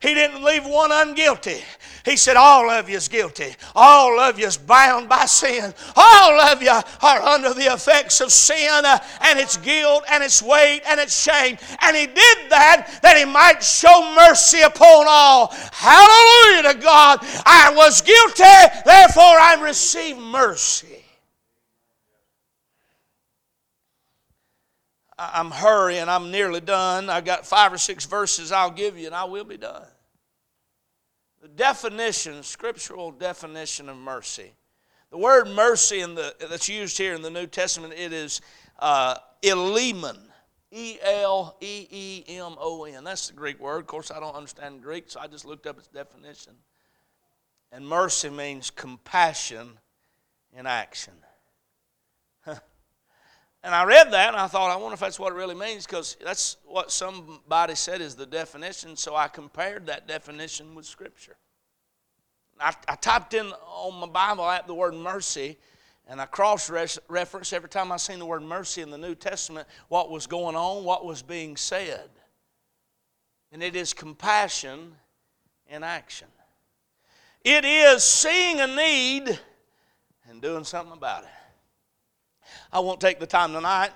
He 0.02 0.12
didn't 0.12 0.42
leave 0.42 0.66
one 0.66 0.90
unguilty. 0.90 1.62
He 2.08 2.16
said, 2.16 2.36
All 2.36 2.70
of 2.70 2.88
you 2.88 2.96
is 2.96 3.06
guilty. 3.06 3.54
All 3.74 4.18
of 4.18 4.38
you 4.38 4.46
is 4.46 4.56
bound 4.56 5.10
by 5.10 5.26
sin. 5.26 5.74
All 5.94 6.40
of 6.40 6.62
you 6.62 6.70
are 6.70 7.22
under 7.22 7.52
the 7.52 7.72
effects 7.72 8.22
of 8.22 8.32
sin 8.32 8.86
uh, 8.86 8.98
and 9.20 9.38
its 9.38 9.58
guilt 9.58 10.04
and 10.10 10.24
its 10.24 10.42
weight 10.42 10.80
and 10.86 10.98
its 10.98 11.22
shame. 11.22 11.58
And 11.82 11.94
He 11.94 12.06
did 12.06 12.38
that 12.48 13.00
that 13.02 13.18
He 13.18 13.26
might 13.26 13.62
show 13.62 14.14
mercy 14.16 14.62
upon 14.62 15.04
all. 15.06 15.48
Hallelujah 15.72 16.72
to 16.72 16.78
God. 16.80 17.18
I 17.44 17.74
was 17.76 18.00
guilty, 18.00 18.42
therefore 18.86 19.22
I 19.24 19.58
received 19.60 20.18
mercy. 20.18 21.04
I'm 25.18 25.50
hurrying. 25.50 26.08
I'm 26.08 26.30
nearly 26.30 26.60
done. 26.60 27.10
I've 27.10 27.26
got 27.26 27.44
five 27.44 27.72
or 27.72 27.78
six 27.78 28.06
verses 28.06 28.50
I'll 28.50 28.70
give 28.70 28.96
you, 28.96 29.06
and 29.06 29.14
I 29.14 29.24
will 29.24 29.44
be 29.44 29.58
done. 29.58 29.84
The 31.40 31.48
definition, 31.48 32.42
scriptural 32.42 33.12
definition 33.12 33.88
of 33.88 33.96
mercy. 33.96 34.52
The 35.10 35.18
word 35.18 35.48
mercy 35.48 36.00
in 36.00 36.14
the, 36.14 36.34
that's 36.50 36.68
used 36.68 36.98
here 36.98 37.14
in 37.14 37.22
the 37.22 37.30
New 37.30 37.46
Testament, 37.46 37.94
it 37.96 38.12
is 38.12 38.40
uh, 38.78 39.16
eleemon. 39.42 40.18
E 40.70 40.98
L 41.02 41.56
E 41.62 41.86
E 41.90 42.24
M 42.28 42.54
O 42.58 42.84
N. 42.84 43.02
That's 43.02 43.28
the 43.28 43.32
Greek 43.32 43.58
word. 43.58 43.78
Of 43.78 43.86
course, 43.86 44.10
I 44.10 44.20
don't 44.20 44.34
understand 44.34 44.82
Greek, 44.82 45.04
so 45.06 45.18
I 45.18 45.26
just 45.26 45.46
looked 45.46 45.66
up 45.66 45.78
its 45.78 45.88
definition. 45.88 46.52
And 47.72 47.86
mercy 47.86 48.28
means 48.28 48.70
compassion 48.70 49.78
in 50.52 50.66
action. 50.66 51.14
And 53.64 53.74
I 53.74 53.84
read 53.84 54.12
that 54.12 54.28
and 54.28 54.36
I 54.36 54.46
thought, 54.46 54.70
I 54.70 54.76
wonder 54.76 54.94
if 54.94 55.00
that's 55.00 55.18
what 55.18 55.32
it 55.32 55.36
really 55.36 55.54
means 55.54 55.84
because 55.84 56.16
that's 56.24 56.58
what 56.64 56.92
somebody 56.92 57.74
said 57.74 58.00
is 58.00 58.14
the 58.14 58.26
definition. 58.26 58.96
So 58.96 59.16
I 59.16 59.28
compared 59.28 59.86
that 59.86 60.06
definition 60.06 60.74
with 60.74 60.86
Scripture. 60.86 61.36
I, 62.60 62.74
I 62.88 62.94
typed 62.96 63.34
in 63.34 63.46
on 63.66 64.00
my 64.00 64.06
Bible 64.06 64.48
app 64.48 64.66
the 64.66 64.74
word 64.74 64.94
mercy 64.94 65.58
and 66.06 66.20
I 66.20 66.26
cross 66.26 66.70
referenced 66.70 67.52
every 67.52 67.68
time 67.68 67.92
I 67.92 67.98
seen 67.98 68.18
the 68.18 68.26
word 68.26 68.42
mercy 68.42 68.80
in 68.80 68.90
the 68.90 68.98
New 68.98 69.14
Testament 69.14 69.68
what 69.88 70.10
was 70.10 70.26
going 70.26 70.56
on, 70.56 70.84
what 70.84 71.04
was 71.04 71.22
being 71.22 71.56
said. 71.56 72.08
And 73.52 73.62
it 73.62 73.76
is 73.76 73.92
compassion 73.92 74.94
in 75.68 75.82
action. 75.82 76.28
It 77.44 77.64
is 77.64 78.02
seeing 78.04 78.60
a 78.60 78.66
need 78.66 79.38
and 80.28 80.40
doing 80.40 80.64
something 80.64 80.96
about 80.96 81.24
it. 81.24 81.30
I 82.72 82.80
won't 82.80 83.00
take 83.00 83.18
the 83.18 83.26
time 83.26 83.52
tonight. 83.52 83.90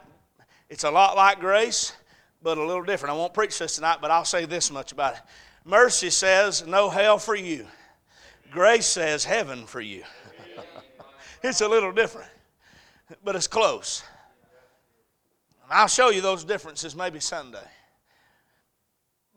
It's 0.71 0.85
a 0.85 0.91
lot 0.91 1.17
like 1.17 1.41
grace, 1.41 1.93
but 2.43 2.57
a 2.57 2.65
little 2.65 2.83
different. 2.83 3.15
I 3.15 3.19
won't 3.19 3.35
preach 3.35 3.59
this 3.59 3.77
tonight, 3.77 3.99
but 4.01 4.11
I'll 4.11 4.25
say 4.25 4.47
this 4.47 4.71
much 4.71 4.93
about 4.93 5.15
it. 5.15 5.21
Mercy 5.65 6.11
says, 6.11 6.67
no 6.67 6.89
hell 6.89 7.19
for 7.19 7.35
you. 7.35 7.67
Grace 8.51 8.87
says, 8.87 9.25
heaven 9.25 9.67
for 9.67 9.81
you. 9.81 10.03
it's 11.43 11.61
a 11.61 11.69
little 11.69 11.93
different, 11.93 12.31
but 13.23 13.37
it's 13.37 13.47
close. 13.47 14.03
I'll 15.71 15.89
show 15.89 16.11
you 16.11 16.21
those 16.21 16.45
differences 16.45 16.97
maybe 16.97 17.21
Sunday. 17.21 17.67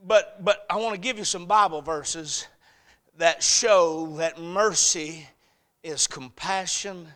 But, 0.05 0.43
but 0.43 0.65
I 0.69 0.77
want 0.77 0.95
to 0.95 0.99
give 0.99 1.17
you 1.17 1.23
some 1.25 1.45
Bible 1.45 1.81
verses 1.81 2.47
that 3.17 3.41
show 3.41 4.15
that 4.17 4.39
mercy 4.39 5.27
is 5.83 6.07
compassion 6.07 7.07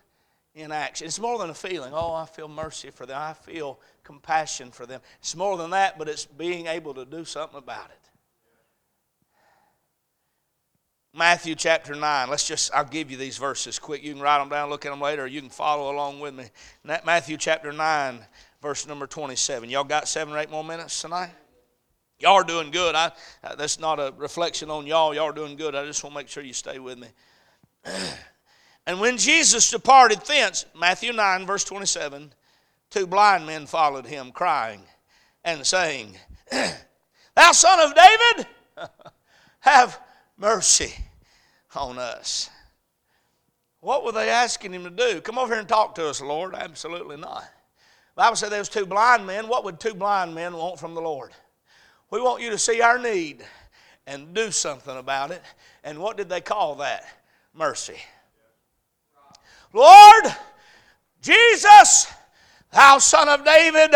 in 0.60 0.72
action. 0.72 1.08
It's 1.08 1.20
more 1.20 1.38
than 1.38 1.50
a 1.50 1.54
feeling. 1.54 1.92
Oh, 1.94 2.14
I 2.14 2.26
feel 2.26 2.48
mercy 2.48 2.90
for 2.90 3.06
them. 3.06 3.18
I 3.20 3.34
feel 3.34 3.80
compassion 4.04 4.72
for 4.72 4.86
them. 4.86 5.02
It's 5.20 5.36
more 5.36 5.58
than 5.58 5.72
that, 5.72 5.98
but 5.98 6.08
it's 6.10 6.26
being 6.26 6.68
able 6.68 6.94
to 6.96 7.06
do 7.06 7.26
something 7.26 7.58
about 7.58 7.90
it. 7.90 8.10
Matthew 11.14 11.56
chapter 11.56 11.96
9. 11.96 12.30
Let's 12.30 12.48
just, 12.48 12.74
I'll 12.74 12.86
give 12.86 13.10
you 13.10 13.18
these 13.18 13.38
verses 13.38 13.80
quick. 13.80 14.04
You 14.04 14.14
can 14.14 14.22
write 14.22 14.40
them 14.40 14.50
down, 14.50 14.70
look 14.70 14.86
at 14.86 14.90
them 14.90 15.02
later, 15.02 15.24
or 15.24 15.28
you 15.28 15.42
can 15.42 15.50
follow 15.50 15.94
along 15.94 16.20
with 16.20 16.36
me. 16.36 16.46
Matthew 16.84 17.36
chapter 17.38 17.72
9, 17.72 18.20
verse 18.62 18.88
number 18.88 19.08
27. 19.08 19.70
Y'all 19.70 19.84
got 19.84 20.08
seven 20.08 20.34
or 20.34 20.38
eight 20.38 20.52
more 20.52 20.64
minutes 20.64 21.02
tonight? 21.02 21.32
Y'all 22.20 22.34
are 22.34 22.44
doing 22.44 22.70
good. 22.70 22.96
I, 22.96 23.12
that's 23.58 23.80
not 23.80 24.00
a 24.00 24.14
reflection 24.18 24.70
on 24.70 24.86
y'all. 24.86 25.16
Y'all 25.16 25.30
are 25.30 25.34
doing 25.34 25.56
good. 25.56 25.74
I 25.74 25.86
just 25.86 26.04
want 26.04 26.14
to 26.14 26.20
make 26.20 26.28
sure 26.28 26.44
you 26.44 26.54
stay 26.54 26.78
with 26.78 27.00
me. 27.00 27.08
and 28.86 29.00
when 29.00 29.18
Jesus 29.18 29.70
departed 29.70 30.22
thence, 30.22 30.66
Matthew 30.76 31.14
9, 31.14 31.46
verse 31.46 31.64
27, 31.64 32.34
two 32.90 33.08
blind 33.08 33.46
men 33.46 33.66
followed 33.66 34.06
him, 34.06 34.32
crying 34.32 34.82
and 35.44 35.66
saying, 35.66 36.16
Thou 36.52 37.52
son 37.52 37.80
of 37.80 37.96
David, 37.96 38.48
have 39.60 40.00
mercy 40.38 40.94
on 41.76 41.98
us. 41.98 42.50
What 43.82 44.04
were 44.04 44.12
they 44.12 44.30
asking 44.30 44.74
him 44.74 44.84
to 44.84 44.90
do? 44.90 45.22
Come 45.22 45.38
over 45.38 45.54
here 45.54 45.60
and 45.60 45.70
talk 45.70 45.96
to 45.96 46.08
us, 46.08 46.22
Lord. 46.22 46.54
Absolutely 46.54 47.18
not. 47.18 47.44
The 48.16 48.24
Bible 48.24 48.36
said 48.36 48.50
there 48.50 48.60
was 48.60 48.68
two 48.68 48.86
blind 48.86 49.26
men. 49.26 49.48
What 49.48 49.64
would 49.64 49.80
two 49.80 49.94
blind 49.94 50.36
men 50.36 50.54
want 50.54 50.80
from 50.80 50.96
the 50.96 51.02
Lord? 51.02 51.32
We 52.12 52.20
want 52.20 52.42
you 52.42 52.50
to 52.50 52.58
see 52.58 52.82
our 52.82 53.00
need 53.00 53.46
and 54.06 54.34
do 54.34 54.52
something 54.52 54.98
about 54.98 55.32
it. 55.32 55.42
And 55.84 56.00
what 56.00 56.18
did 56.18 56.28
they 56.28 56.42
call 56.42 56.76
that? 56.76 57.06
Mercy. 57.54 57.98
Lord, 59.74 60.26
Jesus, 61.22 62.12
thou 62.72 62.98
son 62.98 63.30
of 63.30 63.46
David, 63.46 63.92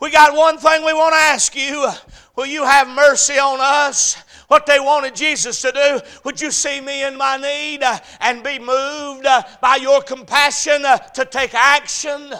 we 0.00 0.10
got 0.10 0.36
one 0.36 0.58
thing 0.58 0.84
we 0.84 0.92
want 0.92 1.12
to 1.12 1.18
ask 1.18 1.54
you. 1.56 1.90
Will 2.36 2.46
you 2.46 2.64
have 2.64 2.88
mercy 2.88 3.38
on 3.38 3.58
us? 3.60 4.16
What 4.48 4.66
they 4.66 4.80
wanted 4.80 5.14
Jesus 5.14 5.62
to 5.62 5.70
do, 5.70 6.00
would 6.24 6.40
you 6.40 6.50
see 6.50 6.80
me 6.80 7.04
in 7.04 7.16
my 7.16 7.36
need 7.36 7.82
and 8.20 8.42
be 8.42 8.58
moved 8.58 9.26
by 9.60 9.78
your 9.80 10.02
compassion 10.02 10.82
to 10.82 11.24
take 11.24 11.54
action 11.54 12.32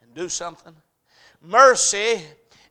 and 0.00 0.14
do 0.14 0.28
something? 0.28 0.74
Mercy 1.40 2.22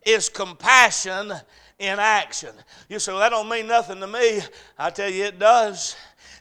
is 0.06 0.28
compassion 0.28 1.34
in 1.80 2.00
action. 2.00 2.54
You 2.90 3.00
say, 3.00 3.14
well, 3.14 3.22
that 3.22 3.30
don't 3.30 3.48
mean 3.48 3.68
nothing 3.68 4.00
to 4.00 4.08
me. 4.08 4.42
I 4.78 4.90
tell 4.90 5.10
you, 5.10 5.26
it 5.26 5.40
does. 5.40 5.96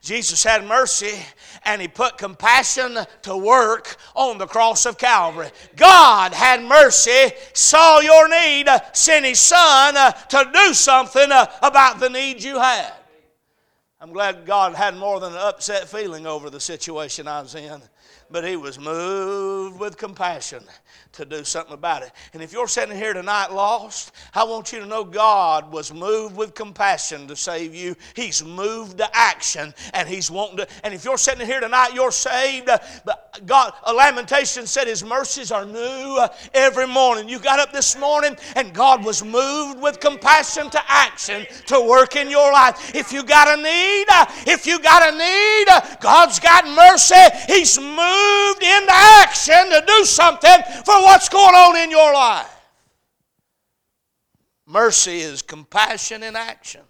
Jesus 0.06 0.44
had 0.44 0.64
mercy 0.64 1.18
and 1.64 1.82
he 1.82 1.88
put 1.88 2.16
compassion 2.16 2.96
to 3.22 3.36
work 3.36 3.96
on 4.14 4.38
the 4.38 4.46
cross 4.46 4.86
of 4.86 4.98
Calvary. 4.98 5.50
God 5.74 6.32
had 6.32 6.62
mercy, 6.62 7.32
saw 7.52 7.98
your 7.98 8.28
need, 8.28 8.68
sent 8.92 9.26
his 9.26 9.40
son 9.40 9.96
uh, 9.96 10.12
to 10.12 10.48
do 10.54 10.74
something 10.74 11.32
uh, 11.32 11.46
about 11.60 11.98
the 11.98 12.08
need 12.08 12.40
you 12.40 12.60
had. 12.60 12.92
I'm 14.00 14.12
glad 14.12 14.46
God 14.46 14.76
had 14.76 14.96
more 14.96 15.18
than 15.18 15.32
an 15.32 15.40
upset 15.40 15.88
feeling 15.88 16.24
over 16.24 16.50
the 16.50 16.60
situation 16.60 17.26
I 17.26 17.42
was 17.42 17.56
in, 17.56 17.82
but 18.30 18.46
he 18.46 18.54
was 18.54 18.78
moved 18.78 19.80
with 19.80 19.96
compassion 19.96 20.62
to 21.16 21.24
do 21.24 21.44
something 21.44 21.74
about 21.74 22.02
it. 22.02 22.12
And 22.32 22.42
if 22.42 22.52
you're 22.52 22.68
sitting 22.68 22.96
here 22.96 23.14
tonight 23.14 23.52
lost, 23.52 24.12
I 24.34 24.44
want 24.44 24.72
you 24.72 24.80
to 24.80 24.86
know 24.86 25.04
God 25.04 25.72
was 25.72 25.92
moved 25.92 26.36
with 26.36 26.54
compassion 26.54 27.26
to 27.28 27.36
save 27.36 27.74
you. 27.74 27.96
He's 28.14 28.44
moved 28.44 28.98
to 28.98 29.08
action 29.16 29.74
and 29.94 30.08
He's 30.08 30.30
wanting 30.30 30.58
to. 30.58 30.68
And 30.84 30.92
if 30.92 31.04
you're 31.04 31.18
sitting 31.18 31.46
here 31.46 31.60
tonight, 31.60 31.94
you're 31.94 32.12
saved. 32.12 32.66
But 32.66 33.40
God, 33.46 33.72
a 33.84 33.92
lamentation 33.92 34.66
said 34.66 34.86
His 34.86 35.04
mercies 35.04 35.50
are 35.50 35.64
new 35.64 36.26
every 36.54 36.86
morning. 36.86 37.28
You 37.28 37.38
got 37.38 37.58
up 37.60 37.72
this 37.72 37.98
morning 37.98 38.36
and 38.54 38.74
God 38.74 39.04
was 39.04 39.24
moved 39.24 39.80
with 39.80 40.00
compassion 40.00 40.70
to 40.70 40.80
action 40.86 41.46
to 41.66 41.80
work 41.80 42.16
in 42.16 42.28
your 42.28 42.52
life. 42.52 42.94
If 42.94 43.12
you 43.12 43.22
got 43.22 43.58
a 43.58 43.62
need, 43.62 44.06
if 44.46 44.66
you 44.66 44.78
got 44.80 45.12
a 45.12 45.16
need, 45.16 46.00
God's 46.00 46.38
got 46.40 46.66
mercy. 46.66 47.14
He's 47.46 47.78
moved 47.78 48.62
into 48.62 48.92
action 48.92 49.70
to 49.70 49.82
do 49.86 50.04
something 50.04 50.60
for 50.84 51.05
what's 51.06 51.28
going 51.28 51.54
on 51.54 51.76
in 51.76 51.90
your 51.90 52.12
life. 52.12 52.52
Mercy 54.66 55.18
is 55.18 55.40
compassion 55.40 56.24
in 56.24 56.34
action. 56.34 56.80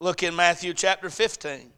Look 0.00 0.22
in 0.22 0.34
Matthew 0.34 0.72
chapter 0.72 1.10
15, 1.10 1.70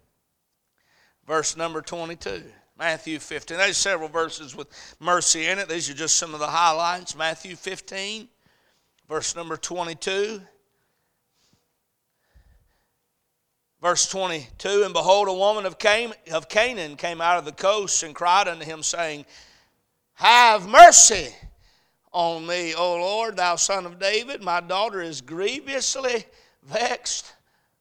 verse 1.27 1.57
number 1.57 1.83
22. 1.83 2.45
Matthew 2.79 3.19
15. 3.19 3.57
There's 3.57 3.77
several 3.77 4.09
verses 4.09 4.57
with 4.57 4.69
mercy 5.01 5.47
in 5.47 5.59
it. 5.59 5.69
These 5.69 5.91
are 5.91 5.95
just 5.95 6.17
some 6.17 6.33
of 6.33 6.41
the 6.41 6.47
highlights. 6.47 7.17
Matthew 7.17 7.57
15, 7.57 8.29
verse 9.09 9.35
number 9.35 9.57
22. 9.57 10.41
Verse 13.81 14.09
22 14.09 14.83
And 14.85 14.95
behold, 14.95 15.27
a 15.27 15.33
woman 15.33 15.67
of 15.67 15.79
Canaan 15.79 16.97
came 16.97 17.21
out 17.21 17.39
of 17.39 17.45
the 17.45 17.53
coast 17.53 18.05
and 18.05 18.15
cried 18.15 18.47
unto 18.47 18.65
him, 18.65 18.85
saying, 18.85 19.27
have 20.15 20.69
mercy 20.69 21.35
on 22.13 22.47
me, 22.47 22.75
O 22.75 22.97
Lord, 22.97 23.37
thou 23.37 23.57
son 23.57 23.87
of 23.87 23.99
David. 23.99 24.43
My 24.43 24.61
daughter 24.61 25.01
is 25.01 25.21
grievously 25.21 26.25
vexed 26.63 27.33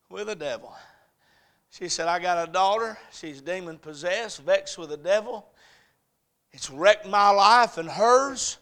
with 0.10 0.28
the 0.28 0.36
devil. 0.36 0.74
She 1.70 1.88
said, 1.88 2.08
I 2.08 2.20
got 2.20 2.48
a 2.48 2.52
daughter. 2.52 2.98
She's 3.12 3.42
demon 3.42 3.78
possessed, 3.78 4.42
vexed 4.42 4.78
with 4.78 4.90
the 4.90 4.98
devil. 4.98 5.46
It's 6.52 6.70
wrecked 6.70 7.08
my 7.08 7.30
life 7.30 7.78
and 7.78 7.90
hers. 7.90 8.58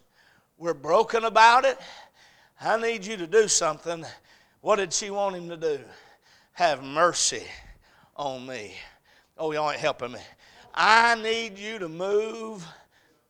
We're 0.57 0.73
broken 0.73 1.23
about 1.23 1.65
it. 1.65 1.77
I 2.61 2.77
need 2.77 3.05
you 3.05 3.17
to 3.17 3.27
do 3.27 3.47
something. 3.47 4.05
What 4.61 4.75
did 4.75 4.93
she 4.93 5.09
want 5.09 5.35
him 5.35 5.49
to 5.49 5.57
do? 5.57 5.79
Have 6.53 6.83
mercy 6.83 7.43
on 8.15 8.45
me. 8.45 8.73
Oh, 9.37 9.51
y'all 9.53 9.71
ain't 9.71 9.79
helping 9.79 10.11
me. 10.11 10.19
I 10.73 11.15
need 11.15 11.57
you 11.57 11.79
to 11.79 11.89
move 11.89 12.67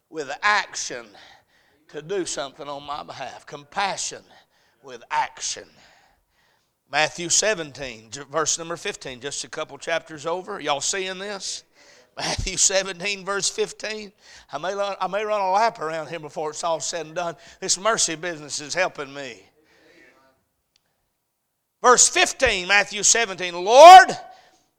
with 0.10 0.32
action 0.42 1.06
to 1.90 2.02
do 2.02 2.26
something 2.26 2.68
on 2.68 2.84
my 2.84 3.04
behalf. 3.04 3.46
Compassion 3.46 4.24
with 4.84 5.04
action. 5.12 5.66
Matthew 6.92 7.30
17, 7.30 8.10
verse 8.32 8.58
number 8.58 8.76
15, 8.76 9.20
just 9.20 9.44
a 9.44 9.50
couple 9.50 9.78
chapters 9.78 10.26
over. 10.26 10.60
Y'all 10.60 10.82
seeing 10.82 11.20
this? 11.20 11.64
Matthew 12.18 12.58
17, 12.58 13.24
verse 13.24 13.50
15. 13.50 14.12
I 14.52 14.58
may, 14.58 14.74
I 14.74 15.08
may 15.08 15.24
run 15.24 15.40
a 15.40 15.52
lap 15.52 15.80
around 15.80 16.08
here 16.08 16.20
before 16.20 16.50
it's 16.50 16.64
all 16.64 16.80
said 16.80 17.06
and 17.06 17.16
done. 17.16 17.36
This 17.60 17.80
mercy 17.80 18.16
business 18.16 18.60
is 18.60 18.74
helping 18.74 19.14
me. 19.14 19.44
Verse 21.82 22.10
15, 22.10 22.68
Matthew 22.68 23.04
17 23.04 23.54
Lord, 23.54 24.10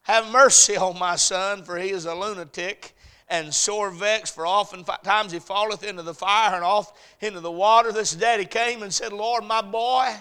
have 0.03 0.31
mercy 0.31 0.77
on 0.77 0.99
my 0.99 1.17
son, 1.17 1.63
for 1.63 1.79
he 1.79 1.91
is 1.91 2.05
a 2.05 2.15
lunatic 2.15 2.95
and 3.31 3.55
sore 3.55 3.91
vexed, 3.91 4.35
for 4.35 4.47
oftentimes 4.47 5.33
he 5.33 5.39
falleth 5.39 5.85
into 5.85 6.03
the 6.03 6.13
fire 6.13 6.55
and 6.57 6.65
off 6.65 6.93
into 7.21 7.41
the 7.41 7.51
water. 7.51 7.93
This 7.93 8.13
daddy 8.13 8.45
came 8.45 8.83
and 8.83 8.93
said, 8.93 9.13
Lord, 9.13 9.45
my 9.45 9.63
boy, 9.63 10.13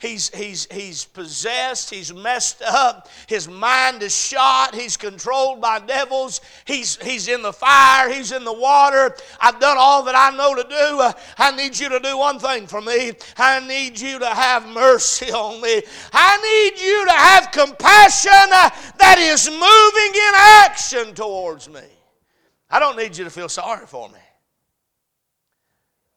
he's, 0.00 0.34
he's, 0.34 0.66
he's 0.72 1.04
possessed, 1.04 1.90
he's 1.90 2.12
messed 2.12 2.62
up, 2.62 3.08
his 3.28 3.48
mind 3.48 4.02
is 4.02 4.14
shot, 4.14 4.74
he's 4.74 4.96
controlled 4.96 5.60
by 5.60 5.78
devils, 5.78 6.40
he's, 6.64 6.96
he's 6.96 7.28
in 7.28 7.40
the 7.42 7.52
fire, 7.52 8.10
he's 8.10 8.32
in 8.32 8.42
the 8.42 8.52
water. 8.52 9.14
I've 9.40 9.60
done 9.60 9.76
all 9.78 10.02
that 10.02 10.16
I 10.16 10.36
know 10.36 10.56
to 10.56 10.68
do. 10.68 11.00
Uh, 11.00 11.12
I 11.38 11.54
need 11.54 11.78
you 11.78 11.88
to 11.88 12.00
do 12.00 12.18
one 12.18 12.40
thing 12.40 12.66
for 12.66 12.80
me. 12.80 13.12
I 13.36 13.64
need 13.66 14.00
you 14.00 14.18
to 14.18 14.28
have 14.28 14.66
mercy 14.66 15.30
on 15.30 15.60
me. 15.60 15.82
I 16.12 16.72
need 16.72 16.82
you 16.84 17.06
to 17.06 17.12
have 17.12 17.52
compassion 17.52 18.32
uh, 18.32 18.70
that 18.98 19.18
is 19.18 19.48
moving 19.48 19.62
in 19.62 20.34
action 20.66 21.14
towards 21.14 21.68
me. 21.68 21.80
I 22.68 22.78
don't 22.78 22.96
need 22.96 23.16
you 23.16 23.24
to 23.24 23.30
feel 23.30 23.48
sorry 23.48 23.86
for 23.86 24.08
me. 24.08 24.18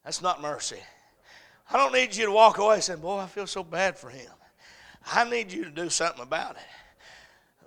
That's 0.04 0.22
not 0.22 0.42
mercy. 0.42 0.80
I 1.72 1.78
don't 1.78 1.94
need 1.94 2.16
you 2.16 2.26
to 2.26 2.32
walk 2.32 2.58
away 2.58 2.80
saying, 2.80 3.00
Boy, 3.00 3.20
I 3.20 3.28
feel 3.28 3.46
so 3.46 3.64
bad 3.64 3.98
for 3.98 4.10
him. 4.10 4.32
I 5.12 5.30
need 5.30 5.52
you 5.52 5.64
to 5.64 5.70
do 5.70 5.90
something 5.90 6.24
about 6.24 6.56
it. 6.56 6.62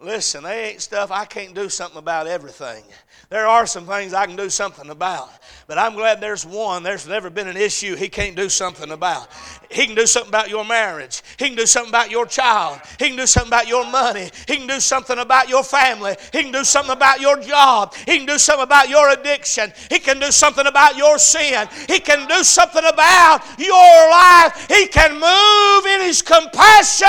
Listen, 0.03 0.43
they 0.43 0.71
ain't 0.71 0.81
stuff 0.81 1.13
I 1.13 1.25
can't 1.25 1.55
do 1.55 1.69
something 1.69 1.99
about 1.99 2.27
everything. 2.27 2.83
There 3.31 3.47
are 3.47 3.67
some 3.67 3.87
things 3.87 4.13
I 4.13 4.27
can 4.27 4.35
do 4.35 4.51
something 4.51 4.91
about, 4.91 5.31
but 5.69 5.79
I'm 5.79 5.95
glad 5.95 6.21
there's 6.21 6.45
one. 6.45 6.83
There's 6.83 7.07
never 7.07 7.31
been 7.31 7.47
an 7.47 7.57
issue 7.57 7.95
he 7.95 8.09
can't 8.09 8.35
do 8.35 8.49
something 8.49 8.91
about. 8.91 9.29
He 9.71 9.87
can 9.87 9.95
do 9.95 10.05
something 10.05 10.29
about 10.29 10.51
your 10.51 10.65
marriage. 10.65 11.23
He 11.39 11.47
can 11.47 11.57
do 11.57 11.67
something 11.67 11.91
about 11.91 12.11
your 12.11 12.27
child. 12.27 12.81
He 12.99 13.09
can 13.09 13.17
do 13.17 13.29
something 13.29 13.49
about 13.49 13.69
your 13.69 13.87
money. 13.87 14.29
He 14.49 14.57
can 14.57 14.67
do 14.67 14.81
something 14.81 15.19
about 15.19 15.49
your 15.49 15.63
family. 15.63 16.17
He 16.33 16.43
can 16.43 16.53
do 16.53 16.65
something 16.65 16.93
about 16.93 17.21
your 17.21 17.41
job. 17.41 17.95
He 17.95 18.19
can 18.19 18.27
do 18.27 18.39
something 18.39 18.65
about 18.65 18.89
your 18.89 19.09
addiction. 19.11 19.73
He 19.89 20.01
can 20.01 20.19
do 20.19 20.33
something 20.33 20.67
about 20.67 20.97
your 20.97 21.17
sin. 21.19 21.69
He 21.89 22.01
can 22.01 22.27
do 22.27 22.43
something 22.43 22.85
about 22.85 23.45
your 23.57 24.11
life. 24.11 24.67
He 24.69 24.89
can 24.89 25.13
move 25.13 25.87
in 25.87 26.01
his 26.01 26.23
compassion 26.23 27.07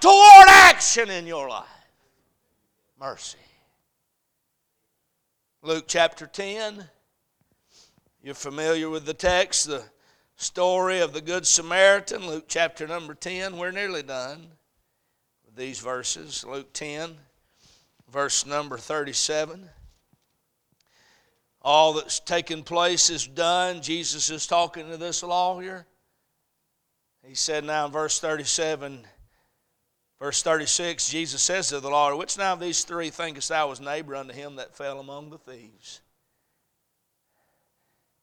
toward 0.00 0.48
action 0.48 1.10
in 1.10 1.26
your 1.26 1.48
life 1.48 1.69
mercy. 3.00 3.38
Luke 5.62 5.86
chapter 5.88 6.26
10. 6.26 6.84
You're 8.22 8.34
familiar 8.34 8.90
with 8.90 9.06
the 9.06 9.14
text, 9.14 9.68
the 9.68 9.82
story 10.36 11.00
of 11.00 11.14
the 11.14 11.22
Good 11.22 11.46
Samaritan, 11.46 12.26
Luke 12.26 12.44
chapter 12.46 12.86
number 12.86 13.14
10. 13.14 13.56
We're 13.56 13.70
nearly 13.70 14.02
done 14.02 14.48
with 15.46 15.56
these 15.56 15.78
verses. 15.78 16.44
Luke 16.44 16.74
10, 16.74 17.16
verse 18.12 18.44
number 18.44 18.76
37. 18.76 19.70
All 21.62 21.94
that's 21.94 22.20
taken 22.20 22.62
place 22.62 23.08
is 23.08 23.26
done. 23.26 23.80
Jesus 23.80 24.28
is 24.28 24.46
talking 24.46 24.90
to 24.90 24.98
this 24.98 25.22
lawyer. 25.22 25.86
He 27.26 27.34
said 27.34 27.64
now 27.64 27.86
in 27.86 27.92
verse 27.92 28.20
37, 28.20 29.06
Verse 30.20 30.42
36, 30.42 31.08
Jesus 31.08 31.40
says 31.40 31.68
to 31.68 31.80
the 31.80 31.88
Lord, 31.88 32.16
Which 32.18 32.36
now 32.36 32.52
of 32.52 32.60
these 32.60 32.84
three 32.84 33.08
thinkest 33.08 33.48
thou 33.48 33.68
was 33.68 33.80
neighbor 33.80 34.14
unto 34.14 34.34
him 34.34 34.56
that 34.56 34.76
fell 34.76 35.00
among 35.00 35.30
the 35.30 35.38
thieves? 35.38 36.02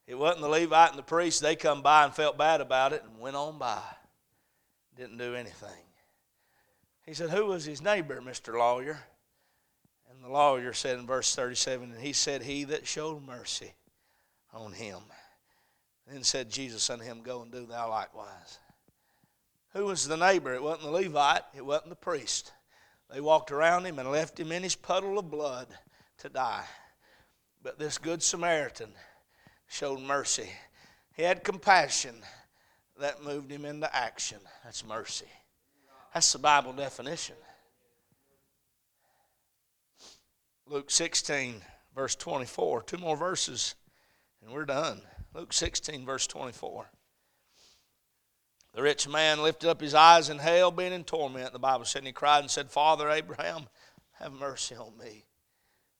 It 0.05 0.15
wasn't 0.15 0.41
the 0.41 0.47
Levite 0.47 0.91
and 0.91 0.99
the 0.99 1.03
priest. 1.03 1.41
They 1.41 1.55
come 1.55 1.81
by 1.81 2.05
and 2.05 2.13
felt 2.13 2.37
bad 2.37 2.61
about 2.61 2.93
it 2.93 3.03
and 3.03 3.19
went 3.19 3.35
on 3.35 3.57
by. 3.57 3.81
Didn't 4.95 5.17
do 5.17 5.33
anything. 5.35 5.69
He 7.03 7.13
said, 7.13 7.31
Who 7.31 7.47
was 7.47 7.65
his 7.65 7.81
neighbor, 7.81 8.21
Mr. 8.21 8.57
Lawyer? 8.57 8.99
And 10.09 10.23
the 10.23 10.29
lawyer 10.29 10.73
said 10.73 10.99
in 10.99 11.07
verse 11.07 11.35
37, 11.35 11.91
And 11.91 12.01
he 12.01 12.13
said, 12.13 12.43
He 12.43 12.63
that 12.65 12.87
showed 12.87 13.25
mercy 13.25 13.73
on 14.53 14.71
him. 14.71 14.99
Then 16.07 16.23
said 16.23 16.49
Jesus 16.49 16.89
unto 16.89 17.03
him, 17.03 17.21
Go 17.21 17.41
and 17.41 17.51
do 17.51 17.65
thou 17.65 17.89
likewise. 17.89 18.59
Who 19.77 19.85
was 19.85 20.07
the 20.07 20.17
neighbor? 20.17 20.55
It 20.55 20.63
wasn't 20.63 20.85
the 20.85 20.89
Levite, 20.89 21.43
it 21.55 21.63
wasn't 21.63 21.89
the 21.89 21.95
priest. 21.95 22.51
They 23.11 23.21
walked 23.21 23.51
around 23.51 23.85
him 23.85 23.99
and 23.99 24.09
left 24.09 24.39
him 24.39 24.51
in 24.51 24.63
his 24.63 24.73
puddle 24.73 25.19
of 25.19 25.29
blood 25.29 25.67
to 26.17 26.29
die. 26.29 26.63
But 27.61 27.77
this 27.77 27.99
good 27.99 28.23
Samaritan 28.23 28.89
showed 29.67 29.99
mercy. 29.99 30.49
He 31.15 31.21
had 31.21 31.43
compassion 31.43 32.15
that 32.99 33.23
moved 33.23 33.51
him 33.51 33.65
into 33.65 33.95
action. 33.95 34.39
That's 34.63 34.83
mercy. 34.83 35.27
That's 36.11 36.33
the 36.33 36.39
Bible 36.39 36.73
definition. 36.73 37.35
Luke 40.65 40.89
16, 40.89 41.61
verse 41.95 42.15
24. 42.15 42.81
Two 42.81 42.97
more 42.97 43.15
verses, 43.15 43.75
and 44.41 44.51
we're 44.51 44.65
done. 44.65 45.03
Luke 45.35 45.53
16, 45.53 46.03
verse 46.03 46.25
24. 46.25 46.89
The 48.77 48.83
rich 48.83 49.07
man 49.07 49.41
lifted 49.41 49.71
up 49.71 49.81
his 49.81 49.95
eyes 49.95 50.29
in 50.29 50.37
hell, 50.37 50.69
being 50.69 50.93
in 50.93 51.03
torment. 51.03 51.51
The 51.51 51.57
Bible 51.57 51.83
said, 51.83 52.01
and 52.01 52.07
he 52.07 52.13
cried 52.13 52.41
and 52.41 52.51
said, 52.51 52.69
Father 52.69 53.09
Abraham, 53.09 53.69
have 54.19 54.31
mercy 54.31 54.75
on 54.75 54.95
me 54.99 55.23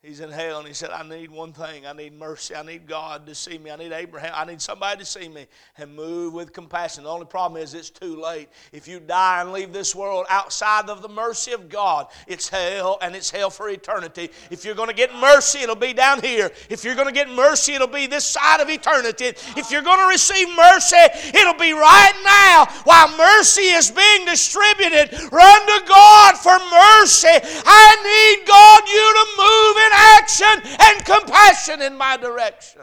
He's 0.03 0.19
in 0.19 0.29
hell 0.29 0.59
and 0.59 0.67
he 0.67 0.75
said, 0.75 0.91
I 0.91 1.01
need 1.01 1.31
one 1.31 1.53
thing. 1.53 1.87
I 1.87 1.91
need 1.91 2.13
mercy. 2.13 2.53
I 2.53 2.61
need 2.61 2.87
God 2.87 3.25
to 3.25 3.33
see 3.33 3.57
me. 3.57 3.71
I 3.71 3.75
need 3.77 3.91
Abraham. 3.91 4.31
I 4.35 4.45
need 4.45 4.61
somebody 4.61 4.99
to 4.99 5.05
see 5.05 5.27
me 5.27 5.47
and 5.75 5.95
move 5.95 6.35
with 6.35 6.53
compassion. 6.53 7.03
The 7.03 7.09
only 7.09 7.25
problem 7.25 7.59
is 7.61 7.73
it's 7.73 7.89
too 7.89 8.21
late. 8.21 8.47
If 8.71 8.87
you 8.87 8.99
die 8.99 9.41
and 9.41 9.51
leave 9.51 9.73
this 9.73 9.95
world 9.95 10.27
outside 10.29 10.87
of 10.91 11.01
the 11.01 11.09
mercy 11.09 11.51
of 11.51 11.67
God, 11.67 12.07
it's 12.27 12.47
hell 12.47 12.99
and 13.01 13.15
it's 13.15 13.31
hell 13.31 13.49
for 13.49 13.69
eternity. 13.69 14.29
If 14.51 14.63
you're 14.63 14.75
going 14.75 14.89
to 14.89 14.95
get 14.95 15.13
mercy, 15.15 15.59
it'll 15.59 15.75
be 15.75 15.93
down 15.93 16.21
here. 16.21 16.51
If 16.69 16.83
you're 16.83 16.95
going 16.95 17.07
to 17.07 17.13
get 17.13 17.27
mercy, 17.27 17.73
it'll 17.73 17.87
be 17.87 18.05
this 18.05 18.23
side 18.23 18.61
of 18.61 18.69
eternity. 18.69 19.33
If 19.57 19.71
you're 19.71 19.81
going 19.81 19.99
to 19.99 20.07
receive 20.07 20.47
mercy, 20.55 21.03
it'll 21.33 21.55
be 21.55 21.73
right 21.73 22.13
now 22.23 22.67
while 22.83 23.17
mercy 23.17 23.73
is 23.73 23.89
being 23.89 24.25
distributed. 24.27 25.11
Run 25.31 25.65
to 25.65 25.83
God 25.87 26.37
for 26.37 26.53
mercy. 26.53 27.33
I 27.65 27.97
need 28.05 28.47
God 28.47 28.83
you 28.87 29.07
to 29.17 29.25
move 29.41 29.77
in 29.85 29.86
action 29.93 30.77
and 30.79 31.05
compassion 31.05 31.81
in 31.81 31.97
my 31.97 32.17
direction. 32.17 32.81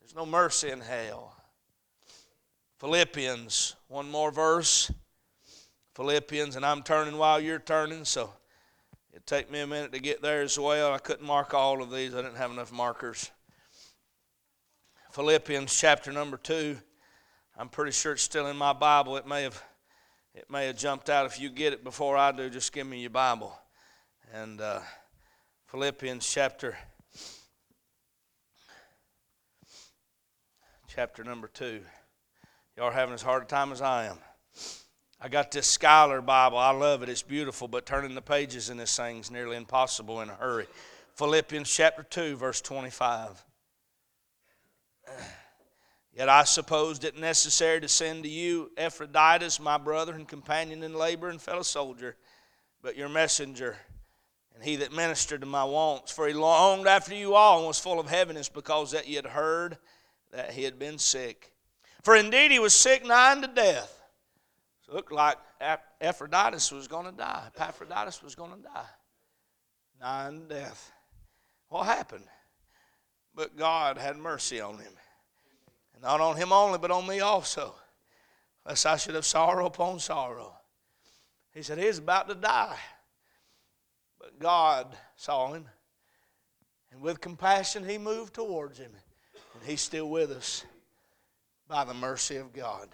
There's 0.00 0.14
no 0.14 0.26
mercy 0.26 0.70
in 0.70 0.80
hell. 0.80 1.34
Philippians, 2.78 3.76
one 3.88 4.10
more 4.10 4.30
verse. 4.30 4.90
Philippians, 5.94 6.54
and 6.54 6.64
I'm 6.64 6.82
turning 6.82 7.18
while 7.18 7.40
you're 7.40 7.58
turning, 7.58 8.04
so 8.04 8.32
it'll 9.12 9.24
take 9.26 9.50
me 9.50 9.60
a 9.60 9.66
minute 9.66 9.92
to 9.92 9.98
get 9.98 10.22
there 10.22 10.42
as 10.42 10.56
well. 10.58 10.92
I 10.92 10.98
couldn't 10.98 11.26
mark 11.26 11.54
all 11.54 11.82
of 11.82 11.90
these, 11.90 12.14
I 12.14 12.22
didn't 12.22 12.36
have 12.36 12.52
enough 12.52 12.72
markers. 12.72 13.30
Philippians 15.10 15.76
chapter 15.76 16.12
number 16.12 16.36
2. 16.36 16.78
I'm 17.58 17.68
pretty 17.68 17.90
sure 17.90 18.12
it's 18.12 18.22
still 18.22 18.46
in 18.46 18.56
my 18.56 18.72
Bible. 18.72 19.16
It 19.16 19.26
may 19.26 19.42
have 19.42 19.60
it 20.32 20.48
may 20.48 20.66
have 20.66 20.76
jumped 20.76 21.10
out. 21.10 21.26
If 21.26 21.40
you 21.40 21.50
get 21.50 21.72
it 21.72 21.82
before 21.82 22.16
I 22.16 22.30
do, 22.30 22.48
just 22.48 22.72
give 22.72 22.86
me 22.86 23.00
your 23.00 23.10
Bible. 23.10 23.58
And 24.32 24.60
uh, 24.60 24.78
Philippians 25.70 26.26
chapter 26.26 26.78
chapter 30.86 31.22
number 31.22 31.46
2. 31.46 31.82
Y'all 32.74 32.86
are 32.86 32.90
having 32.90 33.12
as 33.12 33.20
hard 33.20 33.42
a 33.42 33.46
time 33.46 33.70
as 33.70 33.82
I 33.82 34.06
am. 34.06 34.16
I 35.20 35.28
got 35.28 35.50
this 35.50 35.66
Schuyler 35.66 36.22
Bible. 36.22 36.56
I 36.56 36.70
love 36.70 37.02
it. 37.02 37.10
It's 37.10 37.20
beautiful, 37.20 37.68
but 37.68 37.84
turning 37.84 38.14
the 38.14 38.22
pages 38.22 38.70
in 38.70 38.78
this 38.78 38.96
thing 38.96 39.18
is 39.18 39.30
nearly 39.30 39.58
impossible 39.58 40.22
in 40.22 40.30
a 40.30 40.34
hurry. 40.36 40.66
Philippians 41.16 41.70
chapter 41.70 42.02
2, 42.02 42.36
verse 42.36 42.62
25. 42.62 43.44
Yet 46.14 46.30
I 46.30 46.44
supposed 46.44 47.04
it 47.04 47.18
necessary 47.18 47.82
to 47.82 47.88
send 47.88 48.22
to 48.22 48.30
you 48.30 48.70
Epaphroditus, 48.78 49.60
my 49.60 49.76
brother 49.76 50.14
and 50.14 50.26
companion 50.26 50.82
in 50.82 50.94
labor 50.94 51.28
and 51.28 51.42
fellow 51.42 51.60
soldier, 51.60 52.16
but 52.80 52.96
your 52.96 53.10
messenger 53.10 53.76
and 54.58 54.68
he 54.68 54.74
that 54.76 54.92
ministered 54.92 55.42
to 55.42 55.46
my 55.46 55.62
wants. 55.62 56.10
For 56.10 56.26
he 56.26 56.34
longed 56.34 56.88
after 56.88 57.14
you 57.14 57.34
all 57.34 57.58
and 57.58 57.66
was 57.68 57.78
full 57.78 58.00
of 58.00 58.08
heaviness 58.08 58.48
because 58.48 58.90
that 58.90 59.06
ye 59.06 59.14
had 59.14 59.26
heard 59.26 59.78
that 60.32 60.50
he 60.50 60.64
had 60.64 60.80
been 60.80 60.98
sick. 60.98 61.52
For 62.02 62.16
indeed 62.16 62.50
he 62.50 62.58
was 62.58 62.74
sick 62.74 63.06
nigh 63.06 63.32
unto 63.32 63.46
death. 63.46 64.02
So 64.82 64.92
it 64.92 64.96
looked 64.96 65.12
like 65.12 65.36
Epaphroditus 65.60 66.72
was 66.72 66.88
going 66.88 67.06
to 67.06 67.12
die. 67.12 67.44
Epaphroditus 67.54 68.20
was 68.20 68.34
going 68.34 68.50
to 68.50 68.62
die. 68.62 68.86
Nigh 70.00 70.26
unto 70.26 70.48
death. 70.48 70.90
What 71.68 71.86
happened? 71.86 72.24
But 73.36 73.56
God 73.56 73.96
had 73.96 74.16
mercy 74.16 74.60
on 74.60 74.78
him. 74.78 74.92
And 75.94 76.02
not 76.02 76.20
on 76.20 76.36
him 76.36 76.52
only, 76.52 76.78
but 76.78 76.90
on 76.90 77.06
me 77.06 77.20
also. 77.20 77.76
Lest 78.66 78.86
I 78.86 78.96
should 78.96 79.14
have 79.14 79.24
sorrow 79.24 79.66
upon 79.66 80.00
sorrow. 80.00 80.56
He 81.54 81.62
said, 81.62 81.78
He 81.78 81.86
is 81.86 81.98
about 81.98 82.28
to 82.28 82.34
die. 82.34 82.76
But 84.28 84.40
God 84.40 84.94
saw 85.16 85.54
him, 85.54 85.64
and 86.92 87.00
with 87.00 87.18
compassion, 87.18 87.88
He 87.88 87.96
moved 87.96 88.34
towards 88.34 88.78
him. 88.78 88.90
And 89.54 89.62
He's 89.66 89.80
still 89.80 90.10
with 90.10 90.30
us 90.30 90.66
by 91.66 91.84
the 91.84 91.94
mercy 91.94 92.36
of 92.36 92.52
God. 92.52 92.90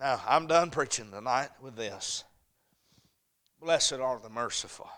Now, 0.00 0.20
I'm 0.26 0.48
done 0.48 0.70
preaching 0.70 1.12
tonight 1.12 1.50
with 1.60 1.76
this. 1.76 2.24
Blessed 3.60 3.94
are 3.94 4.18
the 4.18 4.28
merciful. 4.28 4.90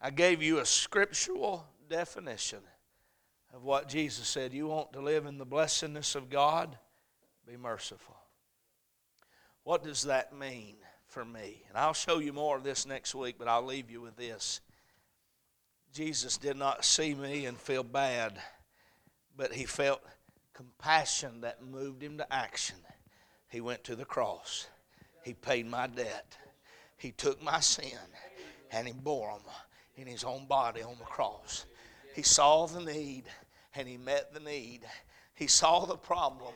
I 0.00 0.08
gave 0.08 0.42
you 0.42 0.60
a 0.60 0.66
scriptural 0.66 1.66
definition 1.90 2.60
of 3.52 3.62
what 3.62 3.90
Jesus 3.90 4.26
said. 4.26 4.54
You 4.54 4.68
want 4.68 4.94
to 4.94 5.02
live 5.02 5.26
in 5.26 5.36
the 5.36 5.44
blessedness 5.44 6.14
of 6.14 6.30
God? 6.30 6.78
Be 7.46 7.58
merciful. 7.58 8.16
What 9.64 9.84
does 9.84 10.04
that 10.04 10.34
mean 10.34 10.76
for 11.10 11.24
me? 11.24 11.62
And 11.68 11.76
I'll 11.76 11.92
show 11.92 12.20
you 12.20 12.32
more 12.32 12.56
of 12.56 12.64
this 12.64 12.86
next 12.86 13.14
week, 13.14 13.36
but 13.38 13.48
I'll 13.48 13.64
leave 13.64 13.90
you 13.90 14.00
with 14.00 14.16
this. 14.16 14.60
Jesus 15.92 16.38
did 16.38 16.56
not 16.56 16.84
see 16.84 17.14
me 17.14 17.46
and 17.46 17.58
feel 17.58 17.82
bad, 17.82 18.40
but 19.36 19.52
he 19.52 19.64
felt 19.64 20.00
compassion 20.54 21.40
that 21.40 21.64
moved 21.64 22.02
him 22.02 22.16
to 22.18 22.32
action. 22.32 22.76
He 23.48 23.60
went 23.60 23.82
to 23.84 23.96
the 23.96 24.04
cross. 24.04 24.68
He 25.24 25.34
paid 25.34 25.66
my 25.66 25.88
debt. 25.88 26.36
He 26.96 27.10
took 27.10 27.42
my 27.42 27.60
sin 27.60 27.98
and 28.70 28.86
he 28.86 28.92
bore 28.92 29.32
them 29.32 29.52
in 29.96 30.06
his 30.06 30.22
own 30.22 30.46
body 30.46 30.82
on 30.82 30.96
the 30.98 31.04
cross. 31.04 31.66
He 32.14 32.22
saw 32.22 32.66
the 32.66 32.80
need 32.80 33.24
and 33.74 33.88
he 33.88 33.96
met 33.96 34.32
the 34.32 34.40
need. 34.40 34.82
He 35.34 35.46
saw 35.46 35.86
the 35.86 35.96
problem 35.96 36.54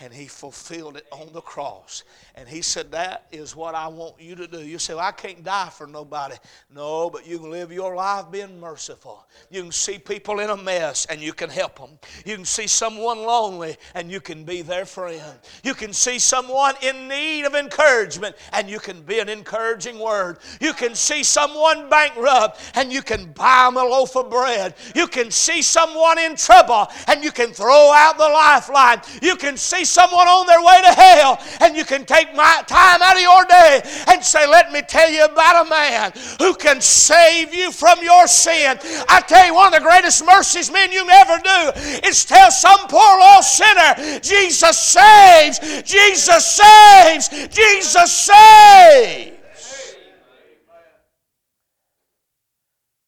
and 0.00 0.12
he 0.12 0.26
fulfilled 0.26 0.96
it 0.96 1.06
on 1.12 1.32
the 1.32 1.40
cross. 1.40 2.04
And 2.34 2.48
he 2.48 2.62
said, 2.62 2.90
That 2.92 3.26
is 3.30 3.54
what 3.54 3.74
I 3.74 3.88
want 3.88 4.20
you 4.20 4.34
to 4.36 4.46
do. 4.46 4.60
You 4.60 4.78
say, 4.78 4.94
well, 4.94 5.04
I 5.04 5.12
can't 5.12 5.44
die 5.44 5.68
for 5.68 5.86
nobody. 5.86 6.34
No, 6.74 7.10
but 7.10 7.26
you 7.26 7.38
can 7.38 7.50
live 7.50 7.70
your 7.70 7.94
life 7.94 8.30
being 8.30 8.58
merciful. 8.58 9.26
You 9.50 9.62
can 9.62 9.72
see 9.72 9.98
people 9.98 10.40
in 10.40 10.50
a 10.50 10.56
mess 10.56 11.06
and 11.06 11.20
you 11.20 11.32
can 11.32 11.50
help 11.50 11.78
them. 11.78 11.90
You 12.24 12.36
can 12.36 12.44
see 12.44 12.66
someone 12.66 13.18
lonely 13.18 13.76
and 13.94 14.10
you 14.10 14.20
can 14.20 14.44
be 14.44 14.62
their 14.62 14.86
friend. 14.86 15.38
You 15.62 15.74
can 15.74 15.92
see 15.92 16.18
someone 16.18 16.74
in 16.82 17.06
need 17.08 17.44
of 17.44 17.54
encouragement 17.54 18.36
and 18.52 18.68
you 18.68 18.78
can 18.78 19.02
be 19.02 19.18
an 19.18 19.28
encouraging 19.28 19.98
word. 19.98 20.38
You 20.60 20.72
can 20.72 20.94
see 20.94 21.22
someone 21.22 21.88
bankrupt 21.90 22.60
and 22.74 22.92
you 22.92 23.02
can 23.02 23.32
buy 23.32 23.66
them 23.66 23.76
a 23.76 23.84
loaf 23.84 24.16
of 24.16 24.30
bread. 24.30 24.74
You 24.94 25.06
can 25.06 25.30
see 25.30 25.60
someone 25.62 26.18
in 26.18 26.34
trouble 26.36 26.88
and 27.08 27.22
you 27.22 27.30
can 27.30 27.52
throw 27.52 27.92
out 27.92 28.16
the 28.16 28.24
lifeline. 28.24 29.02
You 29.20 29.36
can 29.36 29.56
see 29.56 29.81
someone 29.84 30.28
on 30.28 30.46
their 30.46 30.60
way 30.60 30.80
to 30.82 30.92
hell, 30.92 31.40
and 31.60 31.76
you 31.76 31.84
can 31.84 32.04
take 32.04 32.34
my 32.34 32.62
time 32.66 33.02
out 33.02 33.16
of 33.16 33.22
your 33.22 33.44
day 33.44 33.82
and 34.08 34.24
say, 34.24 34.46
Let 34.46 34.72
me 34.72 34.82
tell 34.82 35.10
you 35.10 35.24
about 35.24 35.66
a 35.66 35.68
man 35.68 36.12
who 36.38 36.54
can 36.54 36.80
save 36.80 37.54
you 37.54 37.70
from 37.72 38.02
your 38.02 38.26
sin. 38.26 38.78
I 39.08 39.20
tell 39.26 39.46
you, 39.46 39.54
one 39.54 39.72
of 39.72 39.80
the 39.80 39.86
greatest 39.86 40.24
mercies 40.24 40.70
men 40.70 40.92
you 40.92 41.06
ever 41.08 41.38
do 41.42 41.80
is 42.06 42.24
tell 42.24 42.50
some 42.50 42.86
poor 42.88 43.18
lost 43.18 43.56
sinner, 43.56 44.20
Jesus 44.20 44.78
saves, 44.78 45.58
Jesus 45.82 46.46
saves, 46.46 47.28
Jesus 47.48 48.12
saves. 48.12 49.38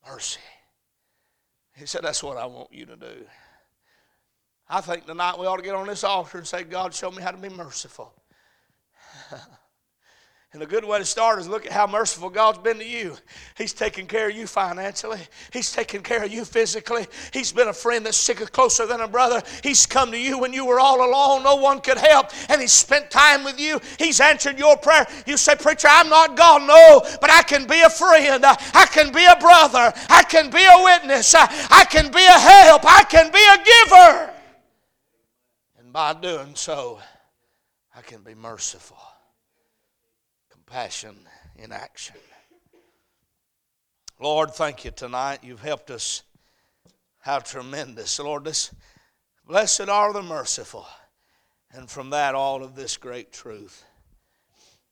Mercy. 0.07 0.41
He 1.77 1.87
said, 1.87 2.03
That's 2.03 2.23
what 2.23 2.37
I 2.37 2.47
want 2.47 2.73
you 2.73 2.87
to 2.87 2.97
do. 2.97 3.27
I 4.69 4.81
think 4.81 5.07
tonight 5.07 5.39
we 5.39 5.47
ought 5.47 5.57
to 5.57 5.63
get 5.63 5.75
on 5.75 5.87
this 5.87 6.05
altar 6.05 6.39
and 6.39 6.47
say, 6.47 6.65
God, 6.65 6.95
show 6.95 7.11
me 7.11 7.23
how 7.23 7.31
to 7.31 7.37
be 7.37 7.49
merciful. 7.49 8.13
And 10.55 10.63
a 10.63 10.67
good 10.67 10.85
way 10.85 11.01
to 11.01 11.05
start 11.05 11.41
is 11.41 11.49
look 11.49 11.67
at 11.67 11.73
how 11.73 11.89
merciful 11.89 12.31
God's 12.31 12.59
been 12.59 12.79
to 12.79 12.87
you. 12.87 13.17
He's 13.59 13.73
taken 13.73 14.07
care 14.07 14.29
of 14.29 14.37
you 14.37 14.47
financially. 14.47 15.19
He's 15.53 15.73
taken 15.73 16.01
care 16.01 16.23
of 16.23 16.33
you 16.33 16.45
physically. 16.45 17.09
He's 17.33 17.51
been 17.51 17.67
a 17.67 17.73
friend 17.73 18.07
that's 18.07 18.17
sicker 18.17 18.47
closer 18.47 18.87
than 18.87 19.01
a 19.01 19.09
brother. 19.09 19.43
He's 19.65 19.85
come 19.85 20.13
to 20.13 20.19
you 20.19 20.39
when 20.39 20.53
you 20.53 20.65
were 20.65 20.79
all 20.79 21.05
alone, 21.05 21.43
no 21.43 21.57
one 21.57 21.81
could 21.81 21.99
help, 21.99 22.31
and 22.49 22.61
He's 22.61 22.71
spent 22.71 23.11
time 23.11 23.43
with 23.43 23.59
you. 23.59 23.81
He's 23.99 24.21
answered 24.21 24.57
your 24.57 24.77
prayer. 24.77 25.09
You 25.27 25.37
say, 25.37 25.57
Preacher, 25.57 25.89
I'm 25.91 26.09
not 26.09 26.37
God. 26.37 26.63
No, 26.63 27.03
but 27.21 27.33
I 27.33 27.43
can 27.43 27.67
be 27.67 27.81
a 27.81 27.91
friend. 27.91 28.45
I 28.47 28.87
can 28.93 29.11
be 29.13 29.25
a 29.25 29.35
brother. 29.35 29.93
I 30.09 30.23
can 30.23 30.51
be 30.51 30.63
a 30.65 30.85
witness. 30.85 31.35
I 31.35 31.85
can 31.91 32.13
be 32.13 32.25
a 32.25 32.39
help. 32.39 32.83
I 32.85 33.03
can 33.03 33.33
be 33.33 33.43
a 33.43 33.59
giver 33.65 34.34
by 35.95 36.13
doing 36.13 36.57
so, 36.57 36.99
I 37.95 38.01
can 38.01 38.23
be 38.23 38.35
merciful. 38.35 38.99
Compassion 40.51 41.15
in 41.55 41.71
action. 41.71 42.17
Lord, 44.19 44.51
thank 44.51 44.85
you 44.85 44.91
tonight. 44.91 45.45
You've 45.45 45.63
helped 45.63 45.93
us. 45.93 46.25
How 47.21 47.39
tremendous. 47.39 48.19
Lord, 48.19 48.43
this 48.43 48.75
blessed 49.47 49.89
are 49.89 50.13
the 50.13 50.21
merciful. 50.21 50.85
And 51.73 51.89
from 51.89 52.11
that, 52.11 52.35
all 52.35 52.65
of 52.65 52.75
this 52.75 52.97
great 52.97 53.33
truth. 53.33 53.85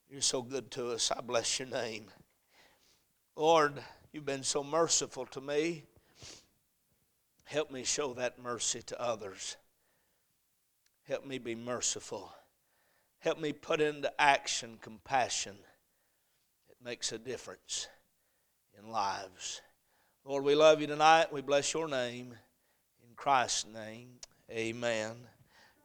You're 0.08 0.20
so 0.20 0.40
good 0.40 0.70
to 0.70 0.92
us. 0.92 1.10
I 1.10 1.20
bless 1.20 1.58
your 1.58 1.66
name. 1.66 2.12
Lord, 3.34 3.82
you've 4.12 4.24
been 4.24 4.44
so 4.44 4.62
merciful 4.62 5.26
to 5.26 5.40
me. 5.40 5.82
Help 7.42 7.72
me 7.72 7.82
show 7.82 8.14
that 8.14 8.40
mercy 8.40 8.82
to 8.82 9.00
others. 9.00 9.56
Help 11.08 11.26
me 11.26 11.38
be 11.38 11.54
merciful. 11.54 12.32
Help 13.18 13.40
me 13.40 13.52
put 13.52 13.80
into 13.80 14.12
action 14.20 14.78
compassion. 14.80 15.56
It 16.68 16.76
makes 16.84 17.12
a 17.12 17.18
difference 17.18 17.88
in 18.78 18.90
lives. 18.90 19.60
Lord, 20.24 20.44
we 20.44 20.54
love 20.54 20.80
you 20.80 20.86
tonight. 20.86 21.32
We 21.32 21.40
bless 21.40 21.74
your 21.74 21.88
name. 21.88 22.34
In 23.02 23.14
Christ's 23.16 23.66
name, 23.66 24.20
amen. 24.50 25.16